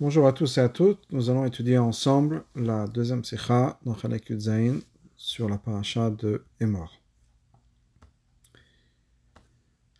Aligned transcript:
Bonjour 0.00 0.26
à 0.26 0.32
tous 0.32 0.56
et 0.56 0.62
à 0.62 0.70
toutes. 0.70 1.12
Nous 1.12 1.28
allons 1.28 1.44
étudier 1.44 1.76
ensemble 1.76 2.42
la 2.56 2.86
deuxième 2.86 3.22
sikha 3.22 3.78
dans 3.84 3.94
Chalek 3.94 4.30
Yudzaïn 4.30 4.80
sur 5.14 5.46
la 5.46 5.58
paracha 5.58 6.08
de 6.08 6.42
Emor. 6.58 6.90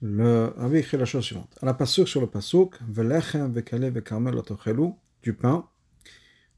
Le 0.01 0.55
Rabbi 0.57 0.79
écrit 0.79 0.97
la 0.97 1.05
chose 1.05 1.25
suivante. 1.27 1.55
À 1.61 1.67
la 1.67 1.75
pasuk 1.75 2.09
sur 2.09 2.23
le 2.23 2.29
pasuk, 2.29 2.79
Velechem 2.89 3.53
vekale 3.53 3.91
vekarmel 3.91 4.37
otochelu, 4.37 4.95
du 5.23 5.35
pain, 5.35 5.69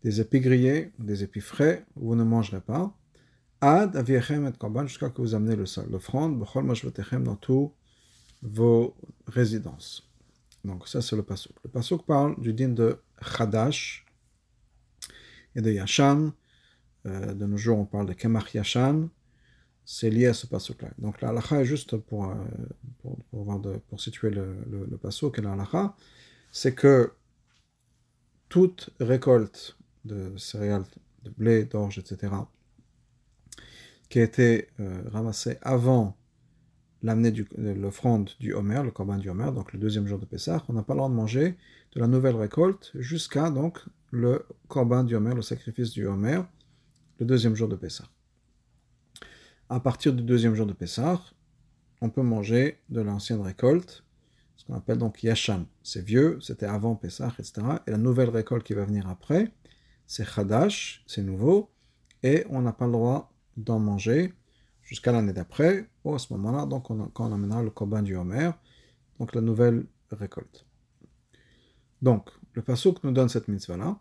des 0.05 0.21
épis 0.21 0.39
grillés, 0.39 0.93
des 1.01 1.25
épis 1.25 1.41
frais, 1.41 1.85
vous 1.97 2.15
ne 2.15 2.23
mangerez 2.23 2.61
pas. 2.61 2.97
Ad 3.61 3.97
aviechem 3.97 4.47
et 4.47 4.53
korban, 4.53 4.87
jusqu'à 4.87 5.11
que 5.11 5.21
vous 5.21 5.35
amenez 5.35 5.57
l'offrande, 5.91 6.39
bechol 6.39 6.63
moshvetechem 6.63 7.25
dans 7.25 7.35
tous 7.35 7.73
vos 8.41 8.95
résidences. 9.27 10.09
Donc 10.65 10.87
ça 10.87 11.03
c'est 11.03 11.17
le 11.17 11.25
pasuk. 11.25 11.57
Le 11.65 11.71
pasuk 11.71 12.07
parle 12.07 12.41
du 12.41 12.55
din 12.55 12.69
de 12.69 13.01
Chadash 13.23 14.05
et 15.55 15.61
de 15.61 15.71
Yashan. 15.71 16.33
Euh, 17.05 17.35
de 17.35 17.47
nos 17.47 17.57
jours 17.57 17.79
on 17.79 17.85
parle 17.85 18.07
de 18.07 18.13
Kemach 18.13 18.55
Yashan. 18.55 19.09
C'est 19.85 20.11
lié 20.11 20.27
à 20.27 20.35
ce 20.35 20.47
pasuk-là. 20.47 20.91
Donc 20.99 21.21
la 21.21 21.31
halacha 21.31 21.61
est 21.61 21.65
juste 21.65 21.97
pour, 21.97 22.27
euh, 22.27 22.35
pour, 22.99 23.19
pour, 23.31 23.61
de, 23.61 23.81
situer 23.97 24.31
le, 24.31 24.57
le, 24.71 24.87
le 24.87 25.43
la 25.43 25.53
halacha, 25.53 25.97
c'est 26.53 26.75
que 26.75 27.13
toute 28.49 28.91
récolte 29.01 29.77
de 30.05 30.37
céréales, 30.37 30.85
de 31.25 31.31
blé, 31.31 31.65
d'orge, 31.65 31.99
etc., 31.99 32.33
qui 34.09 34.21
a 34.21 34.23
été 34.23 34.69
euh, 34.79 35.03
ramassée 35.11 35.57
avant 35.63 36.17
l'amener 37.03 37.33
l'offrande 37.57 38.31
du 38.39 38.53
Homer, 38.53 38.83
le 38.85 38.91
corban 38.91 39.17
du 39.17 39.29
Homer, 39.29 39.51
donc 39.53 39.73
le 39.73 39.79
deuxième 39.79 40.07
jour 40.07 40.19
de 40.19 40.27
Pessah, 40.27 40.63
on 40.69 40.75
n'a 40.75 40.83
pas 40.83 40.93
le 40.93 40.99
droit 40.99 41.09
de 41.09 41.15
manger 41.15 41.57
de 41.95 42.01
la 42.01 42.07
nouvelle 42.07 42.37
récolte 42.37 42.91
jusqu'à 42.95 43.51
donc 43.51 43.79
le 44.11 44.47
corban 44.69 45.05
du 45.05 45.15
Homer, 45.15 45.35
le 45.35 45.43
sacrifice 45.43 45.91
du 45.91 46.07
Homer, 46.07 46.41
le 47.19 47.27
deuxième 47.27 47.55
jour 47.55 47.69
de 47.69 47.77
Pessah. 47.77 48.09
À 49.69 49.81
partir 49.81 50.13
du 50.13 50.23
deuxième 50.23 50.55
jour 50.55 50.67
de 50.67 50.73
Pessah, 50.73 51.21
on 52.01 52.11
peut 52.11 52.23
manger 52.23 52.81
de 52.89 53.01
l'ancienne 53.01 53.41
récolte, 53.41 54.05
ce 54.57 54.65
qu'on 54.65 54.75
appelle 54.75 54.99
donc 54.99 55.23
Yashan. 55.23 55.67
C'est 55.83 56.05
vieux, 56.05 56.39
c'était 56.41 56.67
avant 56.67 56.95
Pessah, 56.95 57.33
etc. 57.39 57.67
Et 57.87 57.91
la 57.91 57.99
nouvelle 57.99 58.31
récolte 58.31 58.65
qui 58.65 58.75
va 58.75 58.85
venir 58.85 59.09
après, 59.09 59.53
c'est 60.07 60.25
Chadash, 60.25 61.05
c'est 61.07 61.23
nouveau, 61.23 61.71
et 62.23 62.45
on 62.51 62.63
n'a 62.63 62.73
pas 62.73 62.87
le 62.87 62.93
droit 62.93 63.33
d'en 63.57 63.79
manger 63.79 64.35
jusqu'à 64.83 65.13
l'année 65.13 65.33
d'après, 65.33 65.89
ou 66.05 66.15
à 66.15 66.19
ce 66.19 66.33
moment-là, 66.35 66.67
donc 66.67 66.91
on, 66.91 67.07
quand 67.09 67.31
on 67.31 67.33
amènera 67.33 67.63
le 67.63 67.71
corban 67.71 68.03
du 68.03 68.17
Homer, 68.17 68.51
donc 69.19 69.35
la 69.35 69.41
nouvelle 69.41 69.87
récolte. 70.11 70.67
Donc, 72.03 72.29
le 72.53 72.63
pasuk 72.63 73.03
nous 73.05 73.13
donne 73.13 73.29
cette 73.29 73.49
mitzvah-là, 73.49 73.99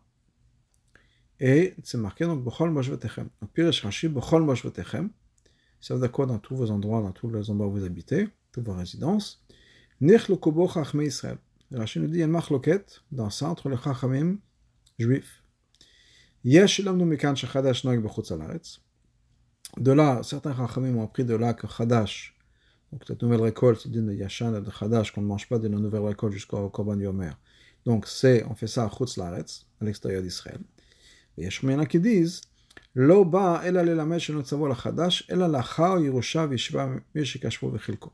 et 1.40 1.76
c'est 1.84 1.98
marqué 1.98 2.26
donc 2.26 2.44
Bechol 2.44 2.72
Moshvetechem. 2.72 3.30
Donc, 3.42 3.52
Pirish 3.52 3.82
Rashi, 3.82 4.10
Bechol 4.10 4.44
Moshvetechem, 4.44 5.10
ça 5.80 5.94
veut 5.94 6.00
dire 6.02 6.12
quoi 6.12 6.26
dans 6.26 6.38
tous 6.40 6.56
vos 6.56 6.70
endroits, 6.70 7.02
dans 7.02 7.12
tous 7.12 7.30
les 7.30 7.50
endroits 7.50 7.68
où 7.68 7.72
vous 7.72 7.86
habitez, 7.86 8.28
toutes 8.52 8.66
vos 8.66 8.74
résidences? 8.74 9.44
Nich 10.02 10.28
le 10.28 10.36
Kobo 10.36 10.68
Chachme 10.68 11.02
Israël. 11.02 11.38
Rashi 11.72 12.00
nous 12.00 12.08
dit, 12.08 12.16
il 12.16 12.20
y 12.20 12.24
a 12.24 12.26
une 12.26 12.32
machloket 12.32 13.02
dans 13.12 13.30
ça 13.30 13.48
entre 13.48 13.70
les 13.70 13.78
Chachamim 13.78 14.38
juifs. 15.00 15.44
Yesh 16.44 16.80
lamnu 16.80 17.06
mikan 17.06 17.36
shechadash 17.36 17.84
noig 17.86 18.02
bechutz 18.02 18.32
alaretz. 18.32 18.80
De 19.78 19.92
là, 19.92 20.22
certains 20.24 20.56
Chachamim 20.56 20.98
ont 20.98 21.04
appris 21.04 21.24
de 21.24 21.36
là 21.36 21.54
que 21.54 21.68
Chadash, 21.68 22.36
donc 22.92 23.04
cette 23.08 23.22
nouvelle 23.24 23.42
récolte, 23.42 23.82
c'est 23.82 23.90
d'une 23.90 24.08
de 24.08 24.14
Yashan 24.14 24.54
et 24.56 24.62
de 24.62 24.70
Chadash, 24.70 25.12
qu'on 25.12 25.22
ne 25.22 25.28
mange 25.28 25.48
pas 25.48 25.60
de 25.60 25.68
la 25.68 25.78
nouvelle 25.78 26.04
récolte 26.04 26.34
jusqu'au 26.34 26.70
Korban 26.70 27.00
Yomer. 27.00 27.32
Donc, 27.85 28.07
c'est, 28.07 28.45
on 28.45 28.55
fait 28.55 28.67
ça 28.67 28.85
à 28.85 28.91
Chutz 28.91 29.17
Laretz, 29.17 29.67
à 29.81 29.85
l'extérieur 29.85 30.23
d'Israël. 30.23 30.61
Et 31.39 31.47
il 31.47 31.71
y 31.71 31.75
en 31.75 31.85
qui 31.85 32.01
disent, 32.01 32.41
לא 32.97 33.25
בא 33.25 33.63
אלא 33.63 33.83
ללמד 33.83 34.19
שלא 34.19 34.43
צבו 34.43 34.69
לחדש, 34.69 35.29
אלא 35.31 35.47
לאחר 35.47 35.99
ירושה 36.05 36.47
וישיבה 36.51 36.95
מי 37.15 37.25
שקשבו 37.25 37.71
וחילקו. 37.73 38.11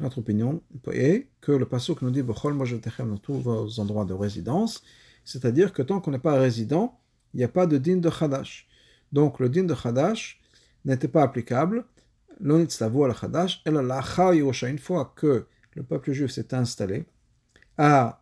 Notre 0.00 0.18
opinion 0.18 0.60
est 0.90 1.28
que 1.40 1.52
le 1.52 1.66
pasuk 1.66 2.02
nous 2.02 2.10
dit 2.10 2.22
Bechol 2.22 2.52
Mojetechem 2.54 3.10
dans 3.10 3.16
tous 3.16 3.38
vos 3.38 3.78
endroits 3.78 4.04
de 4.04 4.12
résidence, 4.12 4.82
c'est-à-dire 5.24 5.72
que 5.72 5.82
tant 5.82 6.00
qu'on 6.00 6.10
n'est 6.10 6.18
pas 6.18 6.34
résident, 6.34 6.98
il 7.32 7.36
n'y 7.38 7.44
a 7.44 7.48
pas 7.48 7.66
de 7.66 7.78
din 7.78 7.98
de 7.98 8.10
Chadash. 8.10 8.66
Donc 9.12 9.38
le 9.38 9.48
din 9.48 9.62
de 9.62 9.74
Chadash, 9.74 10.40
n'était 10.84 11.06
pas 11.06 11.22
applicable, 11.22 11.84
une 12.40 12.66
fois 14.78 15.12
que 15.14 15.46
le 15.74 15.82
peuple 15.84 16.12
juif 16.12 16.30
s'est 16.32 16.54
installé, 16.54 17.04
a 17.78 18.17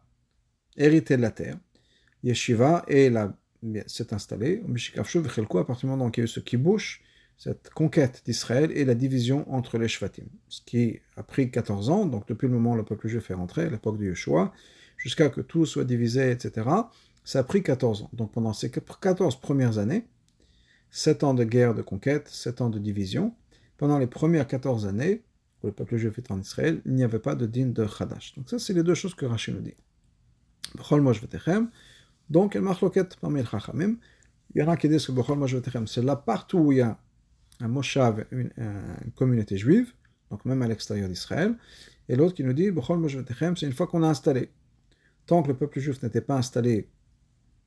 hérité 0.78 1.18
de 1.18 1.22
la 1.22 1.32
terre, 1.32 1.58
Yeshiva 2.24 2.86
et 2.88 3.12
s'est 3.88 4.14
installé, 4.14 4.64
à 4.96 5.64
partir 5.64 5.76
du 5.82 5.86
moment 5.88 6.06
où 6.06 6.12
il 6.14 6.18
y 6.18 6.22
a 6.22 6.24
eu 6.24 6.28
ce 6.28 6.40
kibouch, 6.40 7.02
cette 7.38 7.70
conquête 7.70 8.24
d'Israël 8.26 8.72
et 8.72 8.84
la 8.84 8.96
division 8.96 9.52
entre 9.54 9.78
les 9.78 9.88
Shvatim, 9.88 10.26
ce 10.50 10.62
qui 10.66 11.00
a 11.16 11.24
pris 11.24 11.52
14 11.52 11.90
ans, 11.90 12.06
donc 12.06 12.28
depuis 12.28 12.48
le 12.48 12.54
moment 12.54 12.74
où 12.74 12.78
le 12.78 12.84
peuple 12.84 13.08
juif 13.08 13.30
est 13.30 13.36
rentré, 13.36 13.66
à 13.66 13.70
l'époque 13.70 13.98
de 13.98 14.06
Yeshua, 14.06 14.54
jusqu'à 14.98 15.30
que 15.30 15.42
tout 15.42 15.66
soit 15.66 15.84
divisé, 15.84 16.32
etc., 16.32 16.68
ça 17.24 17.40
a 17.40 17.44
pris 17.44 17.62
14 17.62 18.04
ans. 18.04 18.10
Donc 18.14 18.32
pendant 18.32 18.54
ces 18.54 18.72
14 18.72 19.40
premières 19.40 19.78
années, 19.78 20.08
7 20.92 21.24
ans 21.24 21.34
de 21.34 21.44
guerre 21.44 21.76
de 21.76 21.82
conquête, 21.82 22.28
7 22.28 22.62
ans 22.62 22.70
de 22.70 22.80
division. 22.80 23.36
Pendant 23.78 24.00
les 24.00 24.08
premières 24.08 24.48
14 24.48 24.88
années, 24.88 25.22
où 25.62 25.68
le 25.68 25.74
peuple 25.74 25.98
juif 25.98 26.18
était 26.18 26.32
en 26.32 26.40
Israël, 26.40 26.82
il 26.86 26.94
n'y 26.96 27.04
avait 27.04 27.20
pas 27.20 27.36
de 27.36 27.46
din 27.46 27.68
de 27.68 27.86
Khadash. 27.86 28.34
Donc 28.36 28.50
ça, 28.50 28.58
c'est 28.58 28.74
les 28.74 28.84
deux 28.84 28.96
choses 28.96 29.14
que 29.14 29.26
Rachid 29.26 29.54
nous 29.54 29.62
dit. 29.62 29.76
Donc, 32.30 32.56
machloket 32.56 33.16
parmi 33.20 33.40
les 33.40 33.46
chachamim. 33.46 33.96
Il 34.56 34.62
y 34.62 34.64
en 34.64 34.70
a 34.70 34.78
qui 34.78 34.90
disent 34.90 35.08
que 35.08 35.12
bechol 35.12 35.88
c'est 35.88 36.04
là 36.04 36.16
partout 36.16 36.60
où 36.60 36.72
il 36.72 36.80
y 36.80 36.82
a 36.82 36.98
un 37.60 37.68
moshav, 37.68 38.26
une, 38.32 38.52
communauté 39.16 39.58
juive, 39.58 39.94
donc 40.30 40.46
même 40.46 40.62
à 40.62 40.68
l'extérieur 40.68 41.10
d'Israël. 41.10 41.56
Et 42.10 42.16
l'autre 42.16 42.36
qui 42.36 42.44
nous 42.44 42.54
dit 42.54 42.72
bechol 42.72 43.06
c'est 43.56 43.66
une 43.66 43.74
fois 43.74 43.88
qu'on 43.88 44.04
a 44.04 44.08
installé. 44.08 44.50
Tant 45.26 45.44
que 45.44 45.50
le 45.50 45.56
peuple 45.56 45.80
juif 45.80 46.02
n'était 46.02 46.22
pas 46.22 46.36
installé 46.36 46.90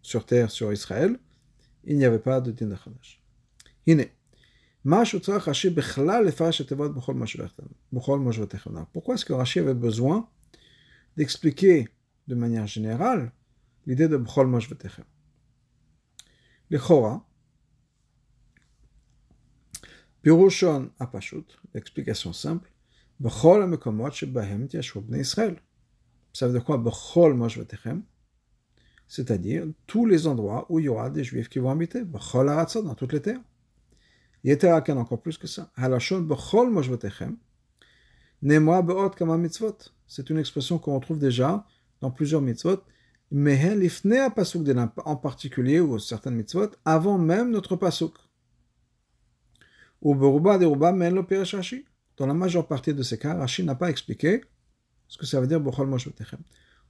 sur 0.03 0.25
terre, 0.25 0.51
sur 0.51 0.73
Israël, 0.73 1.19
il 1.85 1.97
n'y 1.97 2.05
avait 2.05 2.19
pas 2.19 2.41
de 2.41 2.53
din 2.53 2.75
chadash. 2.77 3.23
Hine. 3.87 4.07
Pourquoi 4.83 5.05
est-ce 9.15 9.25
que 9.27 9.33
Rashi 9.35 9.59
avait 9.59 9.75
besoin 9.75 10.27
d'expliquer 11.19 11.89
de 12.31 12.37
manière 12.37 12.67
générale, 12.67 13.33
l'idée 13.87 14.09
de 14.09 14.17
Bchol 14.17 14.47
Moshvetechem. 14.47 15.05
Le 16.71 16.79
Chora, 16.79 17.27
Pirushon 20.23 20.91
Apashut, 21.01 21.49
l'explication 21.75 22.33
simple, 22.33 22.71
Bchol 23.19 23.67
Mekomot 23.67 24.13
Shebahem 24.13 24.69
Tiashub 24.69 25.13
Israël. 25.17 25.57
Ça 26.33 26.47
veut 26.47 26.53
dire 26.53 26.65
quoi 26.65 26.79
Bchol 26.79 27.35
Moshvetechem 27.35 28.05
C'est-à-dire 29.09 29.67
tous 29.89 30.07
les 30.07 30.29
endroits 30.29 30.67
où 30.69 30.79
il 30.79 30.85
y 30.85 30.89
aura 30.89 31.11
des 31.11 31.25
juifs 31.25 31.49
qui 31.49 31.59
vont 31.59 31.71
habiter. 31.71 32.05
Bchol 32.05 32.49
Aratzot, 32.49 32.83
dans 32.83 32.95
toutes 32.95 33.13
les 33.13 33.23
terres. 33.23 33.43
Yeterakan, 34.45 34.99
encore 34.99 35.21
plus 35.21 35.37
que 35.37 35.49
ça. 35.49 35.73
Halashon 35.75 36.21
Bchol 36.21 36.71
Moshvetechem. 36.71 37.37
Nemoa 38.43 38.83
Beot 38.83 39.11
Kama 39.17 39.37
Mitzvot. 39.37 39.79
C'est 40.07 40.31
une 40.31 40.39
expression 40.39 40.79
qu'on 40.79 40.95
retrouve 40.95 41.19
déjà 41.19 41.67
dans 42.01 42.11
plusieurs 42.11 42.41
mitzvot. 42.41 42.83
Mais 43.31 43.77
lifnea 43.77 44.31
pasuk 44.31 44.67
en 45.05 45.17
particulier, 45.17 45.81
ou 45.81 45.99
certaines 45.99 46.35
mitzvot, 46.35 46.71
avant 46.85 47.19
même 47.19 47.51
notre 47.51 47.77
pasuk. 47.77 48.15
Ou 50.03 50.15
beruba 50.15 50.59
deruba 50.59 50.93
men 50.93 51.15
lo. 51.15 51.27
Dans 52.17 52.27
la 52.27 52.35
majeure 52.35 52.67
partie 52.67 52.93
de 52.93 53.03
ces 53.03 53.19
cas, 53.19 53.35
Rashi 53.35 53.65
n'a 53.65 53.75
pas 53.75 53.89
expliqué 53.89 54.43
ce 55.09 55.17
que 55.17 55.27
ça 55.27 55.41
veut 55.41 55.47
dire 55.47 55.61
bechol 55.61 55.87
mojvotechem. 55.87 56.41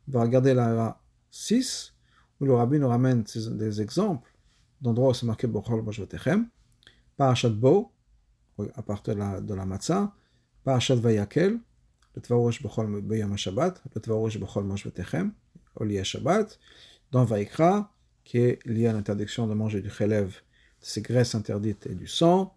On 0.09 0.13
va 0.13 0.23
regarder 0.23 0.55
la 0.55 1.01
6, 1.31 1.95
où 2.41 2.47
le 2.47 2.55
rabbin 2.55 2.79
nous 2.79 2.89
ramène 2.89 3.23
des 3.23 3.81
exemples 3.81 4.31
d'endroits 4.81 5.11
où 5.11 5.15
c'est 5.15 5.27
marqué 5.27 5.47
bechol 5.47 5.83
mojvotechem. 5.83 6.49
Parashat 7.17 7.51
Bo, 7.51 7.93
à 8.75 8.83
partir 8.83 9.15
de 9.15 9.21
la, 9.21 9.41
de 9.41 9.55
la 9.55 9.65
Matzah, 9.65 10.13
Vayakel, 10.65 11.61
le 12.15 12.23
Tvarosh 12.23 12.63
Bechol 12.63 13.01
Beyam 13.03 13.37
Shabbat, 13.37 13.83
le 13.95 14.01
Tvarosh 14.01 14.39
Bechol 14.39 14.65
Mosh 14.65 14.85
Betechem, 14.85 15.33
au 15.77 15.85
lié 15.85 16.03
Shabbat, 16.05 16.59
dans 17.13 17.25
Vaikra, 17.25 17.93
qui 18.25 18.39
est 18.39 18.59
lié 18.67 18.87
à 18.87 18.93
l'interdiction 18.93 19.47
de 19.47 19.55
manger 19.55 19.81
du 19.81 19.91
chelev, 19.91 20.29
de 20.29 20.87
ces 20.87 21.03
graisses 21.03 21.35
interdites 21.35 21.87
et 21.87 21.95
du 21.95 22.07
sang, 22.07 22.55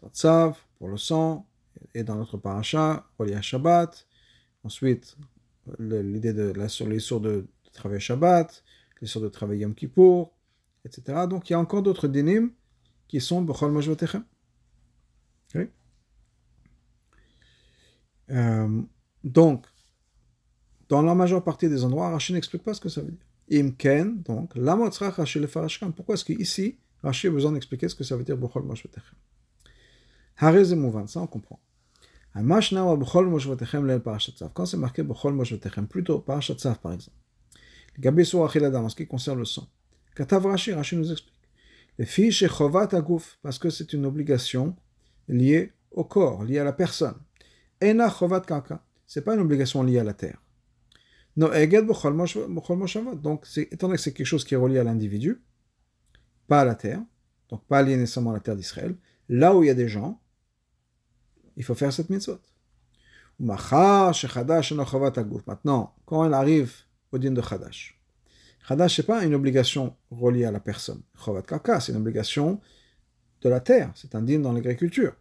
dans 0.00 0.08
Tzav, 0.08 0.56
pour 0.78 0.88
le 0.88 0.96
sang, 0.96 1.46
et 1.94 2.04
dans 2.04 2.16
notre 2.16 2.36
parasha, 2.36 3.06
au 3.18 3.24
lié 3.24 3.40
Shabbat. 3.40 4.06
Ensuite, 4.64 5.16
l'idée 5.78 6.32
de 6.32 6.52
la, 6.52 6.68
sur 6.68 6.88
les 6.88 6.98
sourds 6.98 7.20
de, 7.20 7.30
de 7.30 7.70
travailler 7.72 8.00
Shabbat, 8.00 8.62
les 9.00 9.06
sourds 9.06 9.22
de 9.22 9.28
travailler 9.28 9.62
Yom 9.62 9.74
Kippour, 9.74 10.32
etc. 10.84 11.26
Donc 11.28 11.48
il 11.48 11.52
y 11.52 11.56
a 11.56 11.58
encore 11.58 11.82
d'autres 11.82 12.08
dynimes 12.08 12.52
qui 13.08 13.20
sont 13.20 13.42
Bechol 13.42 13.72
Majvatechem. 13.72 14.24
Euh, 18.30 18.82
donc, 19.24 19.66
dans 20.88 21.02
la 21.02 21.14
majeure 21.14 21.44
partie 21.44 21.68
des 21.68 21.84
endroits, 21.84 22.10
Rachid 22.10 22.34
n'explique 22.34 22.62
pas 22.62 22.74
ce 22.74 22.80
que 22.80 22.88
ça 22.88 23.00
veut 23.00 23.12
dire. 23.12 23.26
Imken, 23.52 24.22
donc, 24.22 24.54
Lamotzrach 24.54 25.16
Rashi 25.16 25.40
le 25.40 25.46
Farashkan. 25.46 25.90
Pourquoi 25.90 26.14
est-ce 26.14 26.24
qu'ici, 26.24 26.78
Rashi 27.02 27.26
a 27.26 27.30
besoin 27.30 27.52
d'expliquer 27.52 27.88
ce 27.88 27.94
que 27.94 28.04
ça 28.04 28.16
veut 28.16 28.24
dire 28.24 28.36
Bechol 28.36 28.62
Moshvetechem? 28.62 29.16
Harez 30.38 30.74
Mouvan, 30.74 31.06
ça 31.06 31.20
on 31.20 31.26
comprend. 31.26 31.60
Quand 32.32 34.66
c'est 34.66 34.76
marqué 34.76 35.02
Bechol 35.02 35.34
Moshvetechem, 35.34 35.88
plutôt 35.88 36.20
Parashat 36.20 36.54
Tzav 36.54 36.78
par 36.78 36.92
exemple. 36.92 37.16
Gabi 37.98 38.22
Achiladam, 38.22 38.84
en 38.84 38.88
ce 38.88 38.96
qui 38.96 39.06
concerne 39.06 39.38
le 39.38 39.44
sang. 39.44 39.68
Katav 40.14 40.46
Rashi, 40.46 40.72
Rashi 40.72 40.96
nous 40.96 41.10
explique. 41.10 41.34
Les 41.98 42.06
filles 42.06 42.32
chez 42.32 42.48
Chovat 42.48 42.88
parce 43.42 43.58
que 43.58 43.68
c'est 43.68 43.92
une 43.92 44.06
obligation 44.06 44.76
liée 45.28 45.72
au 45.90 46.04
corps, 46.04 46.44
liée 46.44 46.58
à 46.58 46.64
la 46.64 46.72
personne. 46.72 47.16
Ena 47.80 48.10
Chovat 48.10 48.42
Kaka, 48.42 48.84
c'est 49.06 49.22
pas 49.22 49.34
une 49.34 49.40
obligation 49.40 49.82
liée 49.82 49.98
à 49.98 50.04
la 50.04 50.14
terre. 50.14 50.42
No 51.36 51.52
Eged 51.52 51.86
donc 51.86 53.46
étant 53.56 53.86
donné 53.86 53.96
que 53.96 54.02
c'est 54.02 54.12
quelque 54.12 54.26
chose 54.26 54.44
qui 54.44 54.54
est 54.54 54.58
relié 54.58 54.78
à 54.78 54.84
l'individu, 54.84 55.42
pas 56.48 56.60
à 56.60 56.64
la 56.64 56.74
terre, 56.74 57.00
donc 57.48 57.64
pas 57.66 57.82
lié 57.82 57.96
nécessairement 57.96 58.30
à 58.30 58.34
la 58.34 58.40
terre 58.40 58.56
d'Israël, 58.56 58.96
là 59.28 59.54
où 59.54 59.62
il 59.62 59.68
y 59.68 59.70
a 59.70 59.74
des 59.74 59.88
gens, 59.88 60.20
il 61.56 61.64
faut 61.64 61.74
faire 61.74 61.92
cette 61.92 62.10
mitzvot. 62.10 62.38
Maintenant, 63.38 64.12
quand 66.04 66.24
elle 66.24 66.34
arrive 66.34 66.74
au 67.12 67.18
din 67.18 67.32
de 67.32 67.40
Chadash, 67.40 68.00
Chadash, 68.68 68.96
ce 68.96 69.02
n'est 69.02 69.06
pas 69.06 69.24
une 69.24 69.34
obligation 69.34 69.96
reliée 70.10 70.44
à 70.44 70.50
la 70.50 70.60
personne. 70.60 71.00
Chovat 71.24 71.42
Kaka, 71.42 71.80
c'est 71.80 71.92
une 71.92 71.98
obligation 71.98 72.60
de 73.40 73.48
la 73.48 73.60
terre. 73.60 73.90
C'est 73.94 74.14
un 74.14 74.22
din 74.22 74.40
dans 74.40 74.52
l'agriculture. 74.52 75.14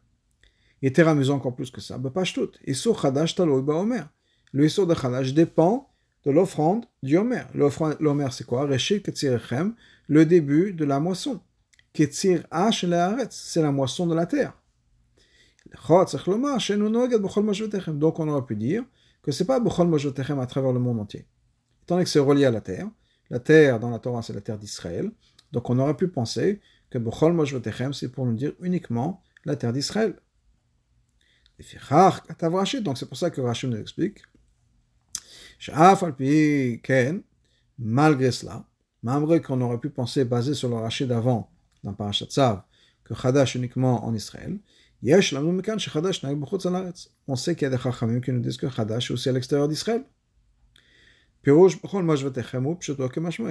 Il 0.82 0.88
était 0.88 1.04
amusant 1.04 1.36
encore 1.36 1.56
plus 1.56 1.72
que 1.72 1.82
ça. 1.82 2.00
Pas 2.00 2.24
tout. 2.24 2.50
Issur 2.66 3.00
Chadash 3.02 3.36
Taloy 3.36 3.64
Omer. 3.68 4.10
Le 4.52 4.66
Issur 4.66 4.88
de 4.88 4.96
Chadash 4.96 5.34
dépend 5.34 5.90
de 6.26 6.32
l'offrande 6.32 6.86
du 7.04 7.18
Omer. 7.18 7.48
L'Omer, 7.54 8.32
c'est 8.32 8.46
quoi? 8.46 8.68
Le 8.68 10.26
début 10.26 10.74
de 10.74 10.86
la 10.86 11.00
moisson. 11.00 11.42
H, 11.94 13.28
c'est 13.30 13.62
la 13.62 13.72
moisson 13.72 14.08
de 14.08 14.16
la 14.16 14.26
terre. 14.26 14.54
Donc 17.94 18.20
on 18.20 18.28
aurait 18.28 18.46
pu 18.46 18.56
dire 18.56 18.84
que 19.22 19.32
c'est 19.32 19.46
pas 19.46 19.60
Bechol 19.60 19.88
Mojotechem 19.88 20.40
à 20.40 20.46
travers 20.48 20.72
le 20.72 20.80
monde 20.80 21.00
entier. 21.00 21.28
Étant 21.84 21.96
donné 21.96 22.06
que 22.06 22.10
c'est 22.10 22.20
relié 22.20 22.46
à 22.46 22.52
la 22.52 22.62
terre, 22.62 22.90
la 23.30 23.40
terre 23.40 23.80
dans 23.80 23.90
la 23.90 24.00
Torah 24.00 24.22
c'est 24.24 24.34
la 24.34 24.42
terre 24.42 24.58
d'Israël, 24.58 25.12
donc 25.52 25.70
on 25.70 25.78
aurait 25.78 25.96
pu 25.96 26.08
penser 26.08 26.60
que 26.90 26.98
Bechol 26.98 27.34
Mojotechem 27.34 27.94
c'est 27.94 28.10
pour 28.10 28.26
nous 28.26 28.34
dire 28.34 28.54
uniquement 28.62 29.22
la 29.46 29.56
terre 29.56 29.74
d'Israël. 29.74 30.16
Donc 32.82 32.98
c'est 32.98 33.06
pour 33.06 33.18
ça 33.18 33.30
que 33.30 33.42
Rachel 33.42 33.70
nous 33.70 33.78
explique. 33.78 34.24
Malgré 37.78 38.32
cela, 38.32 38.66
malgré 39.04 39.42
qu'on 39.42 39.60
aurait 39.62 39.78
pu 39.78 39.90
penser, 39.90 40.26
basé 40.26 40.54
sur 40.54 40.70
le 40.70 40.76
rachet 40.76 41.06
d'avant, 41.06 41.50
dans 41.84 41.94
Parashat 41.94 42.26
Tzav, 42.26 42.64
que 43.04 43.14
Chadash 43.14 43.56
uniquement 43.56 44.06
en 44.06 44.14
Israël, 44.14 44.58
on 45.02 45.22
sait 47.36 47.56
qu'il 47.56 47.64
y 47.64 47.66
a 47.66 47.70
des 47.70 47.78
chachamim 47.78 48.20
qui 48.20 48.34
nous 48.34 48.42
disent 48.42 48.58
que 48.58 48.70
Chadash 48.70 49.10
est 49.10 49.14
aussi 49.14 49.30
à 49.30 49.32
l'extérieur 49.32 49.70
d'Israël. 49.70 50.04
Et 51.46 51.52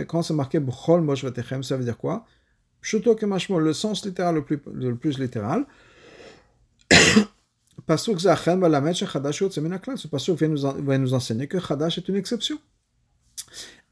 quand 0.07 0.23
c'est 0.23 0.35
marqué 0.35 0.61
B'chol 0.61 1.17
ça 1.17 1.77
veut 1.79 1.85
dire 1.85 1.97
quoi? 1.97 2.27
Le 2.83 3.73
sens 3.73 4.05
littéral 4.05 4.35
le 4.35 4.95
plus 4.95 5.19
littéral. 5.19 5.67
Pasuk 6.91 6.97
Zachem 6.97 7.07
Balamet 7.07 7.77
Chadash 7.77 7.78
Ce 7.89 10.09
pasuk 10.09 10.39
vient 10.39 10.49
nous, 10.49 10.85
va 10.85 10.99
nous 10.99 11.15
enseigner 11.15 11.49
que 11.49 11.59
Chadash 11.59 11.99
est 11.99 12.09
une 12.09 12.17
exception. 12.17 12.59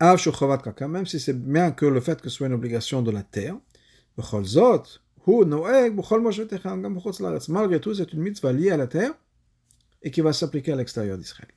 Même 0.00 1.06
si 1.06 1.19
c'est 1.19 1.32
bien 1.32 1.70
que 1.70 1.87
le 1.87 2.00
fait 2.00 2.20
que 2.20 2.28
ce 2.28 2.37
soit 2.37 2.46
une 2.46 2.52
obligation 2.52 3.00
de 3.00 3.10
la 3.10 3.22
terre, 3.22 3.56
Malgré 7.48 7.81
tout, 7.81 7.94
c'est 7.94 8.12
une 8.12 8.20
mitzvah 8.20 8.52
liée 8.52 8.70
à 8.70 8.76
la 8.76 8.87
terre 8.87 9.12
et 10.02 10.10
qui 10.10 10.20
va 10.20 10.32
s'appliquer 10.32 10.72
à 10.72 10.76
l'extérieur 10.76 11.19
d'Israël. 11.19 11.48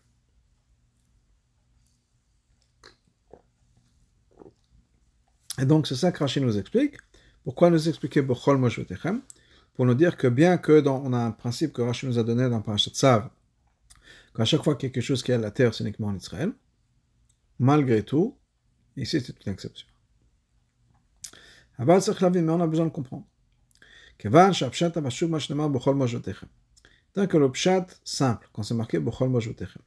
Et 5.62 5.66
donc, 5.66 5.88
c'est 5.88 5.96
ça 5.96 6.12
que 6.12 6.20
Rachid 6.20 6.42
nous 6.42 6.58
explique. 6.58 6.96
Pourquoi 7.44 7.70
nous 7.70 7.90
expliquer 7.90 8.22
Bechol 8.22 8.58
Moshetechem 8.58 9.22
Pour 9.80 9.86
nous 9.86 9.96
dire 9.96 10.18
que 10.18 10.28
bien 10.28 10.58
que 10.58 10.86
on 10.90 11.14
a 11.14 11.20
un 11.20 11.32
principe 11.32 11.72
que 11.72 11.82
Rachid 11.82 12.10
nous 12.10 12.20
a 12.20 12.24
donné 12.24 12.50
dans 12.50 12.60
Parashat 12.60 12.92
Tzav, 12.92 13.30
qu'à 14.36 14.44
chaque 14.44 14.62
fois 14.62 14.76
quelque 14.76 15.00
chose 15.00 15.24
qui 15.24 15.32
est 15.32 15.36
à 15.36 15.38
la 15.38 15.52
terre, 15.52 15.74
c'est 15.74 15.86
uniquement 15.86 16.08
en 16.08 16.18
Israël, 16.18 16.52
malgré 17.60 18.04
tout, 18.04 18.36
ici 18.98 19.22
c'est 19.22 19.34
une 19.46 19.54
exception. 19.54 19.88
Mais 21.78 21.86
on 21.86 22.60
a 22.60 22.68
besoin 22.68 22.88
de 22.88 22.92
comprendre. 22.92 23.26
Tant 27.14 27.28
que 27.28 27.38
le 27.38 27.50
pshat 27.50 27.88
simple, 28.04 28.50
quand 28.52 28.64
c'est 28.64 28.74
marqué 28.74 29.00
Bechol 29.00 29.30
Mojotechem, 29.30 29.82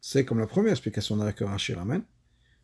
c'est 0.00 0.24
comme 0.24 0.38
la 0.38 0.46
première 0.46 0.70
explication 0.70 1.32
que 1.32 1.42
Rashi 1.42 1.74
ramène, 1.74 2.04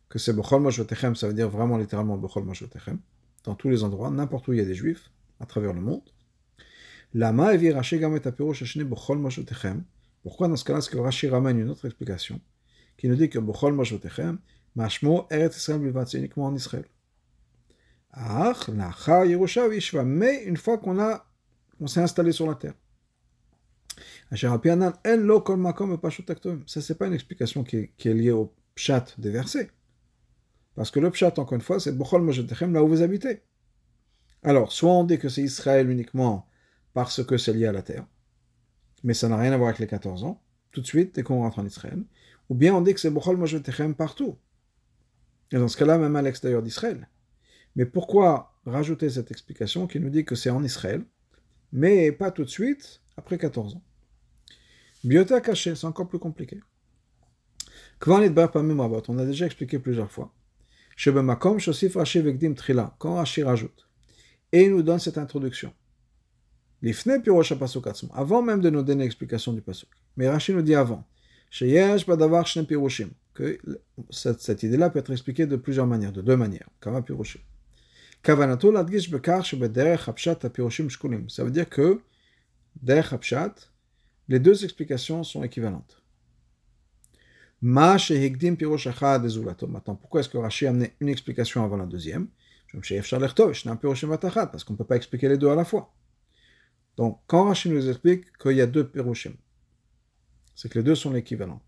que 0.07 0.19
c'est 0.19 0.31
Bechol 0.31 0.61
Mojotechem, 0.61 1.17
ça 1.17 1.27
veut 1.27 1.33
dire 1.33 1.49
vraiment 1.49 1.77
littéralement 1.77 2.15
Bechol 2.17 2.45
Mojotechem, 2.45 3.01
dans 3.45 3.55
tous 3.55 3.69
les 3.69 3.83
endroits, 3.83 4.09
n'importe 4.09 4.47
où 4.47 4.53
il 4.53 4.57
y 4.57 4.61
a 4.61 4.65
des 4.65 4.75
juifs, 4.75 5.11
à 5.39 5.45
travers 5.45 5.73
le 5.73 5.81
monde. 5.81 6.01
Lama 7.13 7.53
et. 7.55 7.73
Pourquoi 10.23 10.47
dans 10.47 10.55
ce 10.55 10.63
cas-là, 10.65 10.79
est-ce 10.79 10.89
que 10.89 10.97
Rashi 10.97 11.27
ramène 11.27 11.59
une 11.59 11.69
autre 11.69 11.85
explication 11.85 12.41
qui 12.97 13.07
nous 13.07 13.15
dit 13.15 13.29
que 13.29 13.39
Bechol 13.39 13.73
Mojotechem, 13.73 14.39
Mashmo 14.75 15.27
Eretz 15.29 15.57
Israël 15.57 15.79
Bilvat, 15.81 16.07
c'est 16.07 16.17
uniquement 16.17 16.45
en 16.45 16.55
Israël. 16.55 16.85
Mais 20.05 20.43
une 20.45 20.57
fois 20.57 20.77
qu'on 20.77 20.99
a, 20.99 21.25
on 21.79 21.87
s'est 21.87 22.01
installé 22.01 22.31
sur 22.31 22.47
la 22.47 22.55
terre. 22.55 22.73
Ça, 24.31 24.41
c'est 26.81 26.97
pas 26.97 27.07
une 27.07 27.13
explication 27.13 27.63
qui 27.63 27.91
qui 27.97 28.09
est 28.09 28.13
liée 28.13 28.31
au 28.31 28.53
pshat 28.73 29.05
des 29.17 29.29
versets. 29.29 29.69
Parce 30.75 30.91
que 30.91 30.99
le 30.99 31.09
pshat, 31.09 31.33
encore 31.37 31.53
une 31.53 31.61
fois, 31.61 31.79
c'est 31.79 31.97
là 31.97 32.83
où 32.83 32.87
vous 32.87 33.01
habitez. 33.01 33.43
Alors, 34.43 34.71
soit 34.71 34.91
on 34.91 35.03
dit 35.03 35.17
que 35.17 35.29
c'est 35.29 35.41
Israël 35.41 35.89
uniquement 35.89 36.47
parce 36.93 37.23
que 37.23 37.37
c'est 37.37 37.53
lié 37.53 37.65
à 37.65 37.71
la 37.71 37.81
terre, 37.81 38.05
mais 39.03 39.13
ça 39.13 39.27
n'a 39.27 39.37
rien 39.37 39.51
à 39.51 39.57
voir 39.57 39.69
avec 39.69 39.79
les 39.79 39.87
14 39.87 40.23
ans, 40.23 40.41
tout 40.71 40.81
de 40.81 40.85
suite, 40.85 41.15
dès 41.15 41.23
qu'on 41.23 41.39
rentre 41.39 41.59
en 41.59 41.65
Israël, 41.65 42.03
ou 42.49 42.55
bien 42.55 42.75
on 42.75 42.81
dit 42.81 42.93
que 42.93 42.99
c'est 42.99 43.09
Bochol 43.09 43.37
Mojotechem 43.37 43.95
partout. 43.95 44.37
Et 45.51 45.57
dans 45.57 45.67
ce 45.67 45.77
cas-là, 45.77 45.97
même 45.97 46.15
à 46.15 46.21
l'extérieur 46.21 46.61
d'Israël. 46.61 47.09
Mais 47.75 47.85
pourquoi 47.85 48.53
rajouter 48.65 49.09
cette 49.09 49.31
explication 49.31 49.87
qui 49.87 49.99
nous 49.99 50.09
dit 50.09 50.25
que 50.25 50.35
c'est 50.35 50.49
en 50.49 50.63
Israël, 50.63 51.03
mais 51.71 52.11
pas 52.11 52.31
tout 52.31 52.43
de 52.43 52.49
suite, 52.49 53.01
après 53.17 53.37
14 53.37 53.75
ans? 53.75 53.83
Biota 55.03 55.41
caché, 55.41 55.75
c'est 55.75 55.85
encore 55.85 56.07
plus 56.07 56.19
compliqué. 56.19 56.61
On 58.07 58.11
a 58.11 59.25
déjà 59.25 59.45
expliqué 59.45 59.79
plusieurs 59.79 60.11
fois. 60.11 60.33
Quand 60.97 61.55
Rashi 63.15 63.43
rajoute, 63.43 63.87
et 64.51 64.63
il 64.63 64.71
nous 64.71 64.83
donne 64.83 64.99
cette 64.99 65.17
introduction. 65.17 65.73
Avant 68.13 68.41
même 68.41 68.61
de 68.61 68.69
nous 68.69 68.83
donner 68.83 69.03
l'explication 69.03 69.53
du 69.53 69.61
pasuk. 69.61 69.89
Mais 70.17 70.29
Rashi 70.29 70.53
nous 70.53 70.61
dit 70.61 70.75
avant. 70.75 71.05
Que 73.33 73.59
cette, 74.09 74.39
cette 74.39 74.63
idée-là 74.63 74.89
peut 74.89 74.99
être 74.99 75.11
expliquée 75.11 75.45
de 75.45 75.57
plusieurs 75.57 75.87
manières, 75.87 76.13
de 76.13 76.21
deux 76.21 76.37
manières. 76.37 76.69
Kama 76.79 77.01
piroshim. 77.01 77.41
Ça 78.23 78.33
veut 81.43 81.51
dire 81.51 81.69
que, 81.69 82.01
derech 82.81 83.13
hapshat, 83.13 83.53
les 84.27 84.39
deux 84.39 84.63
explications 84.63 85.23
sont 85.23 85.43
équivalentes. 85.43 86.01
Maintenant, 87.61 87.97
pourquoi 89.95 90.19
est-ce 90.19 90.29
que 90.29 90.37
Rashi 90.37 90.67
a 90.67 90.69
amené 90.69 90.93
une 90.99 91.09
explication 91.09 91.63
avant 91.63 91.77
la 91.77 91.85
deuxième? 91.85 92.27
Parce 92.71 92.89
qu'on 94.63 94.73
ne 94.73 94.77
peut 94.77 94.83
pas 94.83 94.95
expliquer 94.97 95.29
les 95.29 95.37
deux 95.37 95.49
à 95.49 95.55
la 95.55 95.65
fois. 95.65 95.93
Donc, 96.97 97.21
quand 97.27 97.45
Rashi 97.45 97.69
nous 97.69 97.89
explique 97.89 98.37
qu'il 98.37 98.57
y 98.57 98.61
a 98.61 98.67
deux 98.67 98.87
piroshim, 98.87 99.33
c'est 100.53 100.69
que 100.69 100.79
les 100.79 100.83
deux 100.83 100.95
sont 100.95 101.15
équivalents. 101.15 101.61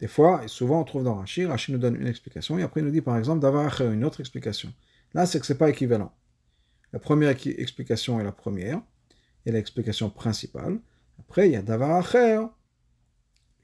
Des 0.00 0.08
fois, 0.08 0.42
et 0.44 0.48
souvent 0.48 0.80
on 0.80 0.84
trouve 0.84 1.04
dans 1.04 1.14
Rashi, 1.16 1.44
Rashi 1.46 1.72
nous 1.72 1.78
donne 1.78 1.96
une 1.96 2.06
explication, 2.06 2.58
et 2.58 2.62
après 2.62 2.80
il 2.80 2.84
nous 2.84 2.92
dit 2.92 3.00
par 3.00 3.16
exemple 3.16 3.40
d'avoir 3.40 3.80
une 3.80 4.04
autre 4.04 4.20
explication. 4.20 4.72
Là, 5.14 5.26
c'est 5.26 5.38
que 5.38 5.46
ce 5.46 5.52
n'est 5.52 5.58
pas 5.58 5.70
équivalent. 5.70 6.12
La 6.92 6.98
première 6.98 7.30
explication 7.30 8.18
est 8.20 8.24
la 8.24 8.32
première, 8.32 8.80
et 9.46 9.52
l'explication 9.52 10.10
principale. 10.10 10.80
Après, 11.18 11.48
il 11.48 11.52
y 11.52 11.56
a 11.56 11.62
Davar 11.62 11.96
Acher, 11.96 12.40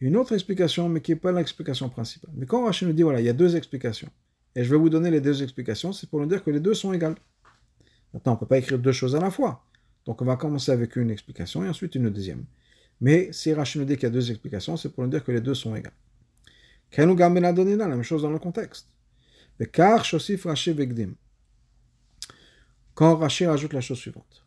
une 0.01 0.17
autre 0.17 0.33
explication, 0.33 0.89
mais 0.89 1.01
qui 1.01 1.13
n'est 1.13 1.19
pas 1.19 1.33
l'explication 1.33 1.89
principale. 1.89 2.31
Mais 2.35 2.47
quand 2.47 2.65
Rachid 2.65 2.87
nous 2.87 2.95
dit, 2.95 3.03
voilà, 3.03 3.21
il 3.21 3.27
y 3.27 3.29
a 3.29 3.33
deux 3.33 3.57
explications, 3.57 4.11
et 4.55 4.65
je 4.65 4.71
vais 4.71 4.77
vous 4.77 4.89
donner 4.89 5.11
les 5.11 5.21
deux 5.21 5.43
explications, 5.43 5.93
c'est 5.93 6.09
pour 6.09 6.21
nous 6.21 6.27
dire 6.27 6.43
que 6.43 6.51
les 6.51 6.61
deux 6.61 6.75
sont 6.75 6.93
égales. 6.93 7.17
Maintenant, 8.15 8.33
on 8.33 8.35
ne 8.37 8.41
peut 8.41 8.47
pas 8.47 8.59
écrire 8.59 8.79
deux 8.79 8.93
choses 8.93 9.15
à 9.15 9.21
la 9.21 9.31
fois. 9.31 9.65
Donc, 10.07 10.23
on 10.23 10.25
va 10.25 10.37
commencer 10.37 10.73
avec 10.73 10.97
une 10.97 11.11
explication 11.11 11.65
et 11.65 11.69
ensuite 11.69 11.95
une 11.95 12.11
deuxième. 12.11 12.45
Mais 13.01 13.33
si 13.33 13.53
Rachid 13.53 13.81
nous 13.81 13.87
dit 13.87 13.95
qu'il 13.95 14.05
y 14.05 14.07
a 14.07 14.11
deux 14.11 14.31
explications, 14.31 14.77
c'est 14.77 14.89
pour 14.89 15.05
nous 15.05 15.11
dire 15.11 15.23
que 15.23 15.33
les 15.33 15.41
deux 15.41 15.55
sont 15.55 15.75
égales. 15.75 15.93
Kenu 16.91 17.15
gam 17.15 17.35
ben 17.35 17.45
adonina, 17.45 17.87
la 17.87 17.95
même 17.95 18.03
chose 18.03 18.23
dans 18.23 18.31
le 18.31 18.39
contexte. 18.39 18.89
Vegdim. 19.59 21.15
Quand 22.95 23.17
Rashi 23.17 23.47
rajoute 23.47 23.73
la 23.73 23.81
chose 23.81 23.99
suivante. 23.99 24.45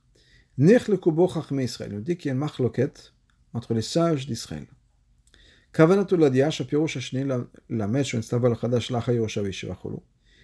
Nich 0.58 0.88
le 0.88 0.98
kubo 0.98 1.32
Israël. 1.60 1.92
Il 1.94 2.04
dit 2.04 2.18
qu'il 2.18 2.28
y 2.28 2.30
a 2.30 2.34
une 2.34 2.40
machloket 2.40 3.14
entre 3.54 3.74
les 3.74 3.82
sages 3.82 4.26
d'Israël. 4.28 4.68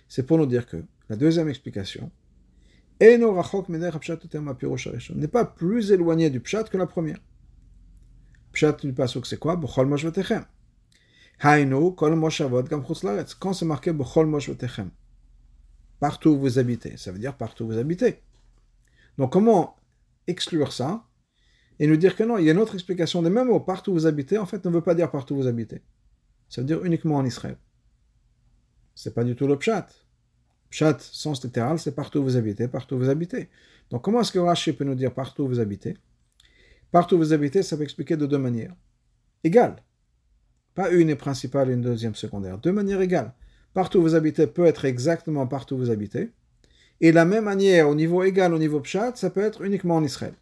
C'est 0.09 0.25
pour 0.25 0.37
nous 0.37 0.45
dire 0.45 0.65
que 0.65 0.85
la 1.09 1.15
deuxième 1.15 1.49
explication 1.49 2.11
n'est 5.15 5.27
pas 5.27 5.45
plus 5.45 5.91
éloignée 5.91 6.29
du 6.29 6.39
pshat 6.39 6.63
que 6.63 6.77
la 6.77 6.87
première. 6.87 7.19
Pshat 8.53 8.77
du 8.83 8.93
pasuk, 8.93 9.25
c'est 9.27 9.37
quoi 9.37 9.59
Quand 13.39 13.53
c'est 13.53 13.65
marqué 13.65 13.93
partout 15.99 16.29
où 16.29 16.39
vous 16.39 16.59
habitez, 16.59 16.95
ça 16.97 17.11
veut 17.11 17.19
dire 17.19 17.35
partout 17.35 17.65
où 17.65 17.67
vous 17.67 17.77
habitez. 17.77 18.21
Donc 19.17 19.33
comment 19.33 19.75
exclure 20.27 20.71
ça 20.71 21.06
et 21.79 21.87
nous 21.87 21.97
dire 21.97 22.15
que 22.15 22.23
non, 22.23 22.37
il 22.37 22.45
y 22.45 22.49
a 22.49 22.53
une 22.53 22.59
autre 22.59 22.73
explication 22.73 23.21
des 23.21 23.29
mêmes 23.29 23.47
mots. 23.47 23.59
Partout 23.59 23.91
où 23.91 23.93
vous 23.93 24.07
habitez, 24.07 24.37
en 24.37 24.45
fait, 24.45 24.65
ne 24.65 24.69
veut 24.71 24.81
pas 24.81 24.95
dire 24.95 25.11
partout 25.11 25.35
où 25.35 25.37
vous 25.37 25.47
habitez. 25.47 25.81
Ça 26.49 26.61
veut 26.61 26.67
dire 26.67 26.83
uniquement 26.83 27.15
en 27.15 27.25
Israël. 27.25 27.57
C'est 28.95 29.13
pas 29.13 29.23
du 29.23 29.35
tout 29.35 29.47
le 29.47 29.57
pshat. 29.57 29.87
Pshat, 30.69 30.97
sens 30.99 31.43
littéral, 31.43 31.79
c'est 31.79 31.93
partout 31.93 32.19
où 32.19 32.23
vous 32.23 32.35
habitez, 32.35 32.67
partout 32.67 32.95
où 32.95 32.99
vous 32.99 33.09
habitez. 33.09 33.49
Donc 33.89 34.03
comment 34.03 34.21
est-ce 34.21 34.31
que 34.31 34.39
Rashi 34.39 34.73
peut 34.73 34.83
nous 34.83 34.95
dire 34.95 35.13
partout 35.13 35.43
où 35.43 35.47
vous 35.47 35.59
habitez? 35.59 35.97
Partout 36.91 37.15
où 37.15 37.19
vous 37.19 37.33
habitez, 37.33 37.63
ça 37.63 37.77
peut 37.77 37.83
expliquer 37.83 38.17
de 38.17 38.25
deux 38.25 38.37
manières. 38.37 38.73
Égales. 39.43 39.83
Pas 40.73 40.89
une 40.89 41.09
et 41.09 41.15
principale 41.15 41.69
une 41.69 41.81
deuxième 41.81 42.15
secondaire. 42.15 42.57
Deux 42.57 42.71
manières 42.71 43.01
égales. 43.01 43.33
Partout 43.73 43.99
où 43.99 44.01
vous 44.01 44.15
habitez 44.15 44.47
peut 44.47 44.65
être 44.65 44.85
exactement 44.85 45.47
partout 45.47 45.75
où 45.75 45.79
vous 45.79 45.91
habitez. 45.91 46.31
Et 46.99 47.11
la 47.11 47.25
même 47.25 47.43
manière, 47.43 47.89
au 47.89 47.95
niveau 47.95 48.23
égal, 48.23 48.53
au 48.53 48.59
niveau 48.59 48.79
pshat, 48.79 49.15
ça 49.15 49.29
peut 49.29 49.41
être 49.41 49.61
uniquement 49.61 49.95
en 49.95 50.03
Israël. 50.03 50.33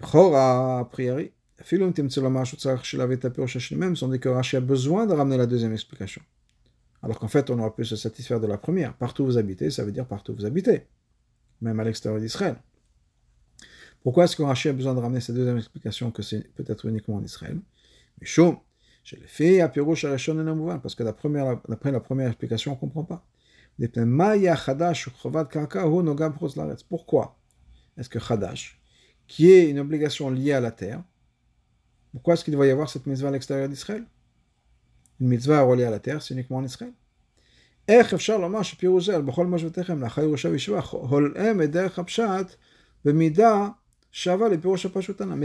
Chora, 0.00 0.80
a 0.80 0.84
priori, 0.84 1.32
même 1.72 3.96
si 3.96 4.04
on 4.04 4.08
dit 4.08 4.20
que 4.20 4.28
Rashi 4.28 4.56
a 4.56 4.60
besoin 4.60 5.06
de 5.06 5.12
ramener 5.12 5.36
la 5.36 5.46
deuxième 5.46 5.72
explication. 5.72 6.22
Alors 7.02 7.18
qu'en 7.18 7.28
fait, 7.28 7.50
on 7.50 7.58
aurait 7.58 7.72
pu 7.72 7.84
se 7.84 7.96
satisfaire 7.96 8.40
de 8.40 8.46
la 8.46 8.58
première. 8.58 8.94
Partout 8.94 9.24
où 9.24 9.26
vous 9.26 9.38
habitez, 9.38 9.70
ça 9.70 9.84
veut 9.84 9.92
dire 9.92 10.06
partout 10.06 10.32
où 10.32 10.36
vous 10.36 10.44
habitez, 10.44 10.86
même 11.60 11.78
à 11.80 11.84
l'extérieur 11.84 12.20
d'Israël. 12.20 12.56
Pourquoi 14.02 14.24
est-ce 14.24 14.36
que 14.36 14.42
Rashi 14.42 14.68
a 14.68 14.72
besoin 14.72 14.94
de 14.94 15.00
ramener 15.00 15.20
cette 15.20 15.34
deuxième 15.34 15.58
explication 15.58 16.10
que 16.10 16.22
c'est 16.22 16.52
peut-être 16.54 16.86
uniquement 16.86 17.16
en 17.16 17.24
Israël 17.24 17.58
Mais 18.20 18.26
chaud, 18.26 18.58
je 19.04 19.16
l'ai 19.16 19.26
fait 19.26 19.60
à 19.60 19.68
Pirouche 19.68 20.06
parce 20.82 20.94
que 20.94 21.02
d'après 21.02 21.90
la 21.90 22.00
première 22.00 22.28
explication, 22.28 22.72
on 22.72 22.74
ne 22.74 22.80
comprend 22.80 23.04
pas. 23.04 23.24
Pourquoi 26.88 27.38
est-ce 27.96 28.08
que 28.08 28.18
Chadash, 28.18 28.77
qui 29.28 29.52
est 29.52 29.70
une 29.70 29.78
obligation 29.78 30.30
liée 30.30 30.52
à 30.52 30.60
la 30.60 30.72
terre, 30.72 31.04
pourquoi 32.12 32.34
est-ce 32.34 32.44
qu'il 32.44 32.54
doit 32.54 32.66
y 32.66 32.70
avoir 32.70 32.90
cette 32.90 33.06
mitzvah 33.06 33.28
à 33.28 33.30
l'extérieur 33.30 33.68
d'Israël? 33.68 34.04
Une 35.20 35.28
mitzvah 35.28 35.62
reliée 35.62 35.84
à 35.84 35.90
la 35.90 36.00
terre, 36.00 36.22
c'est 36.22 36.34
uniquement 36.34 36.56
en 36.56 36.64
Israël. 36.64 36.92
Mais 37.86 38.02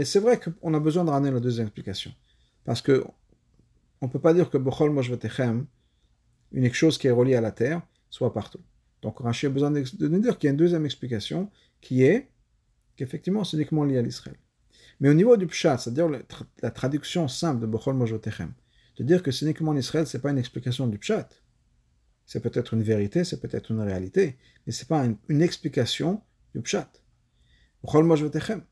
c'est 0.04 0.20
vrai 0.20 0.40
qu'on 0.40 0.74
a 0.74 0.80
besoin 0.80 1.04
de 1.04 1.10
ramener 1.10 1.30
la 1.30 1.40
deuxième 1.40 1.66
explication. 1.66 2.12
Parce 2.64 2.80
que 2.80 3.04
on 4.00 4.06
ne 4.06 4.10
peut 4.12 4.18
pas 4.18 4.34
dire 4.34 4.50
que 4.50 4.58
une 6.52 6.72
chose 6.72 6.98
qui 6.98 7.06
est 7.06 7.10
reliée 7.10 7.34
à 7.34 7.40
la 7.40 7.50
terre, 7.52 7.82
soit 8.10 8.32
partout. 8.32 8.60
Donc 9.02 9.20
Rashi 9.20 9.46
a 9.46 9.50
besoin 9.50 9.70
de 9.70 10.08
nous 10.08 10.20
dire 10.20 10.38
qu'il 10.38 10.48
y 10.48 10.50
a 10.50 10.52
une 10.52 10.56
deuxième 10.56 10.84
explication 10.84 11.50
qui 11.80 12.02
est 12.02 12.30
qu'effectivement 12.96 13.44
c'est 13.44 13.56
uniquement 13.56 13.84
lié 13.84 13.98
à 13.98 14.02
l'Israël. 14.02 14.36
Mais 15.00 15.08
au 15.08 15.14
niveau 15.14 15.36
du 15.36 15.46
pshat, 15.46 15.78
c'est-à-dire 15.78 16.08
la 16.62 16.70
traduction 16.70 17.28
simple 17.28 17.60
de 17.60 17.66
Bochol 17.66 17.94
Mojotechem, 17.94 18.52
de 18.96 19.04
dire 19.04 19.22
que 19.22 19.30
c'est 19.30 19.44
uniquement 19.44 19.72
en 19.72 19.76
Israël, 19.76 20.06
c'est 20.06 20.20
pas 20.20 20.30
une 20.30 20.38
explication 20.38 20.86
du 20.86 20.98
pshat. 20.98 21.28
C'est 22.26 22.40
peut-être 22.40 22.74
une 22.74 22.82
vérité, 22.82 23.24
c'est 23.24 23.40
peut-être 23.40 23.70
une 23.70 23.80
réalité, 23.80 24.38
mais 24.66 24.72
c'est 24.72 24.88
pas 24.88 25.04
une, 25.04 25.42
explication 25.42 26.22
du 26.54 26.62
pshat. 26.62 26.88
Bochol 27.82 28.04
Mojotechem. 28.04 28.62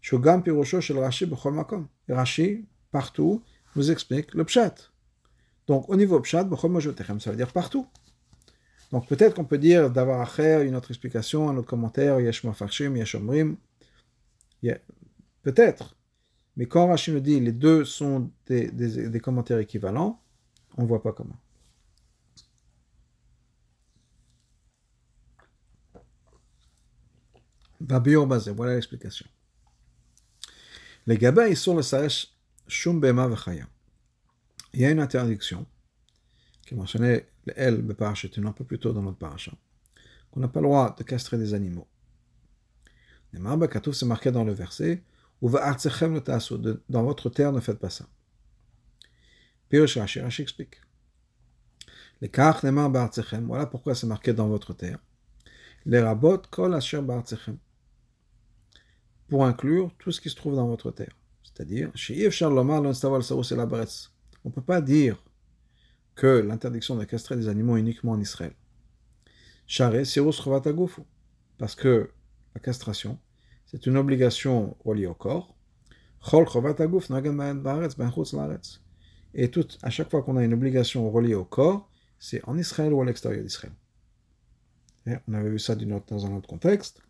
Shogam 0.00 0.42
Pirosho 0.42 0.80
shel 0.80 0.98
Rashi 0.98 1.26
Bochol 1.26 1.54
Makom. 1.54 1.86
Rashi, 2.08 2.66
partout, 2.90 3.42
nous 3.76 3.90
explique 3.90 4.34
le 4.34 4.44
pshat. 4.44 4.74
Donc 5.68 5.88
au 5.88 5.96
niveau 5.96 6.18
pshat, 6.20 6.44
Bochol 6.44 6.72
Mojotechem, 6.72 7.20
ça 7.20 7.30
veut 7.30 7.36
dire 7.36 7.52
partout. 7.52 7.86
Donc 8.92 9.08
peut-être 9.08 9.34
qu'on 9.34 9.46
peut 9.46 9.58
dire 9.58 9.90
d'avoir 9.90 10.20
à 10.38 10.62
une 10.62 10.76
autre 10.76 10.90
explication, 10.90 11.48
un 11.48 11.56
autre 11.56 11.66
commentaire, 11.66 12.20
yesh 12.20 12.44
mafarshim, 12.44 12.94
yesh 12.94 13.14
omrim. 13.14 13.56
Peut-être. 15.42 15.96
Mais 16.56 16.66
quand 16.66 16.86
Rachid 16.86 17.14
nous 17.14 17.20
dit 17.20 17.40
les 17.40 17.52
deux 17.52 17.84
sont 17.84 18.30
des, 18.46 19.20
commentaires 19.20 19.58
équivalents, 19.58 20.22
on 20.76 20.82
ne 20.82 20.86
voit 20.86 21.02
pas 21.02 21.12
comment. 21.12 21.36
Babio 27.80 28.26
basé, 28.26 28.52
voilà 28.52 28.74
l'explication. 28.74 29.26
Les 31.06 31.18
gabins, 31.18 31.46
ils 31.46 31.56
sont 31.56 31.74
le 31.74 31.82
sage 31.82 32.28
shum 32.68 33.00
bema 33.00 33.28
Il 34.72 34.80
y 34.80 34.84
a 34.84 34.90
une 34.90 35.00
interdiction 35.00 35.66
qui 36.64 36.76
mentionnait 36.76 37.14
elle, 37.14 37.31
le 37.46 38.14
c'était 38.14 38.44
un 38.44 38.52
peu 38.52 38.64
plus 38.64 38.78
tôt 38.78 38.92
dans 38.92 39.02
notre 39.02 39.18
paracha, 39.18 39.52
qu'on 40.30 40.40
n'a 40.40 40.48
pas 40.48 40.60
le 40.60 40.66
droit 40.66 40.94
de 40.96 41.02
castrer 41.02 41.38
des 41.38 41.54
animaux. 41.54 41.88
c'est 43.32 44.06
marqué 44.06 44.30
dans 44.30 44.44
le 44.44 44.52
verset, 44.52 45.02
ou 45.40 45.48
va 45.48 45.76
dans 46.88 47.02
votre 47.02 47.30
terre, 47.30 47.52
ne 47.52 47.60
faites 47.60 47.78
pas 47.78 47.90
ça. 47.90 48.06
Pirosh 49.68 49.96
Rashi, 49.96 50.20
Rashi 50.20 50.42
explique. 50.42 50.80
Les 52.20 52.28
kach 52.28 52.62
nemar 52.62 52.90
ba'artzechem, 52.90 53.46
voilà 53.46 53.66
pourquoi 53.66 53.94
c'est 53.96 54.06
marqué 54.06 54.32
dans 54.32 54.48
votre 54.48 54.74
terre. 54.74 54.98
Les 55.84 56.00
rabot 56.00 56.42
kol 56.50 56.74
asher 56.74 57.02
ba'artzechem. 57.02 57.58
Pour 59.28 59.44
inclure 59.44 59.90
tout 59.98 60.12
ce 60.12 60.20
qui 60.20 60.30
se 60.30 60.36
trouve 60.36 60.54
dans 60.54 60.68
votre 60.68 60.92
terre. 60.92 61.16
C'est-à-dire, 61.42 61.90
on 64.44 64.48
ne 64.48 64.54
peut 64.54 64.62
pas 64.62 64.80
dire 64.80 65.22
que 66.14 66.26
l'interdiction 66.26 66.96
de 66.96 67.04
castrer 67.04 67.36
des 67.36 67.48
animaux 67.48 67.76
uniquement 67.76 68.12
en 68.12 68.20
Israël. 68.20 68.54
Parce 71.58 71.74
que 71.74 72.10
la 72.54 72.60
castration, 72.60 73.18
c'est 73.66 73.86
une 73.86 73.96
obligation 73.96 74.76
reliée 74.84 75.06
au 75.06 75.14
corps. 75.14 75.56
Et 79.34 79.50
tout, 79.50 79.66
à 79.82 79.90
chaque 79.90 80.10
fois 80.10 80.22
qu'on 80.22 80.36
a 80.36 80.44
une 80.44 80.52
obligation 80.52 81.10
reliée 81.10 81.34
au 81.34 81.44
corps, 81.44 81.88
c'est 82.18 82.46
en 82.46 82.56
Israël 82.58 82.92
ou 82.92 83.00
à 83.00 83.04
l'extérieur 83.04 83.42
d'Israël. 83.42 83.74
On 85.26 85.34
avait 85.34 85.50
vu 85.50 85.58
ça 85.58 85.74
dans 85.74 86.26
un 86.26 86.36
autre 86.36 86.48
contexte. 86.48 87.02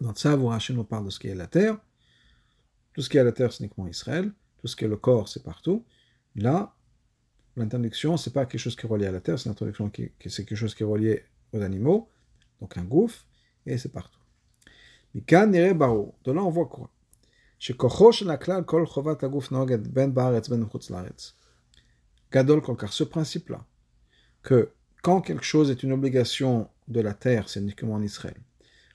Dans 0.00 0.14
ça, 0.14 0.36
vous 0.36 0.50
nous 0.70 0.84
parle 0.84 1.04
de 1.04 1.10
ce 1.10 1.18
qui 1.18 1.28
est 1.28 1.34
la 1.34 1.46
terre. 1.46 1.78
Tout 2.92 3.02
ce 3.02 3.08
qui 3.08 3.18
est 3.18 3.24
la 3.24 3.32
terre, 3.32 3.52
c'est 3.52 3.62
uniquement 3.62 3.86
Israël. 3.86 4.32
Tout 4.58 4.66
ce 4.66 4.74
qui 4.74 4.84
est 4.84 4.88
le 4.88 4.96
corps, 4.96 5.28
c'est 5.28 5.42
partout. 5.42 5.84
Là, 6.34 6.74
L'interdiction, 7.58 8.16
c'est 8.16 8.32
pas 8.32 8.46
quelque 8.46 8.60
chose 8.60 8.76
qui 8.76 8.86
est 8.86 8.88
relié 8.88 9.06
à 9.06 9.12
la 9.12 9.20
terre, 9.20 9.38
c'est 9.38 9.48
l'interdiction 9.48 9.90
qui, 9.90 10.12
c'est 10.26 10.44
quelque 10.44 10.56
chose 10.56 10.76
qui 10.76 10.84
est 10.84 10.86
relié 10.86 11.24
aux 11.52 11.60
animaux, 11.60 12.08
donc 12.60 12.76
un 12.76 12.84
gouffre, 12.84 13.26
et 13.66 13.76
c'est 13.78 13.90
partout. 13.90 14.20
De 15.12 16.32
là 16.32 16.44
on 16.44 16.50
voit 16.50 16.66
quoi? 16.66 16.88
Ben 17.68 17.76
ben 20.12 20.68
Gadol 22.30 22.62
car 22.62 22.92
ce 22.92 23.04
principe-là, 23.04 23.64
que 24.42 24.70
quand 25.02 25.20
quelque 25.20 25.44
chose 25.44 25.72
est 25.72 25.82
une 25.82 25.92
obligation 25.92 26.68
de 26.86 27.00
la 27.00 27.14
terre, 27.14 27.48
c'est 27.48 27.60
uniquement 27.60 27.94
en 27.94 28.02
Israël. 28.02 28.40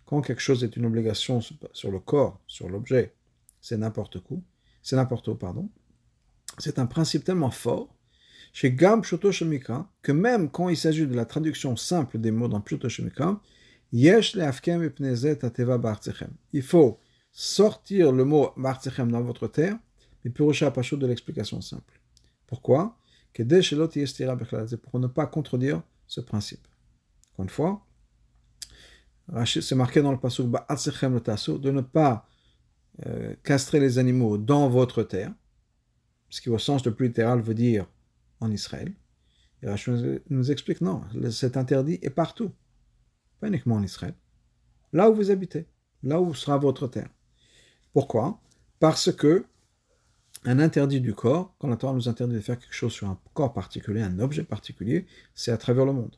Quand 0.05 0.22
quelque 0.22 0.41
chose 0.41 0.63
est 0.63 0.77
une 0.77 0.86
obligation 0.86 1.41
sur 1.41 1.91
le 1.91 2.00
corps, 2.00 2.39
sur 2.48 2.70
l'objet, 2.70 3.13
c'est 3.60 3.77
n'importe 3.77 4.22
quoi. 4.22 4.38
C'est 4.82 4.96
n'importe 4.96 5.27
où, 5.27 5.36
pardon. 5.36 5.70
C'est 6.60 6.79
un 6.79 6.86
principe 6.86 7.24
tellement 7.24 7.51
fort 7.51 7.92
chez 8.53 8.72
Gam 8.72 9.03
Shemika, 9.03 9.89
que 10.03 10.12
même 10.12 10.50
quand 10.50 10.69
il 10.69 10.77
s'agit 10.77 11.07
de 11.07 11.15
la 11.15 11.25
traduction 11.25 11.75
simple 11.75 12.19
des 12.19 12.31
mots 12.31 12.48
dans 12.48 12.62
Pshuto 12.62 12.88
Shemika, 12.88 13.41
Yesh 13.91 14.38
Il 16.53 16.62
faut 16.62 17.00
sortir 17.31 18.12
le 18.12 18.25
mot 18.25 18.51
Bartzechem 18.55 19.12
dans 19.12 19.22
votre 19.22 19.48
terre, 19.48 19.77
mais 20.24 20.31
Purusha 20.31 20.72
Pashut 20.72 20.98
de 20.98 21.07
l'explication 21.07 21.62
simple. 21.62 22.00
Pourquoi? 22.48 22.98
Pour 23.36 25.00
ne 25.00 25.07
pas 25.07 25.25
contredire 25.25 25.81
ce 26.07 26.22
principe. 26.22 26.67
Encore 27.33 27.43
une 27.43 27.50
fois, 27.50 27.86
c'est 29.45 29.75
marqué 29.75 30.03
dans 30.03 30.12
le 30.12 30.19
Pasuk 30.19 30.48
de 30.48 31.72
ne 31.72 31.81
pas 31.81 32.27
euh, 33.07 33.33
castrer 33.43 33.79
les 33.79 33.98
animaux 33.98 34.38
dans 34.38 34.69
votre 34.69 35.01
terre. 35.01 35.33
ce 36.29 36.41
qui 36.41 36.50
au 36.50 36.60
sens 36.60 36.86
le 36.86 36.93
plus 36.93 37.07
littéral 37.07 37.41
veut 37.41 37.55
dire 37.55 37.88
en 38.40 38.52
Israël. 38.52 38.94
Et 39.62 39.68
Rashi 39.68 39.92
nous 40.30 40.52
explique 40.52 40.82
non, 40.82 41.02
cet 41.32 41.58
interdit 41.58 42.00
est 42.02 42.10
partout, 42.10 42.52
pas 43.40 43.48
uniquement 43.48 43.75
en 43.75 43.84
Israël. 43.84 44.13
Là 44.92 45.10
où 45.10 45.16
vous 45.16 45.32
habitez, 45.32 45.68
là 46.04 46.20
où 46.22 46.34
sera 46.34 46.58
votre 46.58 46.88
terre. 46.88 47.10
Pourquoi? 47.94 48.42
Parce 48.80 49.12
que 49.12 49.46
un 50.46 50.60
interdit 50.60 51.00
du 51.00 51.13
corps, 51.13 51.56
quand 51.58 51.70
la 51.70 51.78
Torah 51.78 51.94
nous 51.94 52.10
interdit 52.10 52.36
de 52.36 52.42
faire 52.42 52.60
quelque 52.60 52.74
chose 52.74 52.92
sur 52.92 53.08
un 53.08 53.18
corps 53.34 53.54
particulier, 53.54 54.02
un 54.02 54.20
objet 54.20 54.44
particulier, 54.44 55.06
c'est 55.34 55.52
à 55.52 55.58
travers 55.58 55.86
le 55.86 55.94
monde. 55.94 56.18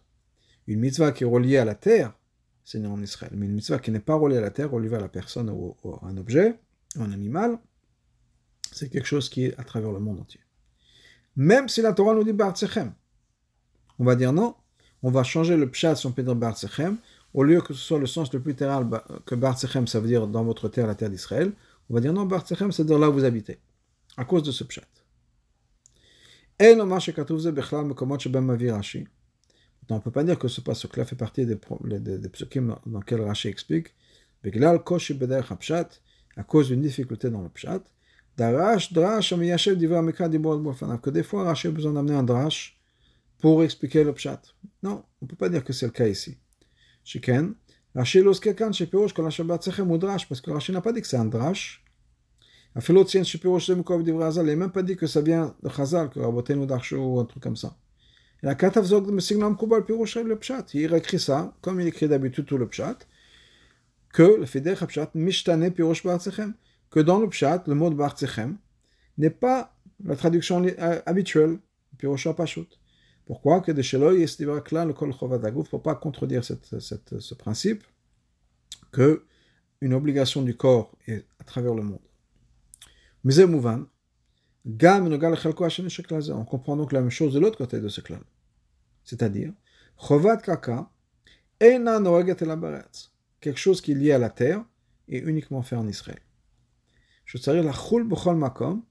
Une 0.66 0.80
mitzvah 0.80 1.12
qui 1.12 1.24
est 1.24 1.28
reliée 1.28 1.58
à 1.58 1.66
la 1.66 1.76
terre, 1.76 2.18
c'est 2.64 2.84
en 2.84 3.00
Israël. 3.02 3.34
Mais 3.36 3.46
une 3.46 3.54
mitzvah 3.54 3.78
qui 3.78 3.92
n'est 3.92 4.00
pas 4.00 4.16
reliée 4.16 4.38
à 4.38 4.42
la 4.42 4.50
terre, 4.50 4.72
reliée 4.72 4.94
à 4.96 5.00
la 5.00 5.10
personne 5.10 5.52
ou 5.52 5.76
à 6.02 6.08
un 6.08 6.18
objet, 6.18 6.60
ou 6.96 7.04
un 7.04 7.12
animal, 7.12 7.60
c'est 8.72 8.90
quelque 8.90 9.06
chose 9.06 9.30
qui 9.30 9.46
est 9.46 9.60
à 9.60 9.64
travers 9.64 9.92
le 9.92 10.00
monde 10.00 10.20
entier. 10.20 10.42
Même 11.36 11.68
si 11.70 11.82
la 11.82 11.94
Torah 11.94 12.14
nous 12.14 12.24
dit 12.24 12.34
Bartzechem, 12.34 12.94
on 14.00 14.06
va 14.06 14.16
dire 14.16 14.32
non, 14.34 14.56
on 15.04 15.12
va 15.12 15.24
changer 15.24 15.58
le 15.58 15.70
pshat 15.70 15.96
si 15.96 16.06
on 16.06 16.12
peut 16.12 16.24
dire 16.24 16.36
au 17.34 17.44
lieu 17.44 17.62
que 17.62 17.74
ce 17.74 17.80
soit 17.80 18.00
le 18.00 18.08
sens 18.08 18.32
le 18.34 18.40
plus 18.40 18.52
littéral 18.52 18.88
que 19.26 19.36
Bartzechem, 19.36 19.88
ça 19.88 20.00
veut 20.00 20.08
dire 20.08 20.26
dans 20.28 20.44
votre 20.44 20.70
terre, 20.70 20.88
la 20.88 20.96
terre 20.96 21.10
d'Israël, 21.10 21.52
on 21.90 21.94
va 21.94 22.00
dire 22.00 22.14
non, 22.14 22.26
Bartzechem, 22.26 22.72
c'est 22.72 22.86
dire 22.86 22.98
là 22.98 23.10
où 23.10 23.14
vous 23.14 23.26
habitez, 23.26 23.60
à 24.16 24.24
cause 24.24 24.44
de 24.44 24.52
ce 24.52 24.64
pshat. 24.64 24.84
Et 26.58 26.72
on 26.72 26.86
ne 29.96 30.00
peut 30.00 30.12
pas 30.12 30.24
dire 30.24 30.40
que 30.40 30.48
ce 30.48 30.62
pasuk-là 30.62 31.04
fait 31.04 31.18
partie 31.18 31.46
des, 31.46 31.56
des, 31.84 32.18
dans 32.86 33.00
lesquels 33.00 33.22
Rashi 33.22 33.50
explique, 33.50 33.94
à 36.38 36.44
cause 36.44 36.68
d'une 36.70 36.82
difficulté 36.82 37.30
dans 37.30 37.42
le 37.42 37.50
pshat, 37.50 37.82
Darash, 38.38 38.92
drash, 38.92 39.32
amiyashev, 39.34 39.76
divra, 39.76 40.02
mikra, 40.02 40.28
dibor, 40.28 40.60
boifanav. 40.60 41.00
Que 41.00 41.10
des 41.10 41.24
fois, 41.24 41.46
Rashi 41.46 41.68
a 41.68 41.72
besoin 41.72 41.94
d'amener 41.94 42.16
un 42.16 42.24
drash 42.24 42.78
pour 43.40 43.64
expliquer 43.64 44.04
le 44.04 44.14
pshat. 44.14 44.42
Non, 44.84 45.04
on 45.22 45.26
ne 45.26 45.28
peut 45.28 45.38
pas 45.38 45.50
dire 45.50 45.64
que 45.64 45.72
c'est 45.72 45.86
le 45.86 45.92
cas 45.92 46.08
ici. 46.08 46.38
Shiken, 47.04 47.56
Rashi 47.96 48.20
l'oskakan, 48.22 48.74
shepirosh, 48.74 49.14
kol 49.14 49.26
ha-shabbat 49.26 49.64
sechem 49.64 49.90
ou 49.90 49.98
drash, 49.98 50.28
parce 50.28 50.42
que 50.42 50.52
Rashi 50.52 50.74
n'a 50.74 50.82
pas 50.82 50.92
dit 50.92 51.02
que 51.02 51.08
c'est 51.08 51.18
un 51.18 51.26
drash. 51.26 51.82
Afilot 52.76 53.06
tien, 53.06 53.24
shepirosh, 53.24 53.68
zemukov, 53.68 54.04
divra, 54.04 54.28
hazal, 54.28 54.48
il 54.48 54.50
n'a 54.50 54.56
même 54.58 54.72
pas 54.72 54.84
dit 54.84 54.98
que 54.98 55.08
ça 55.08 55.22
vient 55.22 55.56
de 55.64 55.70
Chazal, 55.70 56.10
que 56.10 56.20
Raboten 56.20 56.60
ou 56.60 56.66
Darsho 56.66 56.98
ou 56.98 57.20
un 57.22 57.26
truc 57.26 57.42
comme 57.42 57.56
ça. 57.56 57.78
Il 58.44 58.50
a 58.50 58.56
kataf 58.56 58.86
zog, 58.86 59.10
me 59.12 59.22
signal 59.22 59.56
koubal, 59.56 59.86
pirosh, 59.86 60.18
le 60.18 60.36
pshat. 60.38 60.66
Il 60.74 60.94
écrit 60.94 61.20
ça, 61.20 61.56
comme 61.62 61.80
il 61.80 61.88
écrit 61.88 62.10
d'habitude 62.10 62.46
tout 62.46 62.58
le 62.58 62.68
pshat, 62.68 62.98
que 64.12 64.40
le 64.40 64.46
fidèle 64.46 64.76
pshat, 64.76 65.12
mishtane, 65.14 65.72
pirosh, 65.72 66.04
bar 66.04 66.18
ba'atsechem 66.18 66.54
que 66.96 67.02
dans 67.02 67.20
le 67.20 67.28
pshat, 67.28 67.66
le 67.68 67.76
mot 67.76 67.90
de 67.90 67.96
n'est 69.18 69.30
pas 69.30 69.76
la 70.06 70.16
traduction 70.16 70.66
habituelle, 71.06 71.60
Pirosha 71.98 72.34
Pashut. 72.34 72.70
Pourquoi? 73.26 73.60
Que 73.60 73.74
de 73.74 73.82
le 74.86 74.94
Kol 74.94 75.14
pour 75.70 75.84
pas 75.84 75.96
contredire 75.96 76.46
ce 76.46 77.34
principe, 77.34 77.84
que 78.94 79.26
une 79.82 79.94
obligation 79.94 80.42
du 80.42 80.56
corps 80.56 80.94
est 81.06 81.26
à 81.42 81.44
travers 81.44 81.74
le 81.74 81.84
monde. 81.84 82.00
Mais 83.26 83.40
on 86.30 86.46
comprend 86.46 86.78
donc 86.78 86.94
la 86.94 87.02
même 87.02 87.10
chose 87.10 87.34
de 87.34 87.40
l'autre 87.40 87.58
côté 87.58 87.82
de 87.82 87.90
ce 87.90 88.00
clan. 88.00 88.22
C'est-à-dire, 89.04 89.52
Chovat 90.00 90.38
Kaka, 90.38 90.90
quelque 91.60 93.58
chose 93.58 93.82
qui 93.82 93.92
est 93.92 93.96
lié 93.96 94.14
à 94.14 94.18
la 94.18 94.30
terre 94.30 94.64
et 95.10 95.20
uniquement 95.20 95.62
fait 95.62 95.76
en 95.76 95.90
Israël. 95.90 96.22
שצריך 97.27 97.67
לחול 97.67 98.07
בכל 98.11 98.35
מקום, 98.35 98.83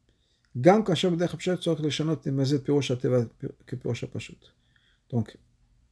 גם 0.62 0.84
כאשר 0.84 1.10
בדרך 1.10 1.34
הפשט 1.34 1.60
צריך 1.60 1.82
לשנות 1.82 2.28
מה 2.28 2.46
זה 2.46 2.64
פירוש 2.64 2.92
הטבע 2.92 3.18
כפירוש 3.68 4.04
הפשוט. 4.04 4.46
Donc, 5.12 5.38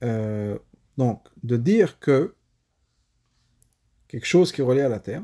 euh, 0.04 0.58
donc, 0.98 1.20
de 1.44 1.58
dire 1.58 2.00
que 2.00 2.36
quelque 4.08 4.26
chose 4.26 4.52
qui 4.52 4.62
est 4.62 4.64
relié 4.64 4.82
à 4.82 4.90
la 4.90 5.00
terre, 5.00 5.24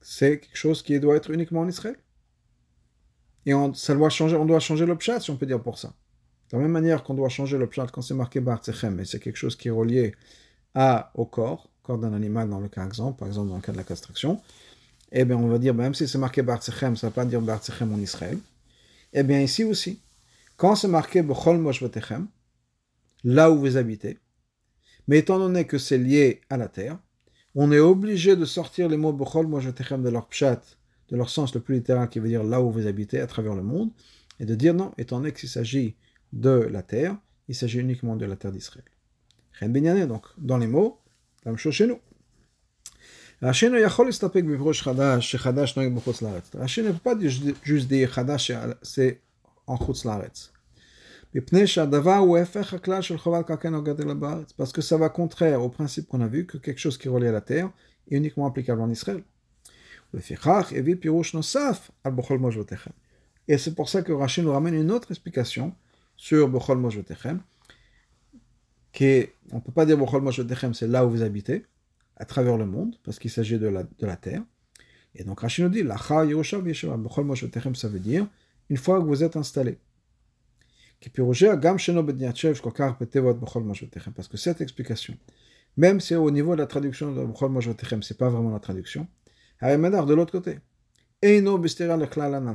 c'est 0.00 0.40
quelque 0.40 0.56
chose 0.56 0.82
qui 0.82 0.98
doit 1.00 1.16
être 1.16 1.30
uniquement 1.30 1.60
en 1.60 1.68
Israël. 1.68 1.96
Et 3.46 3.54
on, 3.54 3.72
ça 3.74 3.94
doit 3.94 4.10
changer, 4.10 4.36
on 4.36 4.44
doit 4.44 4.60
changer 4.60 4.86
le 4.86 4.96
pshat, 4.96 5.20
si 5.20 5.30
on 5.30 5.36
peut 5.36 5.46
dire 5.46 5.62
pour 5.62 5.78
ça. 5.78 5.94
De 6.50 6.56
la 6.56 6.62
même 6.62 6.72
manière 6.72 7.02
qu'on 7.02 7.14
doit 7.14 7.28
changer 7.28 7.58
le 7.58 7.66
pshat 7.68 7.86
quand 7.92 8.02
c'est 8.02 8.14
marqué 8.14 8.40
Bar 8.40 8.60
mais 8.90 9.04
c'est 9.04 9.18
quelque 9.18 9.36
chose 9.36 9.56
qui 9.56 9.68
est 9.68 9.72
relié 9.72 10.14
à, 10.74 11.10
au 11.14 11.26
corps, 11.26 11.70
corps 11.82 11.98
d'un 11.98 12.12
animal 12.12 12.48
dans 12.48 12.60
le 12.60 12.68
cas 12.68 12.84
exemple, 12.84 13.18
par 13.18 13.28
exemple 13.28 13.48
dans 13.48 13.56
le 13.56 13.62
cas 13.62 13.72
de 13.72 13.76
la 13.76 13.84
castration, 13.84 14.40
eh 15.11 15.25
bien, 15.25 15.37
on 15.37 15.47
va 15.47 15.57
dire, 15.57 15.73
même 15.73 15.93
si 15.93 16.07
c'est 16.07 16.17
marqué 16.17 16.41
Bartzechem, 16.41 16.95
ça 16.95 17.07
ne 17.07 17.11
veut 17.11 17.15
pas 17.15 17.25
dire 17.25 17.41
Bartzechem 17.41 17.93
en 17.93 17.97
Israël. 17.97 18.37
Eh 19.13 19.23
bien, 19.23 19.41
ici 19.41 19.63
aussi, 19.63 20.01
quand 20.57 20.75
c'est 20.75 20.87
marqué 20.87 21.21
Bechol 21.21 21.57
Moshvatechem, 21.57 22.27
là 23.23 23.51
où 23.51 23.59
vous 23.59 23.77
habitez, 23.77 24.19
mais 25.07 25.19
étant 25.19 25.39
donné 25.39 25.65
que 25.65 25.77
c'est 25.77 25.97
lié 25.97 26.41
à 26.49 26.57
la 26.57 26.67
terre, 26.67 26.99
on 27.55 27.71
est 27.71 27.79
obligé 27.79 28.35
de 28.35 28.45
sortir 28.45 28.89
les 28.89 28.97
mots 28.97 29.13
Bechol 29.13 29.47
Moshvatechem 29.47 30.03
de 30.03 30.09
leur 30.09 30.27
pshat, 30.27 30.61
de 31.09 31.15
leur 31.15 31.29
sens 31.29 31.55
le 31.55 31.61
plus 31.61 31.75
littéral 31.75 32.09
qui 32.09 32.19
veut 32.19 32.27
dire 32.27 32.43
là 32.43 32.61
où 32.61 32.69
vous 32.71 32.85
habitez 32.85 33.19
à 33.19 33.27
travers 33.27 33.55
le 33.55 33.63
monde, 33.63 33.91
et 34.39 34.45
de 34.45 34.55
dire 34.55 34.73
non, 34.73 34.93
étant 34.97 35.19
donné 35.19 35.31
qu'il 35.31 35.49
s'agit 35.49 35.95
de 36.33 36.49
la 36.49 36.83
terre, 36.83 37.17
il 37.47 37.55
s'agit 37.55 37.79
uniquement 37.79 38.15
de 38.15 38.25
la 38.25 38.35
terre 38.35 38.51
d'Israël. 38.51 38.83
Donc, 39.61 40.25
dans 40.37 40.57
les 40.57 40.67
mots, 40.67 40.99
la 41.45 41.51
même 41.51 41.57
chose 41.57 41.73
chez 41.73 41.87
nous. 41.87 41.99
Rachid 43.42 43.70
ne 43.70 43.78
יכול 43.78 44.06
להסתפק 44.06 44.44
בפירוש 44.44 44.82
חדש 44.82 45.32
שחדש 45.32 45.76
נוהג 45.76 45.94
בחוץ 45.94 46.22
לארץ. 46.22 46.50
רש"י 46.54 46.82
ne 46.82 46.92
peut 46.92 47.10
pas 47.10 47.14
juste 47.64 47.88
dire 47.88 48.06
חדש 48.06 48.50
c'est 48.82 49.18
en 49.66 49.76
חוץ 49.76 50.04
לארץ. 50.04 50.48
מפני 51.34 51.66
שהדבר 51.66 52.16
הוא 52.16 52.38
הפך 52.38 52.74
הכלל 52.74 53.02
של 53.02 53.18
חובת 53.18 53.46
קרקע 53.46 53.70
נוגעת 53.70 54.00
אל 54.00 54.14
בארץ. 54.14 54.52
parce 54.58 54.72
que 54.72 54.80
ça 54.80 54.96
va 54.96 55.08
contraire 55.08 55.62
au 55.62 55.68
principe 55.68 56.08
qu'on 56.08 56.20
a 56.20 56.26
vu 56.26 56.46
que 56.46 56.58
quelque 56.58 56.78
chose 56.78 56.98
qui 56.98 57.08
est 57.08 57.10
relié 57.10 57.28
à 57.28 57.32
la 57.32 57.40
terre 57.40 57.70
est 58.10 58.16
uniquement 58.16 58.46
applicable 58.46 58.80
en 58.80 58.90
Israël. 58.90 59.22
ולפיכך 60.14 60.72
הביא 60.76 60.94
פירוש 61.00 61.34
נוסף 61.34 61.90
על 62.04 62.12
בכל 62.12 62.38
מושבותיכם. 62.38 62.90
Et 63.48 63.58
c'est 63.58 63.74
pour 63.74 63.88
ça 63.88 64.02
que 64.02 64.12
Rachid 64.12 64.44
nous 64.44 64.52
ramène 64.52 64.74
une 64.74 64.90
autre 64.90 65.10
explication 65.10 65.74
sur 66.16 66.48
Bechol 66.48 66.78
Mosvetechem, 66.78 67.40
qui 68.92 69.26
on 69.50 69.56
ne 69.56 69.60
peut 69.60 69.72
pas 69.72 69.84
dire 69.84 69.98
Bechol 69.98 70.22
Mosvetechem, 70.22 70.74
c'est 70.74 70.86
là 70.86 71.04
où 71.04 71.10
vous 71.10 71.22
habitez, 71.22 71.64
à 72.17 72.25
travers 72.25 72.57
le 72.57 72.65
monde, 72.65 72.97
parce 73.03 73.19
qu'il 73.19 73.31
s'agit 73.31 73.59
de 73.59 73.67
la, 73.67 73.83
de 73.83 74.05
la 74.05 74.17
terre. 74.17 74.43
Et 75.15 75.23
donc 75.23 75.39
Rachid 75.39 75.63
nous 75.63 75.69
dit, 75.69 75.83
ça 77.75 77.87
veut 77.87 77.99
dire, 77.99 78.27
une 78.69 78.77
fois 78.77 78.99
que 78.99 79.05
vous 79.05 79.23
êtes 79.23 79.35
installé. 79.35 79.79
Parce 84.15 84.27
que 84.27 84.37
cette 84.37 84.61
explication, 84.61 85.17
même 85.75 85.99
si 85.99 86.15
au 86.15 86.31
niveau 86.31 86.55
de 86.55 86.61
la 86.61 86.67
traduction 86.67 87.13
de 87.13 87.23
Bechol 87.23 87.51
Moshetechem, 87.51 88.01
ce 88.01 88.13
n'est 88.13 88.17
pas 88.17 88.29
vraiment 88.29 88.51
la 88.51 88.59
traduction, 88.59 89.07
de 89.61 90.13
l'autre 90.13 90.31
côté. 90.31 90.59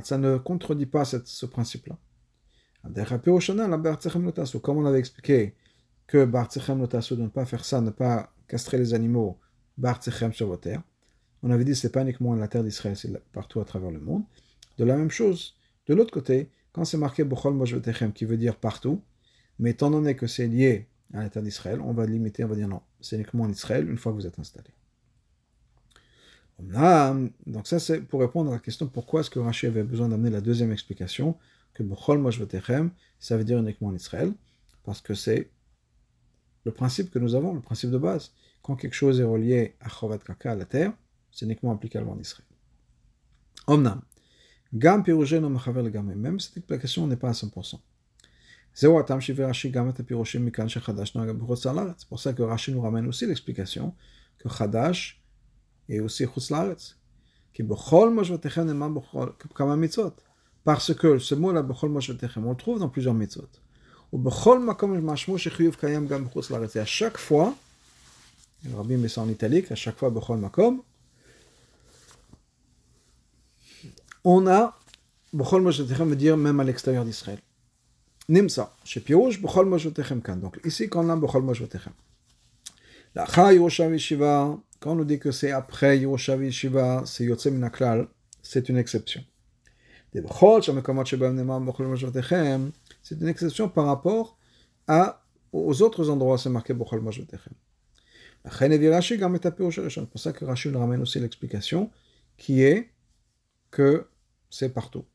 Ça 0.03 0.17
ne 0.17 0.37
contredit 0.37 0.85
pas 0.85 1.05
cette, 1.05 1.27
ce 1.27 1.45
principe-là. 1.45 1.97
Comme 4.61 4.77
on 4.77 4.85
avait 4.85 4.99
expliqué 4.99 5.55
que 6.07 6.25
Bartzechem 6.25 6.79
Notasu 6.79 7.15
de 7.15 7.21
ne 7.21 7.27
pas 7.27 7.45
faire 7.45 7.63
ça, 7.63 7.79
ne 7.79 7.91
pas 7.91 8.33
castrer 8.47 8.77
les 8.77 8.93
animaux. 8.93 9.39
On 9.81 11.49
avait 11.49 11.63
dit 11.63 11.71
que 11.71 11.77
ce 11.77 11.87
n'est 11.87 11.91
pas 11.91 12.01
uniquement 12.01 12.35
la 12.35 12.47
terre 12.47 12.63
d'Israël, 12.63 12.95
c'est 12.95 13.11
partout 13.31 13.59
à 13.59 13.65
travers 13.65 13.91
le 13.91 13.99
monde. 13.99 14.23
De 14.77 14.85
la 14.85 14.95
même 14.95 15.11
chose, 15.11 15.55
de 15.87 15.93
l'autre 15.93 16.11
côté, 16.11 16.49
quand 16.71 16.85
c'est 16.85 16.97
marqué 16.97 17.23
Bochol 17.23 17.53
Mojvetechem, 17.53 18.13
qui 18.13 18.25
veut 18.25 18.37
dire 18.37 18.55
partout, 18.55 19.01
mais 19.59 19.71
étant 19.71 19.91
donné 19.91 20.15
que 20.15 20.27
c'est 20.27 20.47
lié 20.47 20.87
à 21.13 21.21
la 21.21 21.29
terre 21.29 21.43
d'Israël, 21.43 21.79
on 21.81 21.93
va 21.93 22.05
limiter, 22.05 22.43
on 22.43 22.47
va 22.47 22.55
dire 22.55 22.67
non, 22.67 22.81
c'est 23.01 23.15
uniquement 23.15 23.43
en 23.43 23.49
Israël 23.49 23.87
une 23.89 23.97
fois 23.97 24.11
que 24.11 24.17
vous 24.17 24.27
êtes 24.27 24.39
installé. 24.39 24.69
Donc 26.59 27.67
ça 27.67 27.79
c'est 27.79 28.01
pour 28.01 28.21
répondre 28.21 28.51
à 28.51 28.53
la 28.53 28.59
question 28.59 28.87
pourquoi 28.87 29.21
est-ce 29.21 29.29
que 29.29 29.39
Rashi 29.39 29.67
avait 29.67 29.83
besoin 29.83 30.07
d'amener 30.07 30.29
la 30.29 30.41
deuxième 30.41 30.71
explication, 30.71 31.37
que 31.73 31.83
Bochol 31.83 32.19
Mojvetechem, 32.19 32.91
ça 33.19 33.37
veut 33.37 33.43
dire 33.43 33.57
uniquement 33.59 33.89
en 33.89 33.95
Israël, 33.95 34.31
parce 34.83 35.01
que 35.01 35.13
c'est 35.13 35.49
le 36.63 36.71
principe 36.71 37.11
que 37.11 37.19
nous 37.19 37.35
avons, 37.35 37.53
le 37.53 37.61
principe 37.61 37.89
de 37.91 37.97
base 37.97 38.31
quand 38.63 38.75
quelque 38.75 38.95
chose 38.95 39.19
est 39.19 39.25
relié 39.25 39.75
à 39.79 39.89
Chovat 39.89 40.17
Kaka, 40.17 40.53
à 40.53 40.55
la 40.55 40.65
terre, 40.65 40.91
c'est 41.31 41.45
uniquement 41.45 41.71
applicable 41.71 42.09
en 42.09 42.17
Israël. 42.17 42.47
Gam 44.73 45.03
même 46.15 46.39
cette 46.39 46.57
explication 46.57 47.05
n'est 47.05 47.15
pas 47.15 47.29
à 47.29 47.33
100%. 47.33 47.79
C'est 48.75 48.87
pour 48.87 49.07
ça 52.19 52.33
que 52.33 52.41
Rashi 52.41 52.71
nous 52.71 52.81
ramène 52.81 53.05
aussi 53.07 53.27
l'explication 53.27 53.93
que 54.39 54.49
Chadash 54.49 55.21
est 55.89 55.99
aussi. 55.99 56.25
Parce 60.63 60.95
que 60.95 61.19
ce 61.19 61.35
mot-là, 61.35 61.63
on 61.69 62.49
le 62.49 62.55
trouve 62.55 62.79
dans 62.79 62.89
plusieurs 62.89 63.13
mitzvot. 63.13 63.47
Et 64.13 64.17
à 66.79 66.85
chaque 66.85 67.17
fois, 67.17 67.55
le 68.69 68.75
rabbi 68.75 68.95
met 68.97 69.09
ça 69.09 69.21
en 69.21 69.29
italique, 69.29 69.71
à 69.71 69.75
chaque 69.75 69.97
fois, 69.97 70.09
Bechol 70.09 70.37
Makom. 70.37 70.81
On 74.23 74.47
a 74.47 74.77
Bechol 75.33 75.61
Moshetechem 75.63 76.09
veut 76.09 76.15
dire 76.15 76.37
même 76.37 76.59
à 76.59 76.63
l'extérieur 76.63 77.03
d'Israël. 77.03 77.39
Nimsa, 78.29 78.73
chez 78.85 79.01
Pirouche, 79.01 79.41
Bechol 79.41 79.65
Moshetechem 79.65 80.21
kan. 80.21 80.37
Donc 80.37 80.59
ici, 80.63 80.87
quand 80.87 81.03
on 81.05 81.09
a 81.09 81.15
Bechol 81.15 81.43
Moshetechem. 81.43 81.93
La 83.15 83.25
Cha 83.25 83.51
Yerusha 83.51 83.97
Shiva, 83.97 84.57
quand 84.79 84.91
on 84.91 84.95
nous 84.95 85.05
dit 85.05 85.19
que 85.19 85.31
c'est 85.31 85.51
après 85.51 85.97
Yerusha 85.97 86.37
Shiva, 86.51 87.03
c'est 87.05 87.25
Yotze 87.25 87.47
Minaklal, 87.47 88.07
c'est 88.41 88.69
une 88.69 88.77
exception. 88.77 89.21
C'est 90.13 90.21
une 93.19 93.27
exception 93.27 93.69
par 93.69 93.85
rapport 93.85 94.37
à, 94.87 95.21
aux 95.51 95.81
autres 95.81 96.09
endroits 96.09 96.37
c'est 96.37 96.49
marqué 96.49 96.73
Bechol 96.73 97.01
Moshetechem. 97.01 97.53
C'est 98.45 100.05
pour 100.05 100.19
ça 100.19 100.33
que 100.33 100.45
Rashi 100.45 100.69
nous 100.69 100.79
ramène 100.79 101.01
aussi 101.01 101.19
l'explication 101.19 101.89
qui 102.37 102.61
est 102.61 102.91
que 103.71 104.07
c'est 104.49 104.69
partout. 104.69 105.05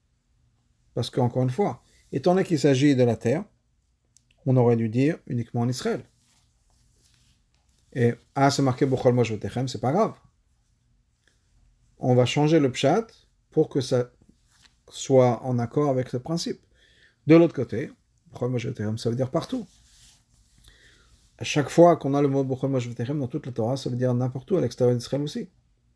Parce 0.94 1.10
qu'encore 1.10 1.42
une 1.42 1.50
fois, 1.50 1.82
étant 2.10 2.34
donné 2.34 2.44
qu'il 2.44 2.58
s'agit 2.58 2.96
de 2.96 3.04
la 3.04 3.16
terre, 3.16 3.44
on 4.46 4.56
aurait 4.56 4.76
dû 4.76 4.88
dire 4.88 5.18
uniquement 5.26 5.60
en 5.60 5.68
Israël. 5.68 6.02
Et 7.92 8.14
ah, 8.34 8.50
c'est 8.50 8.62
marqué 8.62 8.86
c'est 9.66 9.80
pas 9.80 9.92
grave. 9.92 10.14
On 11.98 12.14
va 12.14 12.24
changer 12.24 12.60
le 12.60 12.70
pshat 12.70 13.06
pour 13.50 13.68
que 13.68 13.80
ça 13.80 14.10
soit 14.88 15.42
en 15.44 15.58
accord 15.58 15.90
avec 15.90 16.08
ce 16.08 16.16
principe. 16.16 16.60
De 17.26 17.36
l'autre 17.36 17.54
côté, 17.54 17.90
Bochol 18.32 18.74
ça 18.98 19.10
veut 19.10 19.16
dire 19.16 19.30
partout. 19.30 19.66
Chaque 21.42 21.68
fois 21.68 21.96
qu'on 21.96 22.14
a 22.14 22.22
le 22.22 22.28
mot 22.28 22.42
Bochol 22.42 22.70
Moshetechem 22.70 23.18
dans 23.20 23.28
toute 23.28 23.46
la 23.46 23.52
Torah, 23.52 23.76
ça 23.76 23.88
veut 23.90 23.96
dire 23.96 24.12
n'importe 24.12 24.50
où, 24.50 24.56
à 24.56 24.60
l'extérieur 24.60 24.96
d'Israël 24.96 25.22
aussi. 25.22 25.48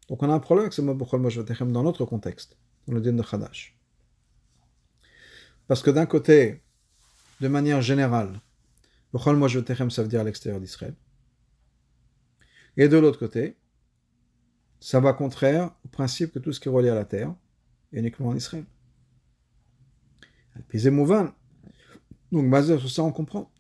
Donc 0.09 0.23
on 0.23 0.31
a 0.31 0.35
un 0.35 0.39
problème 0.39 0.65
avec 0.65 0.73
ce 0.73 0.83
mot 0.83 0.95
Bochol 0.95 1.21
Moshetechem 1.21 1.73
dans 1.73 1.83
notre 1.83 2.05
contexte, 2.05 2.57
dans 2.87 2.95
le 2.95 3.01
din 3.01 3.13
de 3.13 3.23
Chadash. 3.23 3.77
Parce 5.67 5.83
que 5.83 5.91
d'un 5.91 6.07
côté, 6.07 6.63
de 7.41 7.49
manière 7.49 7.83
générale, 7.83 8.41
Bochol 9.13 9.37
Moshetechem, 9.37 9.91
ça 9.91 10.03
veut 10.03 10.09
dire 10.09 10.21
à 10.21 10.25
l'extérieur 10.25 10.61
d'Israël. 10.61 10.95
Et 12.77 12.89
de 12.89 12.97
l'autre 12.97 13.19
côté, 13.19 13.57
ça 14.81 15.01
va 15.01 15.13
contraire 15.13 15.73
au 15.85 15.89
principe 15.89 16.33
que 16.33 16.39
tout 16.39 16.53
ce 16.53 16.61
qui 16.61 16.69
est 16.69 16.73
relié 16.73 16.89
à 16.89 16.95
la 16.95 17.05
terre 17.05 17.35
est 17.93 17.99
uniquement 17.99 18.29
en 18.29 18.37
Israël. 18.37 18.65
Donc, 22.33 22.49
basé 22.49 22.79
sur 22.79 22.91
ça, 22.91 23.03
on 23.03 23.13
comprend. 23.13 23.53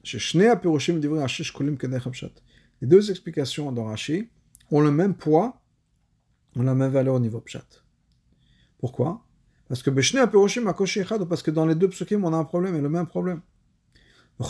Les 2.80 2.88
deux 2.88 3.10
explications 3.10 3.70
dans 3.70 3.84
Rashi 3.84 4.28
ont 4.70 4.80
le 4.80 4.90
même 4.90 5.14
poids, 5.14 5.60
ont 6.56 6.62
la 6.62 6.74
même 6.74 6.90
valeur 6.90 7.14
au 7.14 7.20
niveau 7.20 7.40
pshat. 7.40 7.66
Pourquoi? 8.78 9.24
Parce 9.68 9.82
que 9.82 9.90
parce 9.90 11.42
que 11.42 11.50
dans 11.50 11.66
les 11.66 11.74
deux 11.74 11.88
psukim, 11.88 12.24
on 12.24 12.32
a 12.32 12.36
un 12.36 12.44
problème 12.44 12.74
et 12.74 12.80
le 12.80 12.88
même 12.88 13.06
problème. 13.06 13.42
Le 14.38 14.44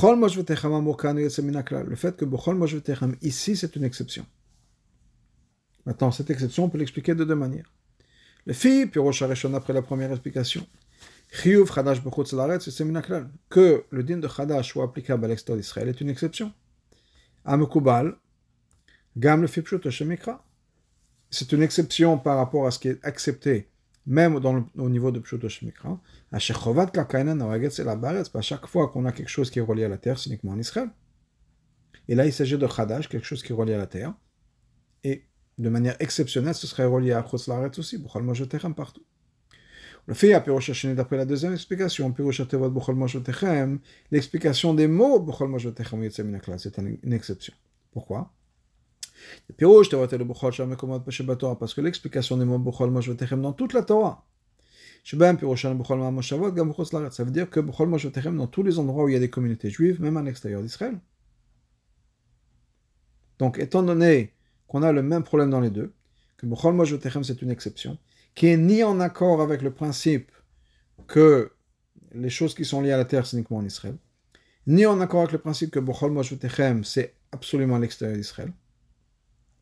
fait 1.97 2.17
que 2.17 2.25
ici, 3.27 3.57
c'est 3.57 3.77
une 3.77 3.85
exception. 3.85 4.25
Maintenant, 5.85 6.13
cette 6.13 6.31
exception, 6.31 6.65
on 6.65 6.69
peut 6.69 6.79
l'expliquer 6.79 7.15
de 7.17 7.25
deux 7.25 7.35
manières. 7.35 7.73
Le 8.47 8.53
fi, 8.53 8.87
puis 8.87 9.01
après 9.55 9.73
la 9.73 9.83
première 9.83 10.13
explication. 10.13 10.67
Que 13.49 13.85
le 13.89 14.03
din 14.03 14.19
de 14.19 14.29
Chadash 14.29 14.73
soit 14.73 14.85
applicable 14.85 15.25
à 15.25 15.29
l'extérieur 15.29 15.61
d'Israël 15.63 15.89
est 15.89 15.99
une 16.03 16.11
exception. 16.11 16.53
Gam 19.17 19.41
le 19.41 19.49
C'est 21.31 21.53
une 21.53 21.63
exception 21.63 22.19
par 22.19 22.37
rapport 22.37 22.67
à 22.67 22.71
ce 22.71 22.79
qui 22.79 22.89
est 22.89 23.03
accepté, 23.03 23.71
même 24.05 24.39
au 24.77 24.91
niveau 24.91 25.11
de 25.11 25.21
Pshuto 25.21 25.49
Shemikra. 25.49 25.99
À 26.33 26.39
chaque 26.39 26.59
fois 28.67 28.89
qu'on 28.89 29.07
a 29.07 29.13
quelque 29.13 29.29
chose 29.29 29.51
qui 29.51 29.59
est 29.59 29.63
relié 29.63 29.85
à 29.85 29.89
la 29.89 29.97
terre, 29.99 30.19
c'est 30.19 30.29
uniquement 30.29 30.53
en 30.53 30.59
Israël. 30.59 30.91
Et 32.09 32.15
là, 32.15 32.27
il 32.27 32.33
s'agit 32.33 32.59
de 32.59 32.67
Chadash, 32.67 33.09
quelque 33.09 33.27
chose 33.27 33.43
qui 33.43 33.53
est 33.53 33.57
relié 33.57 33.73
à 33.73 33.79
la 33.79 33.87
terre. 33.87 34.13
Et 35.03 35.25
de 35.57 35.69
manière 35.71 35.97
exceptionnelle, 35.99 36.55
ce 36.55 36.67
serait 36.67 36.85
relié 36.85 37.13
à 37.13 37.23
Chotslaret 37.23 37.79
aussi, 37.79 37.97
Bchol 37.97 38.23
Moshetechem 38.23 38.75
partout. 38.75 39.03
Le 40.07 40.15
fait 40.15 40.35
à 40.35 40.41
Pirosh 40.41 40.87
d'après 40.87 41.17
la 41.17 41.25
deuxième 41.25 41.53
explication, 41.53 42.13
Moshetechem, 42.97 43.79
l'explication 44.11 44.75
des 44.75 44.89
mots 44.89 45.21
Bchol 45.21 45.49
Moshetechem 45.49 46.11
c'est 46.59 46.79
une 46.79 47.13
exception. 47.13 47.55
Pourquoi? 47.93 48.33
Peshebatora, 51.05 51.59
parce 51.59 51.75
que 51.75 51.81
l'explication 51.81 52.37
des 52.37 52.45
mots 52.45 52.59
dans 52.59 53.53
toute 53.53 53.75
la 53.75 53.83
Torah, 53.83 54.27
ça 55.05 55.17
veut 55.17 57.31
dire 57.31 57.51
que 57.51 58.31
dans 58.31 58.47
tous 58.47 58.63
les 58.63 58.79
endroits 58.79 59.05
où 59.05 59.09
il 59.09 59.13
y 59.13 59.17
a 59.17 59.21
des 59.21 59.31
communautés 59.31 59.71
juives, 59.71 60.01
même 60.01 60.17
à 60.17 60.23
l'extérieur 60.23 60.63
d'Israël. 60.63 60.99
Donc, 63.39 63.59
étant 63.59 63.83
donné 63.83 64.33
qu'on 64.69 64.83
a 64.83 64.93
le 64.93 65.03
même 65.03 65.23
problème 65.23 65.51
dans 65.51 65.61
les 65.61 65.71
deux, 65.71 65.93
que 66.37 66.47
c'est 67.25 67.43
une 67.43 67.51
exception, 67.51 67.99
qui 68.35 68.47
est 68.47 68.57
ni 68.57 68.83
en 68.83 69.01
accord 69.01 69.41
avec 69.41 69.63
le 69.63 69.73
principe 69.73 70.31
que 71.07 71.53
les 72.13 72.31
choses 72.31 72.55
qui 72.55 72.65
sont 72.65 72.81
liées 72.81 72.93
à 72.93 72.97
la 72.97 73.05
terre 73.05 73.27
c'est 73.27 73.37
uniquement 73.37 73.59
en 73.59 73.65
Israël, 73.65 73.97
ni 74.67 74.87
en 74.87 75.01
accord 75.01 75.21
avec 75.21 75.33
le 75.33 75.39
principe 75.39 75.71
que 75.71 75.81
Bechol 75.81 76.13
Mojotechem 76.13 76.85
c'est 76.85 77.15
absolument 77.33 77.77
à 77.77 77.79
l'extérieur 77.79 78.17
d'Israël, 78.17 78.53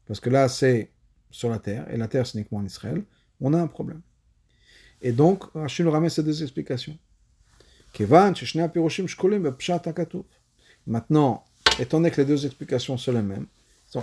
parce 0.06 0.20
que 0.20 0.30
là 0.30 0.48
c'est 0.48 0.90
sur 1.30 1.48
la 1.50 1.58
terre, 1.58 1.86
et 1.92 1.96
la 1.96 2.08
terre 2.08 2.26
c'est 2.26 2.38
uniquement 2.38 2.58
en 2.58 2.66
Israël, 2.66 3.02
on 3.40 3.54
a 3.54 3.60
un 3.60 3.66
problème. 3.66 4.02
Et 5.02 5.12
donc, 5.12 5.44
Rachid 5.54 5.84
nous 5.84 5.92
ramène 5.92 6.10
ces 6.10 6.22
deux 6.22 6.42
explications. 6.42 6.98
Maintenant, 10.86 11.44
étant 11.78 11.98
donné 11.98 12.10
que 12.10 12.20
les 12.20 12.26
deux 12.26 12.46
explications 12.46 12.96
sont 12.98 13.12
les 13.12 13.22
mêmes, 13.22 13.46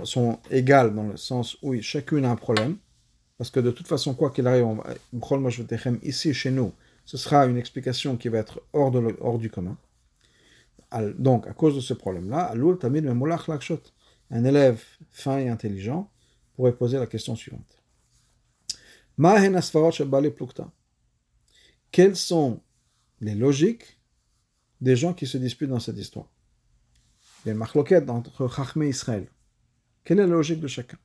sont, 0.04 0.38
égales 0.50 0.94
dans 0.94 1.04
le 1.04 1.16
sens 1.16 1.56
où 1.62 1.80
chacune 1.80 2.24
a 2.24 2.30
un 2.30 2.36
problème, 2.36 2.76
parce 3.38 3.50
que 3.50 3.60
de 3.60 3.70
toute 3.70 3.86
façon, 3.86 4.14
quoi 4.14 4.30
qu'il 4.30 4.46
arrive, 4.46 4.66
ici 6.02 6.34
chez 6.34 6.50
nous, 6.50 6.72
ce 7.04 7.16
sera 7.16 7.46
une 7.46 7.56
explication 7.56 8.16
qui 8.16 8.28
va 8.28 8.38
être 8.38 8.60
hors, 8.72 8.90
de 8.90 9.16
hors 9.20 9.38
du 9.38 9.48
commun. 9.48 9.76
Donc, 11.18 11.46
à 11.46 11.52
cause 11.52 11.74
de 11.76 11.80
ce 11.80 11.94
problème-là, 11.94 12.52
un 14.30 14.44
élève 14.44 14.84
fin 15.10 15.38
et 15.38 15.48
intelligent 15.48 16.10
pourrait 16.54 16.74
poser 16.74 16.98
la 16.98 17.06
question 17.06 17.36
suivante. 17.36 17.78
Quelles 21.90 22.16
sont 22.16 22.60
les 23.20 23.34
logiques 23.34 23.98
des 24.80 24.96
gens 24.96 25.14
qui 25.14 25.26
se 25.26 25.38
disputent 25.38 25.70
dans 25.70 25.80
cette 25.80 25.98
histoire? 25.98 26.26
Il 27.44 27.48
y 27.48 27.50
a 27.50 27.52
une 27.52 27.58
marloquette 27.58 28.10
entre 28.10 28.48
Chachmé 28.48 28.86
et 28.86 28.90
Israël. 28.90 29.28
Quelle 30.04 30.18
est 30.18 30.26
la 30.26 30.34
logique 30.34 30.60
de 30.60 30.68
chacun? 30.68 30.98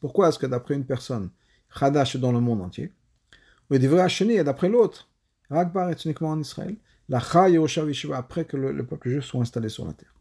Pourquoi 0.00 0.28
est-ce 0.28 0.38
que 0.38 0.46
d'après 0.46 0.74
une 0.74 0.84
personne, 0.84 1.30
Chadash 1.78 2.16
est 2.16 2.18
dans 2.18 2.32
le 2.32 2.40
monde 2.40 2.60
entier, 2.60 2.92
ou 3.70 3.74
et 3.74 4.44
d'après 4.44 4.68
l'autre, 4.68 5.08
Ragbar 5.50 5.90
est 5.90 6.04
uniquement 6.04 6.30
en 6.30 6.40
Israël, 6.40 6.76
la 7.08 7.20
après 8.12 8.44
que 8.44 8.56
le, 8.56 8.86
peuple 8.86 9.10
juif 9.10 9.24
soit 9.24 9.40
installé 9.40 9.68
sur 9.68 9.86
la 9.86 9.92
terre. 9.92 10.14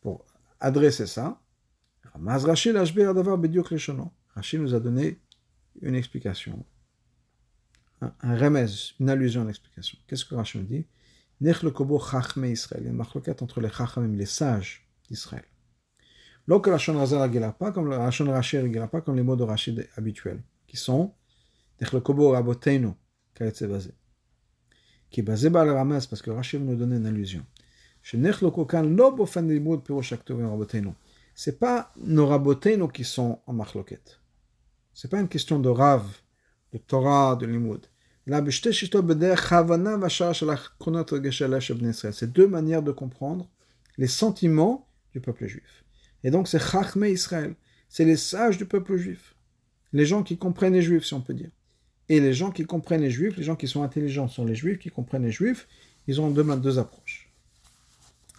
Pour 0.00 0.24
adresser 0.60 1.06
ça, 1.06 1.40
Rashi 4.34 4.58
nous 4.58 4.74
a 4.74 4.80
donné 4.80 5.18
une 5.80 5.94
explication, 5.94 6.64
un, 8.00 8.12
un 8.20 8.36
une 9.00 9.10
allusion 9.10 9.42
à 9.42 9.44
l'explication. 9.44 9.98
Qu'est-ce 10.06 10.24
que 10.24 10.34
Rashi 10.34 10.58
nous 10.58 10.64
dit? 10.64 10.86
Nech 11.42 11.64
le 11.64 11.72
kobo 11.72 11.98
chachme 11.98 12.44
Israël. 12.44 12.82
Il 12.82 12.84
y 12.84 12.88
a 12.88 12.90
une 12.92 12.96
marloquette 12.96 13.42
entre 13.42 13.60
les 13.60 13.68
chachamim, 13.68 14.14
les 14.16 14.26
sages 14.26 14.86
d'Israël. 15.08 15.42
Donc 16.46 16.68
la 16.68 16.78
Shon 16.78 16.96
Razal 16.96 17.54
pas 17.58 17.72
comme 17.72 17.90
la 17.90 18.08
Shon 18.12 18.30
Rashi 18.30 18.58
pas 18.92 19.00
comme 19.00 19.16
les 19.16 19.24
mots 19.24 19.34
de 19.34 19.42
Rachid 19.42 19.88
habituels, 19.96 20.40
qui 20.68 20.76
sont 20.76 21.12
Nech 21.80 21.92
le 21.92 22.00
kobo 22.00 22.30
rabotenu, 22.30 22.90
kaetze 23.34 23.64
basé? 23.64 23.90
Qui 25.10 25.18
est 25.18 25.24
basé 25.24 25.50
par 25.50 25.64
le 25.64 25.72
Ramas, 25.72 26.06
parce 26.08 26.22
que 26.22 26.30
Rashi 26.30 26.60
nous 26.60 26.76
donner 26.76 26.96
une 26.96 27.06
allusion. 27.06 27.44
Chez 28.02 28.18
Nech 28.18 28.40
le 28.40 28.52
kokan 28.52 28.84
lo 28.84 29.10
bofen 29.10 29.48
limud 29.48 29.82
pirosh 29.82 30.12
aktovim 30.12 30.48
rabotenu. 30.48 30.92
C'est 31.34 31.58
pas 31.58 31.92
nos 31.96 32.28
rabotenu 32.28 32.86
qui 32.92 33.02
sont 33.02 33.40
en 33.48 33.52
marloquette. 33.52 34.20
C'est 34.94 35.10
pas 35.10 35.18
une 35.18 35.28
question 35.28 35.58
de 35.58 35.68
Rav, 35.68 36.06
de 36.72 36.78
Torah, 36.78 37.34
de 37.34 37.46
Limoud. 37.46 37.84
C'est 42.12 42.32
deux 42.32 42.46
manières 42.46 42.82
de 42.82 42.92
comprendre 42.92 43.48
les 43.98 44.06
sentiments 44.06 44.88
du 45.12 45.20
peuple 45.20 45.46
juif. 45.46 45.84
Et 46.22 46.30
donc 46.30 46.46
c'est 46.46 46.60
Chachme 46.60 47.04
Israël, 47.04 47.56
c'est 47.88 48.04
les 48.04 48.16
sages 48.16 48.58
du 48.58 48.64
peuple 48.64 48.96
juif, 48.96 49.34
les 49.92 50.06
gens 50.06 50.22
qui 50.22 50.38
comprennent 50.38 50.72
les 50.72 50.82
juifs, 50.82 51.04
si 51.04 51.14
on 51.14 51.20
peut 51.20 51.34
dire. 51.34 51.50
Et 52.08 52.20
les 52.20 52.32
gens 52.32 52.50
qui 52.50 52.64
comprennent 52.64 53.00
les 53.00 53.10
juifs, 53.10 53.36
les 53.36 53.42
gens 53.42 53.56
qui 53.56 53.66
sont 53.66 53.82
intelligents 53.82 54.28
sont 54.28 54.44
les 54.44 54.54
juifs, 54.54 54.78
qui 54.78 54.90
comprennent 54.90 55.24
les 55.24 55.32
juifs, 55.32 55.66
ils 56.06 56.20
ont 56.20 56.30
deux, 56.30 56.44
deux 56.56 56.78
approches. 56.78 57.28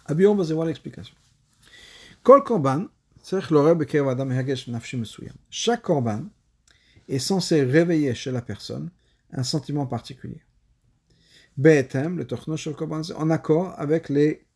Abiyon 0.06 0.34
va 0.34 0.44
voir 0.44 0.66
l'explication. 0.66 1.14
Chaque 5.50 5.82
korban 5.82 6.24
est 7.08 7.18
censé 7.18 7.62
réveiller 7.62 8.14
chez 8.14 8.30
la 8.30 8.42
personne 8.42 8.90
un 9.34 9.42
sentiment 9.42 9.86
particulier. 9.86 10.42
Be'etem, 11.56 12.16
le 12.16 12.26
Tochno 12.26 12.56
Shel 12.56 12.74
Korban, 12.74 13.02
en 13.16 13.30
accord 13.30 13.74
avec 13.78 14.08
les 14.08 14.46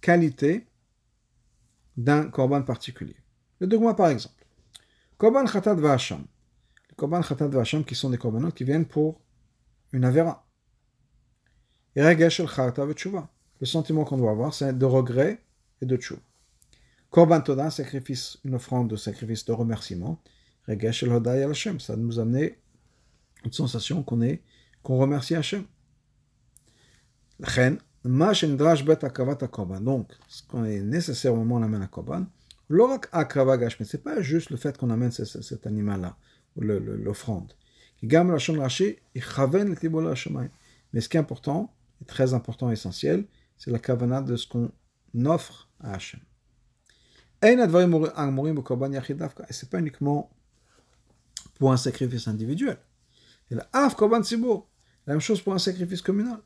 qualités 0.00 0.66
d'un 1.96 2.30
Korban 2.30 2.62
particulier. 2.62 3.16
Le 3.58 3.66
dogma 3.66 3.94
par 3.94 4.08
exemple. 4.08 4.46
Korban 5.18 5.44
Khatat 5.44 5.74
Va'asham. 5.74 6.24
Les 6.88 6.96
Korban 6.96 7.20
Khatat 7.20 7.48
Va'asham 7.48 7.84
qui 7.84 7.94
sont 7.94 8.08
des 8.10 8.18
Korbanot 8.18 8.52
qui 8.52 8.64
viennent 8.64 8.86
pour 8.86 9.20
une 9.92 10.04
Avera. 10.04 10.46
Le 11.96 13.66
sentiment 13.66 14.04
qu'on 14.04 14.16
doit 14.16 14.30
avoir, 14.30 14.54
c'est 14.54 14.78
de 14.78 14.84
regret 14.86 15.42
et 15.82 15.86
de 15.86 15.96
tchou. 15.96 16.18
Korban 17.10 17.40
Toda, 17.40 17.70
sacrifice, 17.70 18.38
une 18.44 18.54
offrande 18.54 18.88
de 18.88 18.96
sacrifice 18.96 19.44
de 19.44 19.52
remerciement. 19.52 20.22
Regesh 20.68 21.02
El 21.02 21.12
Hodai 21.12 21.42
Hashem. 21.42 21.80
Ça 21.80 21.96
nous 21.96 22.18
amener 22.20 22.60
une 23.44 23.52
sensation 23.52 24.02
qu'on 24.02 24.20
est, 24.20 24.42
qu'on 24.82 24.98
remercie 24.98 25.34
Hashem. 25.34 25.64
Donc, 28.04 28.20
ce 30.28 30.42
qu'on 30.48 30.64
est 30.64 30.80
nécessaire 30.80 31.34
au 31.34 31.36
moment 31.36 31.56
où 31.56 31.58
on 31.58 31.62
amène 31.62 31.82
un 31.82 31.86
korban, 31.86 32.26
mais 32.70 33.84
c'est 33.84 34.02
pas 34.02 34.22
juste 34.22 34.50
le 34.50 34.56
fait 34.56 34.78
qu'on 34.78 34.90
amène 34.90 35.10
cet 35.10 35.66
animal-là, 35.66 36.16
l'offrande. 36.56 37.52
Mais 38.02 38.08
ce 41.00 41.08
qui 41.08 41.16
est 41.16 41.20
important, 41.20 41.74
et 42.00 42.04
très 42.04 42.32
important, 42.32 42.70
essentiel, 42.70 43.26
c'est 43.58 43.70
la 43.70 43.78
kavana 43.78 44.22
de 44.22 44.36
ce 44.36 44.46
qu'on 44.46 44.70
offre 45.26 45.68
à 45.80 45.94
Hachem. 45.94 46.20
Et 47.42 47.56
c'est 49.50 49.70
pas 49.70 49.78
uniquement 49.78 50.30
pour 51.58 51.72
un 51.72 51.76
sacrifice 51.76 52.28
individuel. 52.28 52.78
La 53.50 53.68
même 55.06 55.20
chose 55.20 55.40
pour 55.40 55.54
un 55.54 55.58
sacrifice 55.58 56.02
communal. 56.02 56.38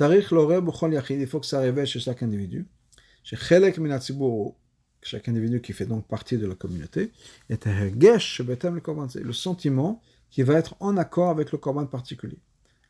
Il 0.00 1.26
faut 1.26 1.40
que 1.40 1.46
ça 1.46 1.60
révèle 1.60 1.86
chez 1.86 2.00
chaque 2.00 2.22
individu. 2.22 2.66
Chaque 3.24 3.52
individu 5.28 5.60
qui 5.60 5.72
fait 5.72 5.86
donc 5.86 6.06
partie 6.06 6.38
de 6.38 6.46
la 6.46 6.54
communauté, 6.54 7.10
est 7.48 7.66
le 7.66 9.32
sentiment 9.32 10.00
qui 10.30 10.42
va 10.42 10.54
être 10.54 10.76
en 10.80 10.96
accord 10.96 11.30
avec 11.30 11.52
le 11.52 11.58
korban 11.58 11.86
particulier. 11.86 12.38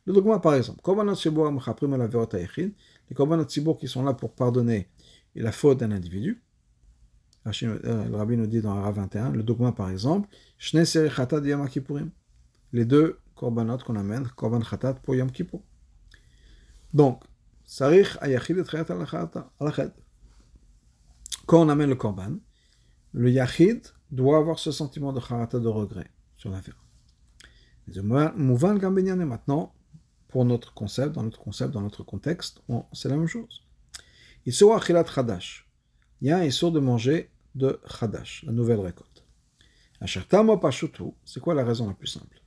Le 0.05 0.13
dogma, 0.13 0.39
par 0.39 0.55
exemple, 0.55 0.81
les 0.89 0.95
tzibur 3.43 3.77
qui 3.77 3.87
sont 3.87 4.03
là 4.03 4.13
pour 4.13 4.33
pardonner 4.33 4.89
la 5.35 5.51
faute 5.51 5.79
d'un 5.79 5.91
individu. 5.91 6.41
Euh, 7.45 8.09
le 8.09 8.15
rabbi 8.15 8.37
nous 8.37 8.47
dit 8.47 8.61
dans 8.61 8.77
Ara 8.77 8.91
21, 8.91 9.31
le 9.31 9.43
dogma, 9.43 9.73
par 9.73 9.89
exemple, 9.89 10.29
les 12.73 12.85
deux 12.85 13.19
korbanot 13.35 13.79
qu'on 13.79 13.95
amène, 13.95 14.27
korban 14.29 14.59
khatat 14.59 14.95
pour 14.95 15.15
Yom 15.15 15.31
Kippur. 15.31 15.61
Donc, 16.93 17.23
Sarich 17.65 18.17
ayachid 18.21 18.57
et 18.57 18.63
Quand 21.45 21.61
on 21.61 21.69
amène 21.69 21.89
le 21.89 21.95
korban, 21.95 22.37
le 23.13 23.31
yachid 23.31 23.87
doit 24.11 24.37
avoir 24.37 24.59
ce 24.59 24.71
sentiment 24.71 25.13
de 25.13 25.19
charata, 25.19 25.59
de 25.59 25.67
regret 25.67 26.11
sur 26.37 26.49
l'affaire. 26.49 26.77
Maintenant, 27.87 29.73
pour 30.27 30.45
notre 30.45 30.73
concept, 30.73 31.13
dans 31.13 31.23
notre 31.23 31.39
concept, 31.39 31.73
dans 31.73 31.81
notre 31.81 32.03
contexte, 32.03 32.61
c'est 32.91 33.09
la 33.09 33.17
même 33.17 33.27
chose. 33.27 33.63
Il 34.45 34.53
sera 34.53 34.77
achilat 34.77 35.05
chadash. 35.05 35.69
Il 36.21 36.27
y 36.27 36.31
a 36.31 36.37
un 36.37 36.47
de 36.47 36.79
manger 36.79 37.31
de 37.55 37.79
chadash, 37.87 38.43
la 38.45 38.51
nouvelle 38.51 38.79
récolte. 38.79 39.25
C'est 40.05 41.39
quoi 41.39 41.53
la 41.53 41.63
raison 41.63 41.87
la 41.87 41.93
plus 41.93 42.07
simple 42.07 42.42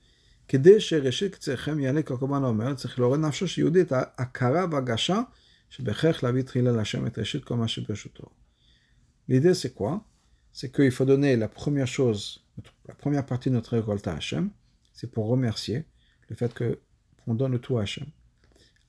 l'idée 9.28 9.54
c'est 9.54 9.74
quoi 9.74 10.04
C'est 10.52 10.70
qu'il 10.72 10.92
faut 10.92 11.04
donner 11.04 11.36
la 11.36 11.48
première 11.48 11.86
chose, 11.88 12.44
la 12.86 12.94
première 12.94 13.26
partie 13.26 13.50
de 13.50 13.54
notre 13.54 13.76
récolte 13.76 14.06
à 14.06 14.14
Hachem, 14.14 14.50
c'est 14.92 15.10
pour 15.10 15.26
remercier 15.26 15.84
le 16.28 16.36
fait 16.36 16.54
qu'on 16.54 17.34
donne 17.34 17.58
tout 17.58 17.78
à 17.78 17.82
Hachem. 17.82 18.06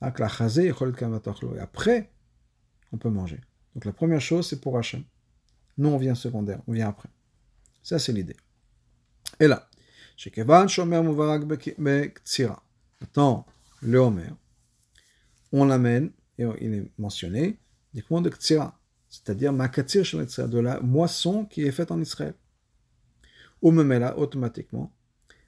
Et 0.00 0.06
après, 1.60 2.10
on 2.92 2.98
peut 2.98 3.10
manger. 3.10 3.40
Donc 3.74 3.84
la 3.84 3.92
première 3.92 4.20
chose, 4.20 4.48
c'est 4.48 4.60
pour 4.60 4.78
Hachem. 4.78 5.02
Nous, 5.76 5.88
on 5.88 5.98
vient 5.98 6.14
secondaire, 6.14 6.60
on 6.66 6.72
vient 6.72 6.88
après. 6.88 7.08
Ça, 7.82 7.98
c'est 7.98 8.12
l'idée. 8.12 8.36
Et 9.40 9.46
là, 9.46 9.68
Maintenant, 13.00 13.46
le 13.80 13.98
Homer, 13.98 14.30
on 15.52 15.64
l'amène, 15.64 16.10
et 16.38 16.44
il 16.60 16.74
est 16.74 16.90
mentionné, 16.98 17.56
uniquement 17.94 18.20
de 18.20 18.28
Ktsira, 18.28 18.76
c'est-à-dire 19.08 19.52
Makatsir 19.52 20.02
de 20.04 20.58
la 20.58 20.80
moisson 20.80 21.44
qui 21.44 21.62
est 21.62 21.70
faite 21.70 21.92
en 21.92 22.00
Israël. 22.00 22.34
Ou 23.62 23.70
me 23.70 23.84
met 23.84 23.98
là 23.98 24.18
automatiquement, 24.18 24.92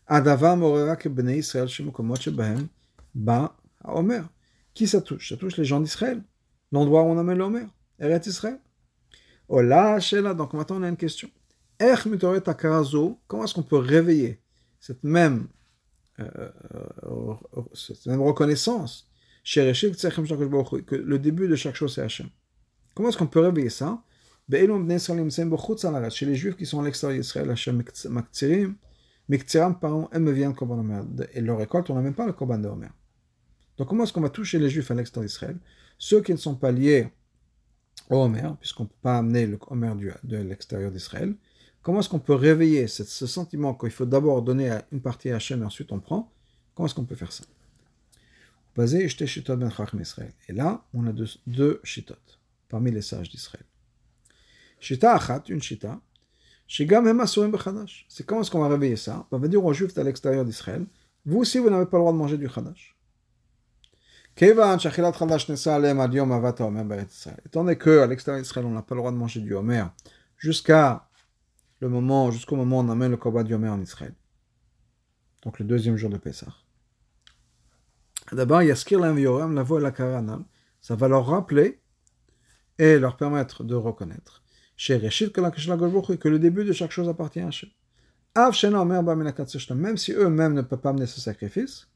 Adava 0.07 0.57
Morera 0.57 0.97
Bnei 0.97 1.39
Israël 1.39 1.69
Shemukomot 1.69 2.17
Shebahem 2.17 2.69
Ba 3.15 3.57
Homer. 3.85 4.23
Qui 4.75 4.87
ça 4.87 5.01
touche 5.01 5.31
Ça 5.31 5.37
touche 5.37 5.57
les 5.57 5.65
gens 5.65 5.81
d'Israël, 5.81 6.23
l'endroit 6.73 7.03
où 7.03 7.07
on 7.07 7.19
amène 7.19 7.39
l'Homer, 7.39 7.67
Eret 7.99 8.23
Israël. 8.27 8.61
Ola 9.49 9.99
Shela, 9.99 10.33
donc 10.33 10.53
maintenant 10.53 10.79
on 10.79 10.83
a 10.85 10.89
une 10.89 10.97
question. 10.97 11.29
Comment 13.27 13.45
est-ce 13.45 13.55
qu'on 13.55 13.63
peut 13.63 13.77
réveiller 13.77 14.40
cette 14.81 15.05
même, 15.05 15.47
euh, 16.19 16.51
euh, 17.05 17.35
cette 17.75 18.07
même 18.07 18.23
reconnaissance 18.23 19.07
le 20.97 21.17
début 21.19 21.49
de 21.49 21.57
chaque 21.57 21.75
chose 21.75 21.95
c'est 21.95 22.03
Hachem. 22.03 22.29
Comment 22.95 23.09
est-ce 23.09 23.19
qu'on 23.19 23.27
peut 23.27 23.41
réveiller 23.41 23.71
ça? 23.71 24.03
Chez 26.11 26.27
les 26.27 26.35
juifs 26.35 26.57
qui 26.57 26.67
sont 26.67 26.81
à 26.81 26.85
l'extérieur 26.85 27.21
d'Israël, 27.21 27.51
Hachem 27.51 27.83
pardon, 29.81 30.09
elles 30.13 30.33
viennent 30.33 30.55
Omer. 30.61 31.05
Et 31.35 31.41
leur 31.41 31.59
récolte, 31.59 31.89
on 31.91 31.95
n'a 31.95 32.01
même 32.01 32.15
pas 32.15 32.27
le 32.27 32.33
Korban 32.33 32.63
Omer. 32.65 32.91
Donc 33.79 33.89
comment 33.89 34.03
est-ce 34.05 34.13
qu'on 34.13 34.21
va 34.21 34.31
toucher 34.31 34.59
les 34.59 34.69
juifs 34.69 34.91
à 34.91 34.95
l'extérieur 34.95 35.29
d'Israël? 35.29 35.57
Ceux 35.99 36.21
qui 36.21 36.33
ne 36.33 36.37
sont 36.37 36.57
pas 36.57 36.73
liés 36.73 37.09
au 38.11 38.17
Omer, 38.17 38.57
puisqu'on 38.59 38.83
ne 38.85 38.89
peut 38.89 38.95
pas 39.03 39.19
amener 39.19 39.47
le 39.47 39.59
Omer 39.69 39.95
de 40.25 40.37
l'extérieur 40.37 40.91
d'Israël, 40.91 41.37
Comment 41.83 42.01
est-ce 42.01 42.09
qu'on 42.09 42.19
peut 42.19 42.35
réveiller 42.35 42.87
ce, 42.87 43.27
sentiment 43.27 43.75
qu'il 43.75 43.91
faut 43.91 44.05
d'abord 44.05 44.43
donner 44.43 44.79
une 44.93 45.01
partie 45.01 45.31
à 45.31 45.37
Hachem 45.37 45.63
et 45.63 45.65
ensuite 45.65 45.93
on 45.93 46.01
prend? 46.01 46.31
Comment 46.75 46.87
est-ce 46.87 46.95
qu'on 46.95 47.05
peut 47.05 47.17
faire 47.17 47.33
ça? 47.33 47.45
Ben 48.77 48.87
Et 48.87 50.53
là, 50.53 50.85
on 50.95 51.07
a 51.07 51.13
deux, 51.13 51.29
deux 51.47 51.83
parmi 52.69 52.91
les 52.91 53.03
sages 53.03 53.31
d'Israël. 53.31 53.65
Shita 54.79 55.15
achat, 55.15 55.43
une 55.49 55.61
shita, 55.61 56.01
c'est 56.73 56.87
comment 56.87 58.43
est-ce 58.43 58.51
qu'on 58.51 58.61
va 58.61 58.69
réveiller 58.69 58.95
ça? 58.95 59.27
On 59.33 59.39
va 59.39 59.49
dire 59.49 59.65
aux 59.65 59.73
juifs 59.73 59.99
à 59.99 60.05
l'extérieur 60.05 60.45
d'Israël, 60.45 60.87
vous 61.27 61.39
aussi 61.39 61.59
vous 61.59 61.69
n'avez 61.69 61.87
pas 61.87 61.97
le 61.97 62.03
droit 62.03 62.13
de 62.13 62.19
manger 62.19 62.39
du 62.39 62.49
chadash. 62.49 62.97
Étant 64.41 64.79
donné 67.65 67.77
qu'à 67.77 68.07
l'extérieur 68.07 68.41
d'Israël 68.41 68.67
on 68.67 68.71
n'a 68.71 68.83
pas 68.83 68.95
le 68.95 69.01
droit 69.01 69.11
de 69.11 69.17
manger 69.17 69.41
du 69.41 69.53
homer 69.53 69.83
jusqu'à 70.37 71.09
le 71.81 71.89
moment, 71.89 72.31
jusqu'au 72.31 72.57
moment 72.57 72.79
où 72.79 72.83
on 72.85 72.89
amène 72.89 73.11
le 73.11 73.17
Korban 73.17 73.45
Yomer 73.45 73.69
en 73.69 73.81
Israël. 73.81 74.15
Donc 75.45 75.59
le 75.59 75.65
deuxième 75.65 75.97
jour 75.97 76.11
de 76.11 76.19
Pessah. 76.19 76.55
D'abord, 78.33 78.63
Yaskir 78.63 79.01
l'Envioram, 79.01 79.55
la 79.55 79.63
voix 79.63 79.81
et 79.81 79.83
la 79.83 79.91
Karanam, 79.91 80.45
ça 80.81 80.95
va 80.95 81.09
leur 81.09 81.27
rappeler 81.27 81.81
et 82.79 82.99
leur 82.99 83.17
permettre 83.17 83.65
de 83.65 83.75
reconnaître 83.75 84.43
que 84.81 86.29
le 86.29 86.39
début 86.39 86.65
de 86.65 86.73
chaque 86.73 86.91
chose 86.91 87.09
appartient 87.09 87.41
à 87.41 87.49
Hachem. 87.49 87.69
Même 89.77 89.97
si 89.99 90.13
eux-mêmes 90.13 90.55
ne 90.55 90.63
peuvent 90.63 90.81
pas 90.81 90.91
amener 90.91 91.07
ce 91.07 91.21
sacrifice, 91.21 91.89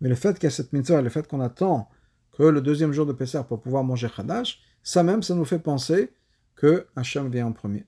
mais 0.00 0.08
le 0.08 0.16
fait 0.16 0.34
qu'il 0.34 0.44
y 0.44 0.46
a 0.48 0.50
cette 0.50 0.72
mitzvah, 0.72 1.02
le 1.02 1.10
fait 1.10 1.28
qu'on 1.28 1.40
attend 1.40 1.88
que 2.32 2.42
le 2.42 2.60
deuxième 2.60 2.92
jour 2.92 3.06
de 3.06 3.12
Pessah 3.12 3.44
pour 3.44 3.60
pouvoir 3.60 3.84
manger 3.84 4.08
Khadash, 4.08 4.60
ça 4.82 5.04
même, 5.04 5.22
ça 5.22 5.34
nous 5.34 5.44
fait 5.44 5.60
penser 5.60 6.12
que 6.56 6.88
Hachem 6.96 7.30
vient 7.30 7.46
en 7.46 7.52
premier. 7.52 7.86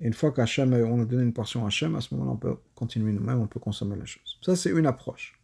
Et 0.00 0.06
une 0.06 0.14
fois 0.14 0.32
qu'Hachem, 0.32 0.72
on 0.72 1.02
a 1.02 1.04
donné 1.04 1.24
une 1.24 1.32
portion 1.32 1.64
à 1.64 1.68
Hachem, 1.68 1.96
à 1.96 2.00
ce 2.00 2.14
moment-là, 2.14 2.32
on 2.32 2.36
peut 2.36 2.56
continuer 2.74 3.12
nous-mêmes, 3.12 3.40
on 3.40 3.46
peut 3.46 3.60
consommer 3.60 3.96
la 3.96 4.04
chose. 4.04 4.38
Ça, 4.42 4.54
c'est 4.54 4.70
une 4.70 4.86
approche. 4.86 5.38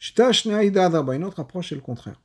Une 0.00 1.24
autre 1.24 1.40
approche, 1.40 1.68
c'est 1.68 1.74
le 1.74 1.80
contraire. 1.80 2.20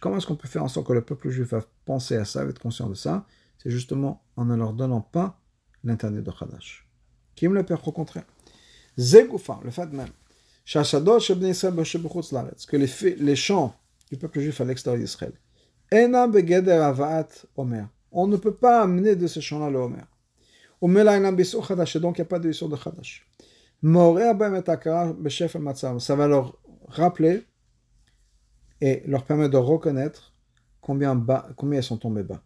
Comment 0.00 0.16
est-ce 0.16 0.26
qu'on 0.26 0.36
peut 0.36 0.48
faire 0.48 0.64
en 0.64 0.68
sorte 0.68 0.86
que 0.86 0.92
le 0.92 1.02
peuple 1.02 1.30
juif 1.30 1.48
va 1.48 1.62
penser 1.84 2.16
à 2.16 2.24
ça, 2.24 2.44
va 2.44 2.50
être 2.50 2.58
conscient 2.58 2.88
de 2.88 2.94
ça? 2.94 3.26
C'est 3.58 3.70
justement 3.70 4.24
en 4.36 4.44
ne 4.44 4.56
leur 4.56 4.72
donnant 4.72 5.02
pas 5.02 5.40
l'interdit 5.82 6.22
de 6.22 6.30
Khadash. 6.30 6.88
Qui 7.34 7.48
me 7.48 7.54
le 7.54 7.64
perd 7.64 7.80
au 7.84 7.92
contraire? 7.92 8.24
Zegoufa, 8.98 9.60
le 9.62 9.70
fait 9.70 9.92
même. 9.92 10.08
Que 10.64 12.76
les, 12.76 13.16
les 13.16 13.36
chants 13.36 13.74
du 14.10 14.16
peuple 14.16 14.40
juif 14.40 14.60
à 14.60 14.64
l'extérieur 14.64 15.02
d'Israël, 15.02 15.32
Omer. 17.56 17.88
on 18.10 18.26
ne 18.26 18.36
peut 18.36 18.54
pas 18.54 18.82
amener 18.82 19.16
de 19.16 19.26
ce 19.26 19.40
champ-là 19.40 19.70
le 19.70 19.78
Homer. 19.78 20.04
Au 20.80 20.88
Melainam 20.88 21.36
Bissur 21.36 21.66
Chadash, 21.66 21.96
donc 21.98 22.18
il 22.18 22.22
n'y 22.22 22.26
a 22.26 22.28
pas 22.28 22.38
de 22.38 22.48
Bissur 22.48 22.68
de 22.68 22.76
Chadash. 22.76 23.26
Ça 25.98 26.16
va 26.16 26.28
leur 26.28 26.58
rappeler 26.88 27.44
et 28.80 29.02
leur 29.06 29.24
permettre 29.24 29.52
de 29.52 29.58
reconnaître 29.58 30.34
combien, 30.80 31.14
ils 31.72 31.82
sont 31.82 31.96
tombés 31.98 32.22
bas. 32.22 32.42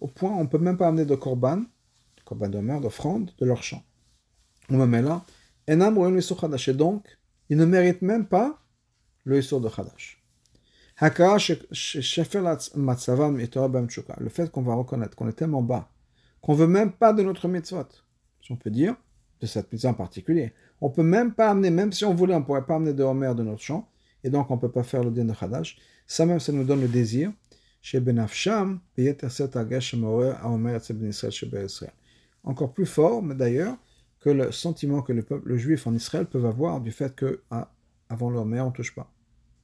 Au 0.00 0.06
point, 0.08 0.30
on 0.30 0.44
ne 0.44 0.48
peut 0.48 0.58
même 0.58 0.76
pas 0.76 0.88
amener 0.88 1.04
de 1.04 1.14
korban, 1.14 1.62
korban 2.24 2.48
d'Omer, 2.48 2.80
d'offrande, 2.80 3.32
de 3.38 3.46
leur 3.46 3.62
champ. 3.62 3.82
On 4.70 4.76
me 4.76 4.86
met 4.86 5.02
là. 5.02 5.24
Et 5.66 5.76
donc, 5.76 7.18
ils 7.50 7.56
ne 7.56 7.64
méritent 7.64 8.02
même 8.02 8.26
pas 8.26 8.58
le 9.24 9.40
de 9.40 9.68
Chadash. 9.68 10.17
Le 11.00 11.10
fait 14.28 14.50
qu'on 14.50 14.62
va 14.62 14.74
reconnaître 14.74 15.14
qu'on 15.14 15.28
est 15.28 15.32
tellement 15.32 15.62
bas, 15.62 15.88
qu'on 16.40 16.54
veut 16.54 16.66
même 16.66 16.90
pas 16.90 17.12
de 17.12 17.22
notre 17.22 17.46
mitzvot, 17.46 17.86
si 18.42 18.50
on 18.50 18.56
peut 18.56 18.70
dire, 18.70 18.96
de 19.40 19.46
cette 19.46 19.72
mitzvah 19.72 19.90
en 19.90 19.94
particulier. 19.94 20.52
On 20.80 20.90
peut 20.90 21.04
même 21.04 21.34
pas 21.34 21.50
amener, 21.50 21.70
même 21.70 21.92
si 21.92 22.04
on 22.04 22.14
voulait, 22.14 22.34
on 22.34 22.42
pourrait 22.42 22.66
pas 22.66 22.74
amener 22.76 22.94
de 22.94 23.04
Homer 23.04 23.32
de 23.36 23.44
notre 23.44 23.62
champ, 23.62 23.88
et 24.24 24.30
donc 24.30 24.50
on 24.50 24.58
peut 24.58 24.72
pas 24.72 24.82
faire 24.82 25.04
le 25.04 25.12
din 25.12 25.24
de. 25.24 25.34
Ça 26.06 26.26
même, 26.26 26.40
ça 26.40 26.52
nous 26.52 26.64
donne 26.64 26.80
le 26.80 26.88
désir. 26.88 27.32
Chez 27.80 28.00
Benafsham, 28.00 28.80
encore 32.42 32.72
plus 32.72 32.86
fort, 32.86 33.22
d'ailleurs, 33.22 33.76
que 34.18 34.30
le 34.30 34.50
sentiment 34.50 35.02
que 35.02 35.12
le 35.12 35.22
peuple 35.22 35.48
le 35.48 35.56
juif 35.56 35.86
en 35.86 35.94
Israël 35.94 36.26
peuvent 36.26 36.46
avoir 36.46 36.80
du 36.80 36.90
fait 36.90 37.14
que 37.14 37.42
ah, 37.52 37.70
avant 38.08 38.30
le 38.30 38.38
Homer, 38.38 38.62
on 38.62 38.72
touche 38.72 38.96
pas. 38.96 39.08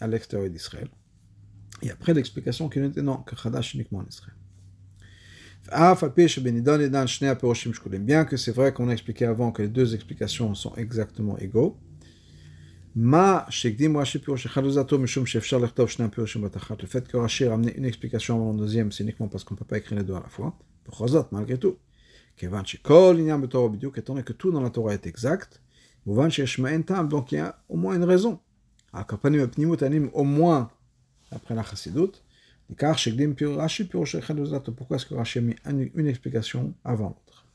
à 0.00 0.06
l'extérieur 0.06 0.50
d'Israël. 0.50 0.88
Et 1.82 1.90
après 1.90 2.14
l'explication 2.14 2.68
qui 2.68 2.78
nous 2.80 2.90
non, 3.02 3.18
que 3.18 3.36
Chadash 3.36 3.74
uniquement 3.74 3.98
en 4.00 4.06
Israël. 4.06 4.34
Bien 7.98 8.24
que 8.24 8.36
c'est 8.36 8.52
vrai 8.52 8.72
qu'on 8.72 8.88
a 8.88 8.92
expliqué 8.92 9.24
avant 9.24 9.50
que 9.52 9.62
les 9.62 9.68
deux 9.68 9.94
explications 9.94 10.54
sont 10.54 10.74
exactement 10.76 11.36
égaux, 11.38 11.76
le 16.82 16.86
fait 16.86 17.06
que 17.06 17.16
Rashi 17.18 17.44
a 17.44 17.50
ramené 17.50 17.76
une 17.76 17.84
explication 17.84 18.36
avant 18.36 18.52
la 18.52 18.58
deuxième, 18.58 18.90
c'est 18.90 19.02
uniquement 19.02 19.28
parce 19.28 19.44
qu'on 19.44 19.54
ne 19.54 19.58
peut 19.58 19.66
pas 19.66 19.76
écrire 19.76 19.98
les 19.98 20.04
deux 20.04 20.14
à 20.14 20.20
la 20.20 20.28
fois. 20.28 20.56
malgré 21.30 21.58
tout. 21.58 21.76
étant 22.40 23.68
donné 24.14 24.22
que 24.22 24.32
tout 24.32 24.50
dans 24.50 24.62
la 24.62 24.70
Torah 24.70 24.94
est 24.94 25.06
exact, 25.06 25.60
donc 26.06 27.32
il 27.32 27.34
y 27.34 27.38
a 27.38 27.62
au 27.68 27.76
moins 27.76 27.96
une 27.96 28.04
raison. 28.04 28.40
Au 30.12 30.24
moins, 30.24 30.70
après 31.30 31.54
la 31.54 31.62
Chassidut, 31.62 32.22
pourquoi 34.72 34.96
est-ce 34.96 35.06
que 35.06 35.14
Rashi 35.14 35.38
a 35.38 35.70
une 35.70 36.06
explication 36.06 36.74
avant 36.84 37.08
l'autre 37.08 37.46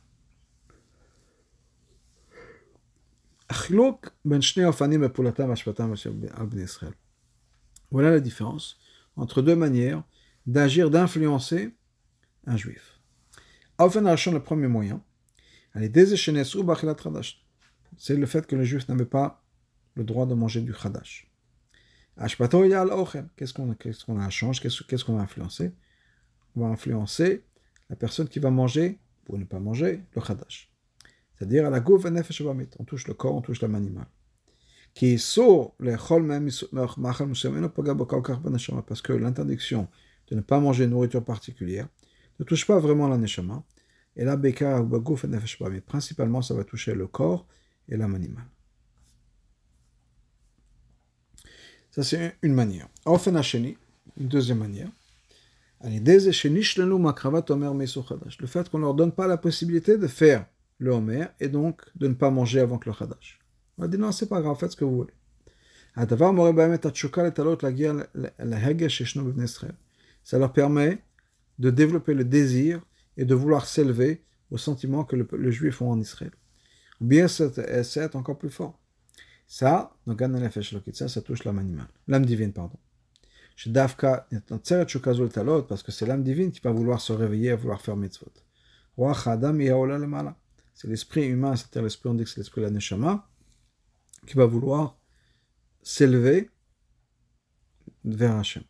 Voilà 7.91 8.11
la 8.11 8.19
différence 8.19 8.79
entre 9.17 9.41
deux 9.41 9.55
manières 9.55 10.03
d'agir, 10.45 10.89
d'influencer 10.89 11.73
un 12.47 12.57
juif. 12.57 12.99
le 13.77 14.39
premier 14.39 14.67
moyen, 14.67 15.03
c'est 17.97 18.15
le 18.15 18.25
fait 18.25 18.47
que 18.47 18.55
le 18.55 18.63
juif 18.63 18.87
n'avait 18.87 19.05
pas 19.05 19.43
le 19.95 20.03
droit 20.03 20.25
de 20.25 20.33
manger 20.33 20.61
du 20.61 20.73
Qu'est-ce 22.17 23.53
qu'on 23.53 23.73
qu'est-ce 23.73 24.05
qu'on 24.05 24.19
a 24.19 24.25
à 24.25 24.29
changer? 24.29 24.61
Qu'est-ce 24.61 25.03
qu'on 25.05 25.15
va 25.15 25.23
influencer? 25.23 25.71
On 26.55 26.61
va 26.61 26.67
influencer 26.67 27.43
la 27.89 27.95
personne 27.95 28.27
qui 28.27 28.39
va 28.39 28.51
manger, 28.51 28.99
pour 29.25 29.37
ne 29.37 29.43
pas 29.43 29.59
manger, 29.59 30.03
le 30.15 30.21
chadash. 30.21 30.71
C'est-à-dire 31.35 31.65
à 31.65 31.69
la 31.69 31.79
gouv 31.79 32.05
On 32.79 32.83
touche 32.83 33.07
le 33.07 33.13
corps, 33.13 33.35
on 33.35 33.41
touche 33.41 33.61
l'âme 33.61 33.75
animale. 33.75 34.07
Qui 34.93 35.07
est 35.07 35.17
parce 38.85 39.01
que 39.01 39.13
l'interdiction 39.13 39.87
de 40.27 40.35
ne 40.35 40.41
pas 40.41 40.59
manger 40.59 40.83
une 40.83 40.91
nourriture 40.91 41.23
particulière 41.23 41.87
ne 42.39 42.45
touche 42.45 42.67
pas 42.67 42.79
vraiment 42.79 43.07
la 43.07 43.17
neshama. 43.17 43.63
Et 44.15 44.25
là, 44.25 44.37
principalement, 45.85 46.41
ça 46.41 46.53
va 46.53 46.63
toucher 46.63 46.93
le 46.93 47.07
corps 47.07 47.47
et 47.87 47.97
l'âme 47.97 48.15
animale. 48.15 48.45
Ça, 51.91 52.03
c'est 52.03 52.35
une 52.41 52.53
manière. 52.53 52.87
une 54.17 54.27
deuxième 54.27 54.59
manière. 54.59 54.89
Le 58.39 58.47
fait 58.47 58.69
qu'on 58.69 58.77
ne 58.77 58.83
leur 58.83 58.93
donne 58.93 59.11
pas 59.11 59.27
la 59.27 59.37
possibilité 59.37 59.97
de 59.97 60.07
faire 60.07 60.45
le 60.77 60.91
Homer 60.91 61.25
et 61.39 61.47
donc 61.47 61.81
de 61.95 62.07
ne 62.07 62.13
pas 62.13 62.29
manger 62.29 62.59
avant 62.59 62.77
que 62.77 62.89
le 62.89 62.95
Khadash. 62.95 63.39
On 63.77 63.83
va 63.83 63.87
dire 63.87 63.99
non, 63.99 64.11
c'est 64.11 64.29
pas 64.29 64.41
grave, 64.41 64.57
faites 64.57 64.71
ce 64.71 64.75
que 64.75 64.85
vous 64.85 64.95
voulez. 64.97 65.13
Ça 70.23 70.37
leur 70.37 70.53
permet 70.53 71.03
de 71.59 71.69
développer 71.69 72.13
le 72.13 72.23
désir 72.23 72.81
et 73.17 73.25
de 73.25 73.35
vouloir 73.35 73.65
s'élever 73.65 74.23
au 74.51 74.57
sentiment 74.57 75.03
que 75.03 75.15
le, 75.15 75.51
juif 75.51 75.81
ont 75.81 75.91
en 75.91 75.99
Israël. 75.99 76.31
Ou 77.01 77.05
bien 77.05 77.27
c'est 77.27 78.15
encore 78.15 78.37
plus 78.37 78.49
fort. 78.49 78.80
Ça, 79.53 79.93
ça, 80.93 81.07
ça 81.09 81.21
touche 81.21 81.43
l'âme 81.43 81.59
animale, 81.59 81.89
l'âme 82.07 82.25
divine, 82.25 82.53
pardon. 82.53 82.79
Parce 85.67 85.83
que 85.83 85.91
c'est 85.91 86.05
l'âme 86.05 86.23
divine 86.23 86.51
qui 86.53 86.61
va 86.61 86.71
vouloir 86.71 87.01
se 87.01 87.11
réveiller, 87.11 87.53
vouloir 87.55 87.81
faire 87.81 87.97
mitzvot. 87.97 88.31
C'est 90.73 90.87
l'esprit 90.87 91.25
humain, 91.27 91.57
c'est-à-dire 91.57 91.83
l'esprit, 91.83 92.07
on 92.09 92.13
dit 92.13 92.23
que 92.23 92.29
c'est 92.29 92.37
l'esprit 92.37 92.61
de 92.61 92.67
la 92.67 92.71
neshama, 92.71 93.29
qui 94.25 94.35
va 94.35 94.45
vouloir 94.45 94.97
s'élever 95.83 96.49
vers 98.05 98.37
Hachem. 98.37 98.63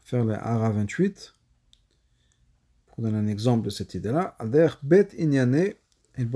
Faire 0.00 0.24
le 0.24 0.34
Hara 0.34 0.70
28, 0.70 1.32
pour 2.86 3.02
donner 3.04 3.18
un 3.18 3.28
exemple 3.28 3.66
de 3.66 3.70
cette 3.70 3.94
idée-là, 3.94 4.34
Ader 4.40 4.70
Bet 4.82 5.10
Inyane, 5.16 5.74
il 6.18 6.28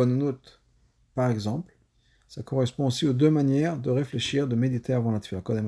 par 1.17 1.31
exemple, 1.33 1.75
ça 2.31 2.45
correspond 2.45 2.87
aussi 2.87 3.09
aux 3.09 3.13
deux 3.13 3.29
manières 3.29 3.77
de 3.77 3.91
réfléchir, 3.91 4.47
de 4.47 4.55
méditer 4.55 4.93
avant 4.93 5.11
la 5.11 5.19
tefila, 5.19 5.43
Kodem 5.43 5.67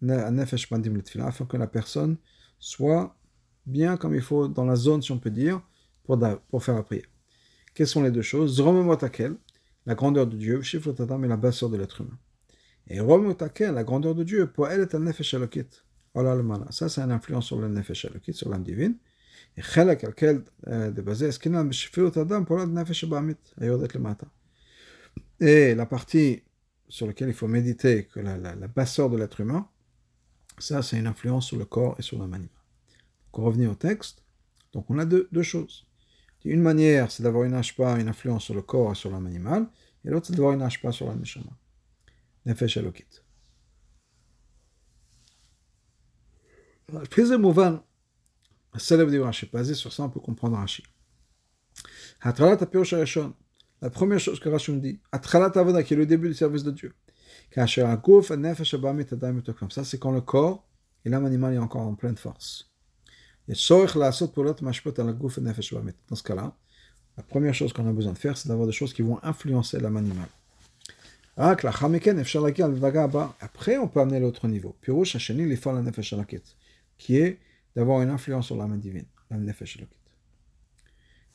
la 0.00 1.26
afin 1.26 1.44
que 1.44 1.56
la 1.58 1.66
personne 1.66 2.16
soit 2.58 3.14
bien 3.66 3.98
comme 3.98 4.14
il 4.14 4.22
faut 4.22 4.48
dans 4.48 4.64
la 4.64 4.76
zone, 4.76 5.02
si 5.02 5.12
on 5.12 5.18
peut 5.18 5.30
dire, 5.30 5.60
pour, 6.04 6.18
pour 6.48 6.64
faire 6.64 6.74
la 6.74 6.82
prière. 6.82 7.04
Quelles 7.74 7.86
sont 7.86 8.02
les 8.02 8.10
deux 8.10 8.22
choses? 8.22 8.58
La 9.84 9.94
grandeur 9.94 10.26
de 10.26 10.36
Dieu, 10.38 10.62
et 10.62 11.28
la 11.28 11.36
basseur 11.36 11.68
de 11.68 11.76
l'être 11.76 12.00
humain. 12.00 12.18
Et 12.86 12.96
la 12.96 13.84
grandeur 13.84 14.14
de 14.14 14.24
Dieu, 14.24 14.50
pour 14.50 14.68
elle 14.68 14.80
est 14.80 14.94
un 14.94 15.00
nefesh 15.00 15.36
Ça, 16.70 16.88
c'est 16.88 17.02
une 17.02 17.12
influence 17.12 17.44
sur 17.44 17.60
le 17.60 17.68
nefesh 17.68 18.06
sur 18.32 18.48
l'âme 18.48 18.62
divine. 18.62 18.96
חלק 19.59 20.03
על 20.03 20.11
כן 20.15 20.35
דבזה 20.67 21.27
עסקינן 21.27 21.69
בשפיות 21.69 22.17
אדם 22.17 22.45
פועלת 22.45 22.69
נפש 22.69 23.03
הבעמית 23.03 23.53
היורדת 23.57 23.95
למטה. 23.95 24.25
Et 25.41 25.75
la 25.75 25.85
partie 25.85 26.43
sur 26.89 27.07
laquelle 27.07 27.29
il 27.29 27.33
faut 27.33 27.47
méditer, 27.47 28.05
que 28.05 28.19
la, 28.19 28.37
la, 28.37 28.55
la 28.55 28.67
basseur 28.67 29.09
de 29.09 29.17
l'être 29.17 29.39
humain, 29.39 29.69
ça 30.57 30.81
c'est 30.81 30.97
une 30.97 31.07
influence 31.07 31.45
sur 31.47 31.57
le 31.57 31.65
corps 31.65 31.95
et 31.99 32.01
sur 32.01 32.17
l'âme 32.19 32.33
animale. 32.33 32.63
Donc 33.25 33.39
on 33.39 33.43
revient 33.43 33.67
au 33.67 33.75
texte. 33.75 34.23
Donc 34.73 34.89
on 34.89 34.97
a 34.99 35.05
deux, 35.05 35.29
deux 35.31 35.43
choses. 35.43 35.87
Une 36.45 36.61
manière, 36.61 37.11
c'est 37.11 37.23
d'avoir 37.23 37.43
une 37.43 37.53
hashpa, 37.53 37.99
une 37.99 38.07
influence 38.07 38.43
sur 38.45 38.53
le 38.53 38.61
corps 38.61 38.91
et 38.93 38.95
sur 38.95 39.11
l'âme 39.11 39.27
animale, 39.27 39.67
et 40.05 40.09
l'autre, 40.09 40.27
c'est 40.27 40.35
d'avoir 40.35 40.53
une 40.53 40.61
hashpa 40.61 40.91
sur 40.91 41.07
la 41.07 41.15
neshama. 41.15 41.51
Nefesh 42.45 42.77
elokit. 42.77 43.21
Puis 47.09 47.25
זה 47.25 47.35
Salab 48.78 49.10
de 49.10 49.18
Rashi. 49.18 49.48
Basé 49.52 49.74
sur 49.74 49.92
ça, 49.92 50.04
on 50.04 50.10
peut 50.10 50.20
comprendre 50.20 50.56
Rashi. 50.56 50.84
Hatralat 52.20 52.58
La 53.82 53.90
première 53.90 54.20
chose 54.20 54.38
que 54.40 54.48
Rashi 54.48 54.72
nous 54.72 54.80
dit, 54.80 55.00
Hatralat 55.12 55.52
avoda, 55.56 55.82
qui 55.82 55.92
est 55.94 55.96
le 55.96 56.06
début 56.06 56.28
du 56.28 56.34
service 56.34 56.64
de 56.64 56.70
Dieu. 56.70 56.94
Nefesh 57.56 58.74
et 58.74 58.80
ça, 59.70 59.84
c'est 59.84 59.98
quand 59.98 60.10
le 60.10 60.20
corps 60.20 60.66
et 61.04 61.08
l'âme 61.08 61.24
animale 61.26 61.54
est 61.54 61.58
encore 61.58 61.82
en 61.82 61.94
pleine 61.94 62.16
force. 62.16 62.68
Dans 63.46 63.54
ce 63.54 63.84
cas-là, 66.22 66.56
la 67.16 67.22
première 67.22 67.54
chose 67.54 67.72
qu'on 67.72 67.86
a 67.86 67.92
besoin 67.92 68.12
de 68.12 68.18
faire, 68.18 68.36
c'est 68.36 68.48
d'avoir 68.48 68.66
des 68.66 68.72
choses 68.72 68.92
qui 68.92 69.02
vont 69.02 69.20
influencer 69.22 69.78
l'âme 69.78 69.98
animale. 69.98 70.26
Après, 71.36 71.68
on 73.76 73.88
peut 73.88 74.00
amener 74.00 74.20
l'autre 74.20 74.46
niveau. 74.48 74.74
Qui 76.98 77.16
est 77.16 77.38
d'avoir 77.74 78.02
une 78.02 78.10
influence 78.10 78.46
sur 78.46 78.56
l'âme 78.56 78.78
divine. 78.78 79.06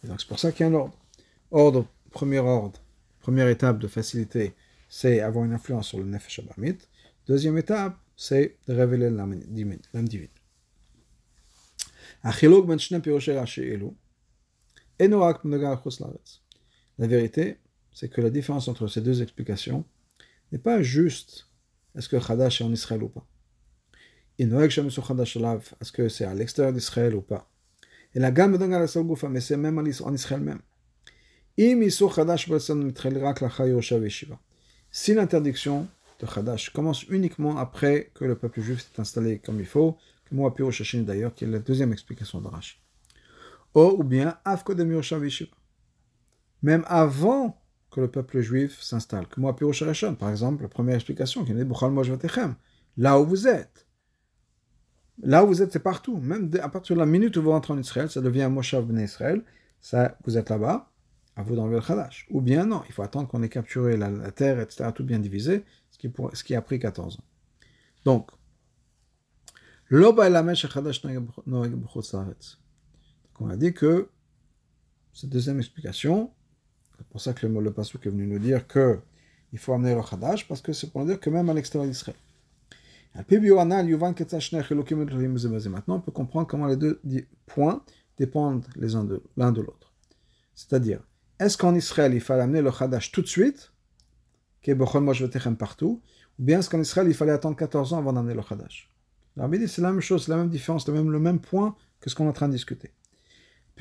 Donc 0.03 0.19
c'est 0.19 0.27
pour 0.27 0.39
ça 0.39 0.51
qu'il 0.51 0.65
y 0.65 0.69
a 0.69 0.71
un 0.71 0.75
ordre. 0.75 0.97
Ordre, 1.51 1.85
premier 2.11 2.39
ordre, 2.39 2.79
première 3.19 3.47
étape 3.49 3.79
de 3.79 3.87
facilité, 3.87 4.53
c'est 4.87 5.19
avoir 5.19 5.45
une 5.45 5.53
influence 5.53 5.87
sur 5.87 5.97
le 5.99 6.05
Nefesh 6.05 6.39
Abamit. 6.39 6.77
Deuxième 7.27 7.57
étape, 7.57 7.97
c'est 8.15 8.57
de 8.67 8.73
révéler 8.73 9.09
l'âme 9.09 9.35
divine. 9.35 9.79
La 16.97 17.07
vérité, 17.07 17.57
c'est 17.93 18.09
que 18.09 18.21
la 18.21 18.29
différence 18.29 18.67
entre 18.67 18.87
ces 18.87 19.01
deux 19.01 19.21
explications 19.21 19.85
n'est 20.51 20.59
pas 20.59 20.81
juste 20.81 21.47
est-ce 21.95 22.09
que 22.09 22.17
Khadash 22.17 22.61
est 22.61 22.63
en 22.63 22.71
Israël 22.71 23.03
ou 23.03 23.09
pas. 23.09 23.25
Est-ce 24.39 25.91
que 25.91 26.09
c'est 26.09 26.25
à 26.25 26.33
l'extérieur 26.33 26.73
d'Israël 26.73 27.13
ou 27.15 27.21
pas. 27.21 27.49
Et 28.15 28.19
la 28.19 28.31
gamme 28.31 28.57
de 28.57 29.27
mais 29.27 29.41
c'est 29.41 29.57
même 29.57 29.77
en 29.77 29.85
Israël 29.85 30.41
même. 30.41 30.59
Si 34.91 35.13
l'interdiction 35.13 35.87
de 36.19 36.25
Khadash 36.25 36.69
commence 36.71 37.03
uniquement 37.03 37.57
après 37.57 38.11
que 38.15 38.25
le 38.25 38.35
peuple 38.37 38.61
juif 38.61 38.79
s'est 38.81 38.99
installé 38.99 39.39
comme 39.39 39.59
il 39.59 39.65
faut, 39.65 39.97
que 40.25 40.35
moi 40.35 40.53
Piroshashin 40.55 41.01
d'ailleurs, 41.01 41.33
qui 41.33 41.43
est 41.43 41.47
la 41.47 41.59
deuxième 41.59 41.91
explication 41.91 42.41
de 42.41 42.47
Rashi. 42.47 42.77
Ou 43.75 44.03
bien 44.03 44.37
Même 46.61 46.83
avant 46.87 47.61
que 47.91 48.01
le 48.01 48.09
peuple 48.09 48.41
juif 48.41 48.81
s'installe. 48.81 49.27
Que 49.27 49.39
moi 49.39 49.55
Piroshashin, 49.55 50.13
par 50.13 50.29
exemple, 50.29 50.63
la 50.63 50.69
première 50.69 50.95
explication 50.95 51.43
qui 51.43 51.51
est 51.51 52.55
Là 52.97 53.19
où 53.19 53.25
vous 53.25 53.47
êtes. 53.47 53.88
Là 55.21 55.43
où 55.43 55.47
vous 55.47 55.61
êtes, 55.61 55.71
c'est 55.71 55.79
partout. 55.79 56.17
Même 56.17 56.49
à 56.61 56.69
partir 56.69 56.95
de 56.95 56.99
la 56.99 57.05
minute 57.05 57.35
où 57.37 57.41
vous 57.41 57.51
rentrez 57.51 57.73
en 57.73 57.77
Israël, 57.77 58.09
ça 58.09 58.21
devient 58.21 58.49
Moshav 58.51 58.85
Ben 58.85 58.99
Israël. 58.99 59.43
Ça, 59.81 60.17
vous 60.25 60.37
êtes 60.37 60.49
là-bas, 60.49 60.89
à 61.35 61.43
vous 61.43 61.55
d'enlever 61.55 61.75
le 61.75 61.81
Khadash. 61.81 62.27
Ou 62.29 62.41
bien 62.41 62.65
non, 62.65 62.81
il 62.87 62.93
faut 62.93 63.03
attendre 63.03 63.27
qu'on 63.27 63.43
ait 63.43 63.49
capturé 63.49 63.97
la, 63.97 64.31
terre, 64.31 64.59
etc., 64.59 64.89
tout 64.93 65.03
bien 65.03 65.19
divisé, 65.19 65.63
ce 65.91 66.43
qui, 66.43 66.55
a 66.55 66.61
pris 66.61 66.79
14 66.79 67.17
ans. 67.17 67.23
Donc, 68.05 68.29
on 69.91 70.01
a 73.49 73.57
dit 73.57 73.73
que 73.73 74.09
cette 75.13 75.29
deuxième 75.29 75.59
explication, 75.59 76.31
c'est 76.97 77.07
pour 77.07 77.21
ça 77.21 77.33
que 77.33 77.47
le, 77.47 77.61
le 77.61 77.71
Passouk 77.71 78.05
est 78.05 78.09
venu 78.09 78.27
nous 78.27 78.39
dire 78.39 78.67
que 78.67 78.99
il 79.51 79.57
faut 79.57 79.73
amener 79.73 79.95
le 79.95 80.01
Khadash, 80.01 80.47
parce 80.47 80.61
que 80.61 80.73
c'est 80.73 80.91
pour 80.91 81.05
dire 81.05 81.19
que 81.19 81.29
même 81.29 81.49
à 81.49 81.53
l'extérieur 81.53 81.89
d'Israël. 81.89 82.17
Maintenant, 83.15 83.79
on 85.95 85.99
peut 85.99 86.11
comprendre 86.11 86.47
comment 86.47 86.67
les 86.67 86.77
deux 86.77 87.01
points 87.45 87.83
dépendent 88.17 88.65
l'un 88.75 89.51
de 89.51 89.61
l'autre. 89.61 89.93
C'est-à-dire, 90.55 91.01
est-ce 91.39 91.57
qu'en 91.57 91.75
Israël, 91.75 92.13
il 92.13 92.21
fallait 92.21 92.43
amener 92.43 92.61
le 92.61 92.71
Khadash 92.71 93.11
tout 93.11 93.21
de 93.21 93.27
suite, 93.27 93.73
partout, 95.57 96.01
ou 96.37 96.43
bien 96.43 96.59
est-ce 96.59 96.69
qu'en 96.69 96.81
Israël, 96.81 97.07
il 97.07 97.13
fallait 97.13 97.31
attendre 97.31 97.55
14 97.55 97.93
ans 97.93 97.97
avant 97.97 98.11
d'amener 98.13 98.33
le 98.33 98.41
Khadash? 98.41 98.91
C'est 99.67 99.81
la 99.81 99.91
même 99.91 100.01
chose, 100.01 100.27
la 100.27 100.37
même 100.37 100.49
différence, 100.49 100.87
le 100.87 100.93
même, 100.93 101.11
le 101.11 101.19
même 101.19 101.39
point 101.39 101.75
que 102.01 102.09
ce 102.09 102.15
qu'on 102.15 102.25
est 102.25 102.29
en 102.29 102.33
train 102.33 102.47
de 102.47 102.53
discuter. 102.53 102.91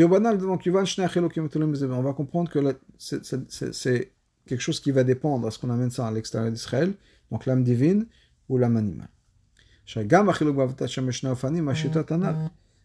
On 0.01 0.09
va 0.09 2.13
comprendre 2.13 2.51
que 2.51 2.77
c'est 2.99 4.13
quelque 4.47 4.61
chose 4.61 4.81
qui 4.81 4.91
va 4.93 5.05
dépendre, 5.05 5.49
est-ce 5.49 5.59
qu'on 5.59 5.71
amène 5.71 5.91
ça 5.91 6.07
à 6.07 6.13
l'extérieur 6.13 6.53
d'Israël, 6.53 6.95
donc 7.33 7.47
l'âme 7.47 7.65
divine 7.65 8.07
ou 8.49 8.59
l'âme 8.59 8.77
animale. 8.77 9.09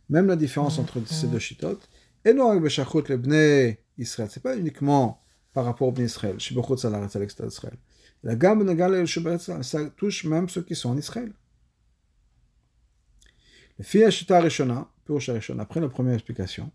Même 0.09 0.27
la 0.27 0.35
différence 0.35 0.79
entre 0.79 1.05
ces 1.05 1.27
deux 1.27 1.39
shitot, 1.39 1.79
et 2.23 2.33
non 2.33 2.49
avec 2.49 3.09
le 3.09 3.17
bnei 3.17 3.79
Israël, 3.97 4.29
c'est 4.31 4.43
pas 4.43 4.55
uniquement 4.55 5.21
par 5.53 5.65
rapport 5.65 5.89
au 5.89 5.91
bnei 5.91 6.05
Israël. 6.05 6.37
La 8.23 8.35
gamme 8.35 8.77
ça 9.63 9.89
touche 9.97 10.23
même 10.23 10.47
ceux 10.47 10.61
qui 10.63 10.75
sont 10.75 10.91
en 10.91 10.97
Israël. 10.97 11.33
Le 13.77 13.83
fi 13.83 14.03
ashita 14.03 14.39
rishona, 14.39 14.87
après 15.59 15.81
la 15.81 15.89
première 15.89 16.13
explication, 16.13 16.71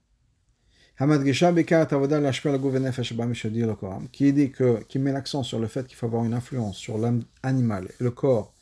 qui 4.13 4.33
dit 4.33 4.51
que, 4.51 4.83
qui 4.83 4.99
met 4.99 5.13
l'accent 5.13 5.43
sur 5.43 5.59
le 5.59 5.69
fait 5.69 5.87
qu'il 5.87 5.97
faut 5.97 6.07
avoir 6.07 6.25
une 6.25 6.35
influence 6.35 6.77
sur 6.77 6.99
l'âme 6.99 7.23
animale 7.43 7.89
et 7.99 8.05
le 8.05 8.11
corps 8.11 8.53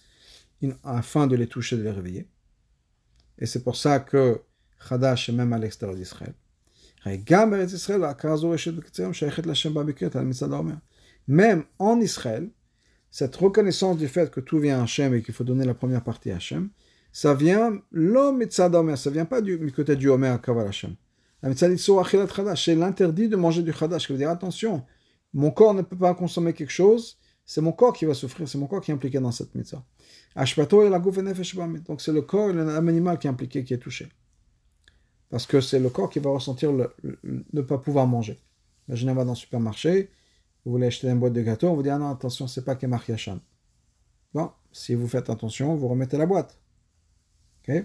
afin 0.83 1.27
de 1.27 1.37
les 1.37 1.47
toucher, 1.47 1.77
de 1.77 1.83
les 1.83 1.91
réveiller. 1.91 2.29
Et 3.39 3.47
c'est 3.47 3.63
pour 3.63 3.77
ça 3.77 4.01
que 4.01 4.41
Khadash 4.89 5.29
est 5.29 5.33
même 5.33 5.53
à 5.53 5.59
l'extérieur 5.59 5.97
d'Israël. 5.97 6.35
Même 11.29 11.65
en 11.79 12.01
Israël, 12.01 12.51
cette 13.11 13.37
reconnaissance 13.37 13.97
du 13.97 14.09
fait 14.09 14.31
que 14.31 14.41
tout 14.41 14.59
vient 14.59 14.81
à 14.81 14.83
Hachem 14.83 15.15
et 15.15 15.23
qu'il 15.23 15.35
faut 15.35 15.45
donner 15.45 15.65
la 15.65 15.75
première 15.75 16.03
partie 16.03 16.31
à 16.31 16.37
Hachem, 16.37 16.71
ça 17.13 17.35
vient 17.35 17.81
l'homme 17.93 18.43
et 18.43 18.51
ça 18.51 18.69
vient 19.11 19.25
pas 19.25 19.41
du, 19.41 19.73
côté 19.73 19.97
du 19.97 20.09
Omer 20.09 20.41
Kaval 20.43 20.69
Hachem. 20.69 20.97
C'est 21.55 22.75
l'interdit 22.75 23.29
de 23.29 23.37
manger 23.37 23.63
du 23.63 23.73
Khadash. 23.73 24.09
Je 24.09 24.13
veux 24.13 24.19
dire, 24.19 24.31
attention, 24.31 24.85
mon 25.33 25.51
corps 25.51 25.75
ne 25.75 25.83
peut 25.83 25.97
pas 25.97 26.15
consommer 26.15 26.53
quelque 26.53 26.73
chose, 26.73 27.19
c'est 27.45 27.61
mon 27.61 27.73
corps 27.73 27.93
qui 27.93 28.05
va 28.05 28.15
souffrir, 28.15 28.49
c'est 28.49 28.59
mon 28.59 28.67
corps 28.67 28.81
qui 28.81 28.91
est 28.91 28.95
impliqué 28.95 29.21
dans 29.21 29.31
cette 29.31 29.55
mitzvah. 29.55 29.85
Donc 30.37 32.01
c'est 32.01 32.13
le 32.13 32.23
corps 32.23 32.51
et 32.51 32.53
l'âme 32.53 32.89
animal 32.89 33.19
qui 33.19 33.27
est 33.27 33.31
impliqué, 33.31 33.65
qui 33.65 33.75
est 33.75 33.79
touché. 33.79 34.09
Parce 35.31 35.47
que 35.47 35.61
c'est 35.61 35.81
le 35.81 35.91
corps 35.91 36.11
qui 36.11 36.19
va 36.19 36.31
ressentir 36.31 36.73
le, 36.73 36.95
ne 37.53 37.61
pas 37.63 37.79
pouvoir 37.79 38.07
manger. 38.07 38.39
Imaginez, 38.89 39.13
on 39.13 39.15
va 39.15 39.25
dans 39.25 39.33
le 39.33 39.37
supermarché, 39.37 40.11
vous 40.65 40.73
voulez 40.73 40.87
acheter 40.87 41.09
une 41.09 41.19
boîte 41.19 41.33
de 41.33 41.43
gâteau, 41.43 41.69
on 41.69 41.75
vous 41.75 41.83
dit 41.83 41.91
ah 41.91 41.99
non, 41.99 42.11
attention, 42.11 42.47
c'est 42.47 42.65
pas 42.65 42.77
Kemar 42.77 43.03
Yachan. 43.09 43.41
Bon, 44.35 44.51
si 44.73 44.95
vous 44.95 45.09
faites 45.09 45.31
attention, 45.31 45.75
vous 45.75 45.89
remettez 45.89 46.19
la 46.19 46.27
boîte. 46.27 46.61
Ok? 47.67 47.85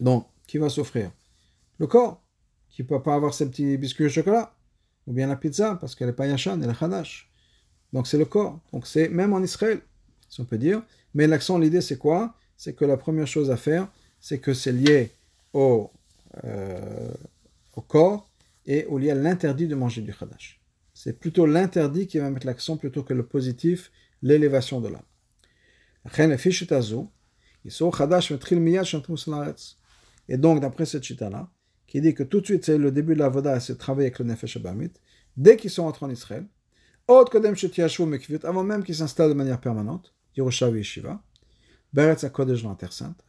Donc, 0.00 0.26
qui 0.46 0.58
va 0.58 0.68
souffrir 0.68 1.12
Le 1.78 1.86
corps, 1.86 2.22
qui 2.68 2.82
ne 2.82 2.88
peut 2.88 3.02
pas 3.02 3.14
avoir 3.14 3.32
ses 3.32 3.48
petits 3.48 3.78
biscuits 3.78 4.06
au 4.06 4.08
chocolat, 4.08 4.54
ou 5.06 5.12
bien 5.12 5.28
la 5.28 5.36
pizza, 5.36 5.76
parce 5.76 5.94
qu'elle 5.94 6.08
n'est 6.08 6.12
pas 6.12 6.26
Yachan, 6.26 6.60
elle 6.60 6.70
est 6.70 6.78
Khadash. 6.78 7.30
Donc 7.92 8.06
c'est 8.06 8.18
le 8.18 8.24
corps. 8.24 8.60
Donc 8.72 8.86
c'est 8.86 9.08
même 9.08 9.32
en 9.32 9.40
Israël, 9.40 9.80
si 10.28 10.40
on 10.40 10.44
peut 10.44 10.58
dire. 10.58 10.82
Mais 11.14 11.26
l'accent, 11.26 11.58
l'idée, 11.58 11.80
c'est 11.80 11.98
quoi? 11.98 12.34
C'est 12.56 12.74
que 12.74 12.84
la 12.84 12.96
première 12.96 13.26
chose 13.26 13.50
à 13.50 13.56
faire, 13.56 13.88
c'est 14.20 14.38
que 14.38 14.54
c'est 14.54 14.72
lié 14.72 15.10
au, 15.52 15.90
euh, 16.44 17.12
au 17.74 17.80
corps 17.80 18.30
et 18.66 18.84
au 18.86 18.98
lié 18.98 19.10
à 19.10 19.14
l'interdit 19.14 19.66
de 19.66 19.74
manger 19.74 20.02
du 20.02 20.14
Khadash. 20.14 20.60
C'est 20.94 21.18
plutôt 21.18 21.46
l'interdit 21.46 22.06
qui 22.06 22.18
va 22.18 22.30
mettre 22.30 22.46
l'accent 22.46 22.76
plutôt 22.76 23.02
que 23.02 23.14
le 23.14 23.26
positif, 23.26 23.90
l'élévation 24.22 24.80
de 24.80 24.88
l'âme. 24.88 25.02
Et 30.28 30.36
donc, 30.36 30.60
d'après 30.60 30.86
cette 30.86 31.02
chita-là, 31.02 31.50
qui 31.86 32.00
dit 32.00 32.14
que 32.14 32.22
tout 32.22 32.40
de 32.40 32.46
suite, 32.46 32.64
c'est 32.64 32.78
le 32.78 32.90
début 32.90 33.14
de 33.14 33.18
la 33.18 33.28
voda, 33.28 33.58
c'est 33.60 33.76
travailler 33.76 34.06
avec 34.06 34.18
le 34.18 34.24
Nefesh 34.26 34.56
Abamit, 34.56 34.92
dès 35.36 35.56
qu'ils 35.56 35.70
sont 35.70 35.84
entrés 35.84 36.06
en 36.06 36.10
Israël, 36.10 36.46
avant 37.08 38.64
même 38.64 38.84
qu'ils 38.84 38.96
s'installent 38.96 39.28
de 39.28 39.34
manière 39.34 39.60
permanente, 39.60 40.14
Yeshiva, 40.36 41.22
Beretz 41.92 42.22
la 42.22 42.74
Terre 42.74 42.92
Sainte. 42.92 43.24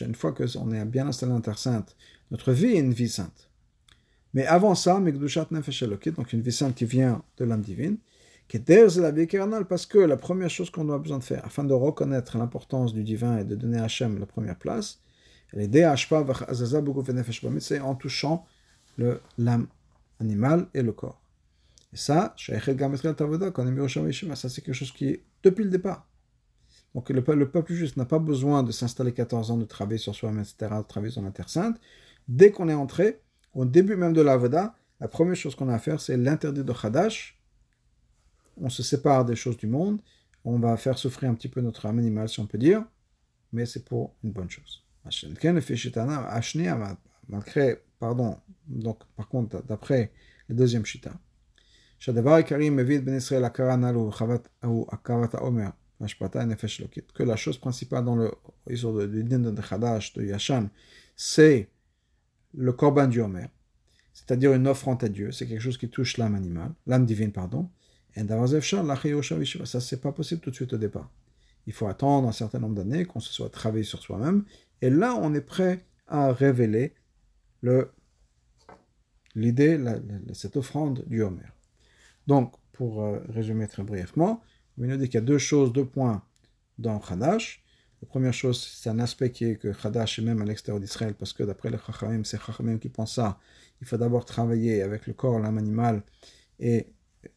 Une 0.00 0.14
fois 0.14 0.32
qu'on 0.32 0.72
est 0.72 0.84
bien 0.84 1.06
installé 1.08 1.30
dans 1.30 1.36
la 1.36 1.42
Terre 1.42 1.58
Sainte, 1.58 1.96
notre 2.30 2.52
vie 2.52 2.76
est 2.76 2.80
une 2.80 2.92
vie 2.92 3.08
sainte. 3.08 3.50
Mais 4.34 4.46
avant 4.46 4.74
ça, 4.74 5.00
Mekdushat 5.00 5.48
Nefesh 5.50 5.84
donc 6.16 6.32
une 6.32 6.42
vie 6.42 6.52
sainte 6.52 6.74
qui 6.74 6.84
vient 6.84 7.22
de 7.38 7.44
l'âme 7.44 7.62
divine, 7.62 7.98
qui 8.46 8.56
est 8.56 8.96
la 8.96 9.10
vie 9.10 9.22
éternelle, 9.22 9.64
parce 9.64 9.86
que 9.86 9.98
la 9.98 10.16
première 10.16 10.50
chose 10.50 10.70
qu'on 10.70 10.84
doit 10.84 10.98
besoin 10.98 11.18
de 11.18 11.24
faire, 11.24 11.44
afin 11.44 11.64
de 11.64 11.74
reconnaître 11.74 12.38
l'importance 12.38 12.94
du 12.94 13.02
divin 13.04 13.38
et 13.38 13.44
de 13.44 13.54
donner 13.54 13.78
à 13.78 13.84
Hachem 13.84 14.18
la 14.18 14.26
première 14.26 14.56
place, 14.56 15.00
c'est 17.60 17.80
en 17.80 17.94
touchant 17.94 18.46
l'âme 19.38 19.66
animale 20.20 20.66
et 20.74 20.82
le 20.82 20.92
corps. 20.92 21.20
Et 21.92 21.96
ça, 21.96 22.34
ça 22.36 22.52
c'est 24.48 24.62
quelque 24.62 24.72
chose 24.74 24.92
qui 24.92 25.08
est 25.08 25.24
depuis 25.42 25.64
le 25.64 25.70
départ. 25.70 26.08
Donc 26.94 27.10
le, 27.10 27.22
peuple 27.22 27.72
juste 27.72 27.96
n'a 27.96 28.04
pas 28.04 28.18
besoin 28.18 28.62
de 28.62 28.72
s'installer 28.72 29.12
14 29.12 29.50
ans, 29.50 29.56
de 29.56 29.64
travailler 29.64 29.98
sur 29.98 30.14
soi-même, 30.14 30.40
etc., 30.40 30.74
de 30.78 30.82
travailler 30.82 31.12
sur 31.12 31.22
la 31.22 31.30
Terre 31.30 31.48
Sainte. 31.48 31.78
Dès 32.28 32.50
qu'on 32.50 32.68
est 32.68 32.74
entré, 32.74 33.20
au 33.54 33.64
début 33.64 33.96
même 33.96 34.12
de 34.12 34.20
la 34.20 34.36
la 35.00 35.08
première 35.08 35.36
chose 35.36 35.54
qu'on 35.54 35.68
a 35.68 35.74
à 35.74 35.78
faire, 35.78 36.00
c'est 36.00 36.16
l'interdit 36.16 36.64
de 36.64 36.72
Khadash 36.72 37.38
on 38.60 38.68
se 38.68 38.82
sépare 38.82 39.24
des 39.24 39.36
choses 39.36 39.56
du 39.56 39.66
monde, 39.66 40.00
on 40.44 40.58
va 40.58 40.76
faire 40.76 40.98
souffrir 40.98 41.30
un 41.30 41.34
petit 41.34 41.48
peu 41.48 41.60
notre 41.60 41.86
âme 41.86 41.98
animale, 41.98 42.28
si 42.28 42.40
on 42.40 42.46
peut 42.46 42.58
dire, 42.58 42.84
mais 43.52 43.66
c'est 43.66 43.84
pour 43.84 44.14
une 44.22 44.32
bonne 44.32 44.50
chose. 44.50 44.84
Malgré, 47.28 47.82
pardon, 47.98 48.38
donc 48.66 48.98
par 49.16 49.28
contre, 49.28 49.62
d'après 49.64 50.12
le 50.48 50.54
deuxième 50.54 50.84
shita, 50.84 51.12
que 57.12 57.22
la 57.24 57.36
chose 57.36 57.58
principale 57.58 58.04
dans 58.04 58.16
le 58.16 58.30
de 58.66 59.22
din 59.22 59.38
de 59.40 59.60
Khadash, 59.60 60.12
de 60.14 60.24
Yashan, 60.24 60.68
c'est 61.16 61.68
le 62.54 62.72
korban 62.72 63.08
du 63.08 63.20
Homer, 63.20 63.46
c'est-à-dire 64.12 64.52
une 64.52 64.68
offrande 64.68 65.02
à 65.02 65.08
Dieu, 65.08 65.32
c'est 65.32 65.46
quelque 65.46 65.60
chose 65.60 65.78
qui 65.78 65.88
touche 65.88 66.16
l'âme 66.18 66.34
animale, 66.34 66.72
l'âme 66.86 67.04
divine, 67.04 67.32
pardon. 67.32 67.68
Et 68.16 68.26
ça, 68.26 69.80
c'est 69.80 70.00
pas 70.00 70.12
possible 70.12 70.40
tout 70.40 70.50
de 70.50 70.54
suite 70.54 70.72
au 70.72 70.78
départ. 70.78 71.10
Il 71.66 71.72
faut 71.72 71.86
attendre 71.86 72.28
un 72.28 72.32
certain 72.32 72.58
nombre 72.58 72.74
d'années, 72.74 73.04
qu'on 73.04 73.20
se 73.20 73.32
soit 73.32 73.50
travaillé 73.50 73.84
sur 73.84 74.00
soi-même, 74.00 74.44
et 74.80 74.90
là, 74.90 75.14
on 75.14 75.34
est 75.34 75.40
prêt 75.40 75.84
à 76.06 76.32
révéler 76.32 76.94
le, 77.60 77.90
l'idée, 79.34 79.78
cette 80.32 80.56
offrande 80.56 81.04
du 81.06 81.22
Homer. 81.22 81.42
Donc, 82.28 82.52
pour 82.72 83.02
euh, 83.02 83.18
résumer 83.30 83.66
très 83.66 83.82
brièvement, 83.82 84.42
on 84.78 84.84
nous 84.84 84.96
dit 84.96 85.06
qu'il 85.06 85.14
y 85.14 85.18
a 85.18 85.26
deux 85.26 85.38
choses, 85.38 85.72
deux 85.72 85.86
points 85.86 86.22
dans 86.78 86.98
Khadash. 87.00 87.64
La 88.02 88.06
première 88.06 88.34
chose, 88.34 88.60
c'est 88.60 88.90
un 88.90 89.00
aspect 89.00 89.32
qui 89.32 89.46
est 89.46 89.56
que 89.56 89.68
Khadash 89.68 90.18
est 90.18 90.22
même 90.22 90.40
à 90.42 90.44
l'extérieur 90.44 90.78
d'Israël, 90.78 91.14
parce 91.14 91.32
que 91.32 91.42
d'après 91.42 91.70
les 91.70 91.78
Chachamim, 91.78 92.22
c'est 92.24 92.38
Chachamim 92.40 92.78
qui 92.78 92.90
pensent 92.90 93.14
ça. 93.14 93.40
Il 93.80 93.86
faut 93.86 93.96
d'abord 93.96 94.26
travailler 94.26 94.82
avec 94.82 95.06
le 95.06 95.14
corps, 95.14 95.40
l'âme 95.40 95.56
animale, 95.56 96.02
et 96.60 96.86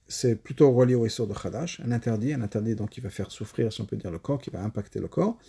c'est 0.08 0.36
plutôt 0.36 0.72
relié 0.74 0.94
au 0.94 1.06
Issur 1.06 1.26
de 1.26 1.34
Khadash, 1.34 1.80
un 1.80 1.92
interdit, 1.92 2.34
un 2.34 2.42
interdit 2.42 2.76
donc 2.76 2.90
qui 2.90 3.00
va 3.00 3.10
faire 3.10 3.32
souffrir, 3.32 3.72
si 3.72 3.80
on 3.82 3.86
peut 3.86 3.96
dire, 3.96 4.12
le 4.12 4.20
corps, 4.20 4.40
qui 4.40 4.50
va 4.50 4.62
impacter 4.62 5.00
le 5.00 5.08
corps. 5.08 5.40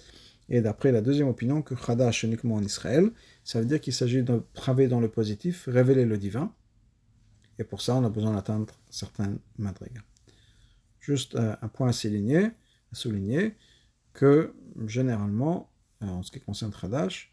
Et 0.49 0.61
d'après 0.61 0.93
la 0.93 1.01
deuxième 1.01 1.29
opinion, 1.29 1.63
que 1.63 1.75
Khadash 1.75 2.23
uniquement 2.23 2.55
en 2.55 2.63
Israël, 2.63 3.11
ça 3.43 3.59
veut 3.59 3.67
dire 3.67 3.81
qu'il 3.81 3.93
s'agit 3.93 4.23
de 4.23 4.41
travailler 4.55 4.89
dans 4.89 5.01
le 5.01 5.09
positif, 5.09 5.65
révéler 5.67 6.05
le 6.05 6.17
divin. 6.17 6.55
Et 7.59 7.65
pour 7.65 7.83
ça, 7.83 7.97
on 7.97 8.05
a 8.05 8.11
besoin 8.11 8.35
d'atteindre 8.35 8.75
certains 8.91 9.37
madrigas. 9.59 10.03
Juste 11.01 11.35
euh, 11.35 11.55
un 11.61 11.69
point 11.69 11.89
à 11.89 11.93
souligner, 11.93 12.51
souligner 12.93 13.57
que 14.13 14.55
généralement, 14.87 15.71
euh, 16.03 16.07
en 16.07 16.23
ce 16.23 16.31
qui 16.31 16.41
concerne 16.41 16.73
Khadash, 16.73 17.33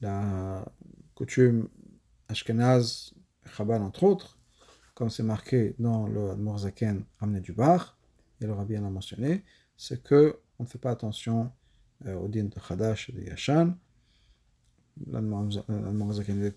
la 0.00 0.64
coutume 1.14 1.68
Ashkenaz, 2.28 3.12
Chabal 3.56 3.82
entre 3.82 4.04
autres, 4.04 4.38
comme 4.94 5.10
c'est 5.10 5.22
marqué 5.22 5.74
dans 5.78 6.06
le 6.06 6.36
Morzaken 6.36 7.04
ramené 7.20 7.40
du 7.40 7.52
Bar, 7.52 7.98
et 8.40 8.46
le 8.46 8.52
Rabbi 8.52 8.76
en 8.78 8.84
a 8.84 8.90
mentionné, 8.90 9.44
c'est 9.76 10.02
que 10.02 10.40
on 10.58 10.64
ne 10.64 10.68
fait 10.68 10.78
pas 10.78 10.90
attention 10.90 11.52
euh, 12.06 12.14
au 12.14 12.28
din 12.28 12.44
de 12.44 12.54
Khadash 12.54 13.10
et 13.10 13.12
de 13.12 13.22
Yashan. 13.22 13.76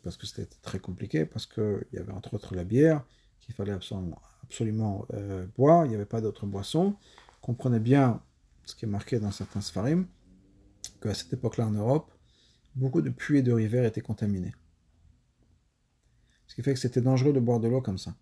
Parce 0.03 0.17
que 0.17 0.25
c'était 0.25 0.47
très 0.61 0.79
compliqué, 0.79 1.25
parce 1.25 1.45
qu'il 1.45 1.85
y 1.93 1.97
avait 1.97 2.11
entre 2.11 2.33
autres 2.33 2.55
la 2.55 2.63
bière 2.63 3.03
qu'il 3.39 3.55
fallait 3.55 3.71
absolument, 3.71 4.21
absolument 4.43 5.05
euh, 5.13 5.45
boire, 5.57 5.85
il 5.85 5.89
n'y 5.89 5.95
avait 5.95 6.05
pas 6.05 6.21
d'autres 6.21 6.45
boissons. 6.45 6.95
Comprenez 7.41 7.79
bien 7.79 8.21
ce 8.65 8.75
qui 8.75 8.85
est 8.85 8.87
marqué 8.87 9.19
dans 9.19 9.31
certains 9.31 9.61
Sfarim, 9.61 10.07
qu'à 11.01 11.13
cette 11.13 11.33
époque-là 11.33 11.67
en 11.67 11.71
Europe, 11.71 12.11
beaucoup 12.75 13.01
de 13.01 13.09
puits 13.09 13.39
et 13.39 13.41
de 13.41 13.51
rivières 13.51 13.85
étaient 13.85 14.01
contaminés. 14.01 14.53
Ce 16.47 16.55
qui 16.55 16.61
fait 16.61 16.73
que 16.73 16.79
c'était 16.79 17.01
dangereux 17.01 17.33
de 17.33 17.39
boire 17.39 17.59
de 17.59 17.67
l'eau 17.67 17.81
comme 17.81 17.97
ça. 17.97 18.15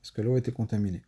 Parce 0.00 0.10
que 0.10 0.20
l'eau 0.20 0.36
était 0.36 0.52
contaminée. 0.52 1.02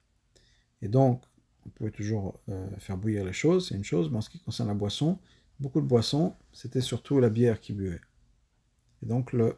Et 0.81 0.89
donc, 0.89 1.23
on 1.67 1.71
pouvait 1.71 1.91
toujours 1.91 2.41
euh, 2.49 2.69
faire 2.79 2.97
bouillir 2.97 3.25
les 3.25 3.33
choses, 3.33 3.69
c'est 3.69 3.75
une 3.75 3.85
chose, 3.85 4.11
mais 4.11 4.19
en 4.19 4.21
ce 4.21 4.31
qui 4.31 4.39
concerne 4.39 4.69
la 4.69 4.75
boisson, 4.75 5.19
beaucoup 5.61 5.81
de 5.81 5.87
boissons, 5.87 6.35
c'était 6.53 6.81
surtout 6.81 7.21
la 7.21 7.31
bière 7.31 7.61
qui 7.61 7.73
buvait. 7.73 8.01
Et 9.03 9.07
donc, 9.07 9.33
le, 9.33 9.57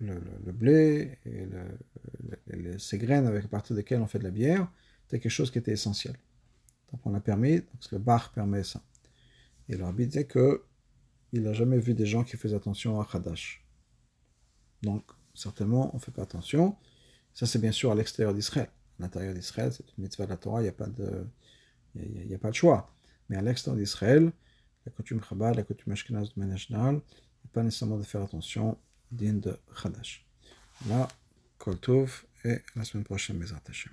blé 0.00 1.18
et 1.26 1.48
ces 2.78 2.98
graines 2.98 3.26
avec 3.26 3.44
à 3.44 3.48
partir 3.48 3.76
desquelles 3.76 4.00
on 4.00 4.06
fait 4.06 4.18
de 4.18 4.24
la 4.24 4.30
bière, 4.30 4.70
c'était 5.04 5.20
quelque 5.20 5.32
chose 5.32 5.50
qui 5.50 5.58
était 5.58 5.72
essentiel. 5.72 6.16
Donc, 6.92 7.00
on 7.06 7.14
a 7.14 7.20
permis, 7.20 7.56
donc 7.56 7.90
le 7.90 7.98
bar 7.98 8.32
permet 8.32 8.64
ça. 8.64 8.82
Et 9.68 9.76
le 9.76 9.84
rabbi 9.84 10.08
il 11.34 11.42
n'a 11.42 11.52
jamais 11.54 11.78
vu 11.78 11.94
des 11.94 12.04
gens 12.04 12.24
qui 12.24 12.36
faisaient 12.36 12.56
attention 12.56 13.00
à 13.00 13.06
Khadash. 13.10 13.64
Donc, 14.82 15.04
certainement, 15.34 15.90
on 15.94 15.96
ne 15.96 16.02
fait 16.02 16.10
pas 16.10 16.22
attention. 16.22 16.76
Ça, 17.32 17.46
c'est 17.46 17.58
bien 17.58 17.72
sûr 17.72 17.90
à 17.90 17.94
l'extérieur 17.94 18.34
d'Israël. 18.34 18.68
À 18.98 19.04
l'intérieur 19.04 19.32
d'Israël, 19.32 19.72
c'est 19.72 19.84
une 19.96 20.04
mitzvah 20.04 20.26
de 20.26 20.30
la 20.30 20.36
Torah, 20.36 20.60
il 20.60 20.64
n'y 20.64 20.68
a, 20.68 22.26
y 22.26 22.34
a, 22.34 22.38
pas 22.38 22.50
de 22.50 22.54
choix. 22.54 22.94
Mais 23.30 23.36
à 23.36 23.42
l'extérieur 23.42 23.78
d'Israël, 23.78 24.30
la 24.86 24.92
coutume 24.92 25.22
Chabad, 25.22 25.54
la 25.56 25.62
coutume 25.62 25.92
Ashkenaz 25.92 26.34
de 26.34 26.40
manière 26.40 26.58
générale, 26.58 26.96
a 26.96 27.48
pas 27.52 27.62
nécessairement 27.62 27.98
de 27.98 28.04
faire 28.04 28.22
attention 28.22 28.78
digne 29.10 29.40
de 29.40 29.58
Khadash. 29.80 30.26
Là, 30.88 31.08
Kol 31.58 31.78
Tov, 31.78 32.24
et 32.44 32.58
la 32.74 32.84
semaine 32.84 33.04
prochaine, 33.04 33.38
mes 33.38 33.46
Hashem. 33.68 33.92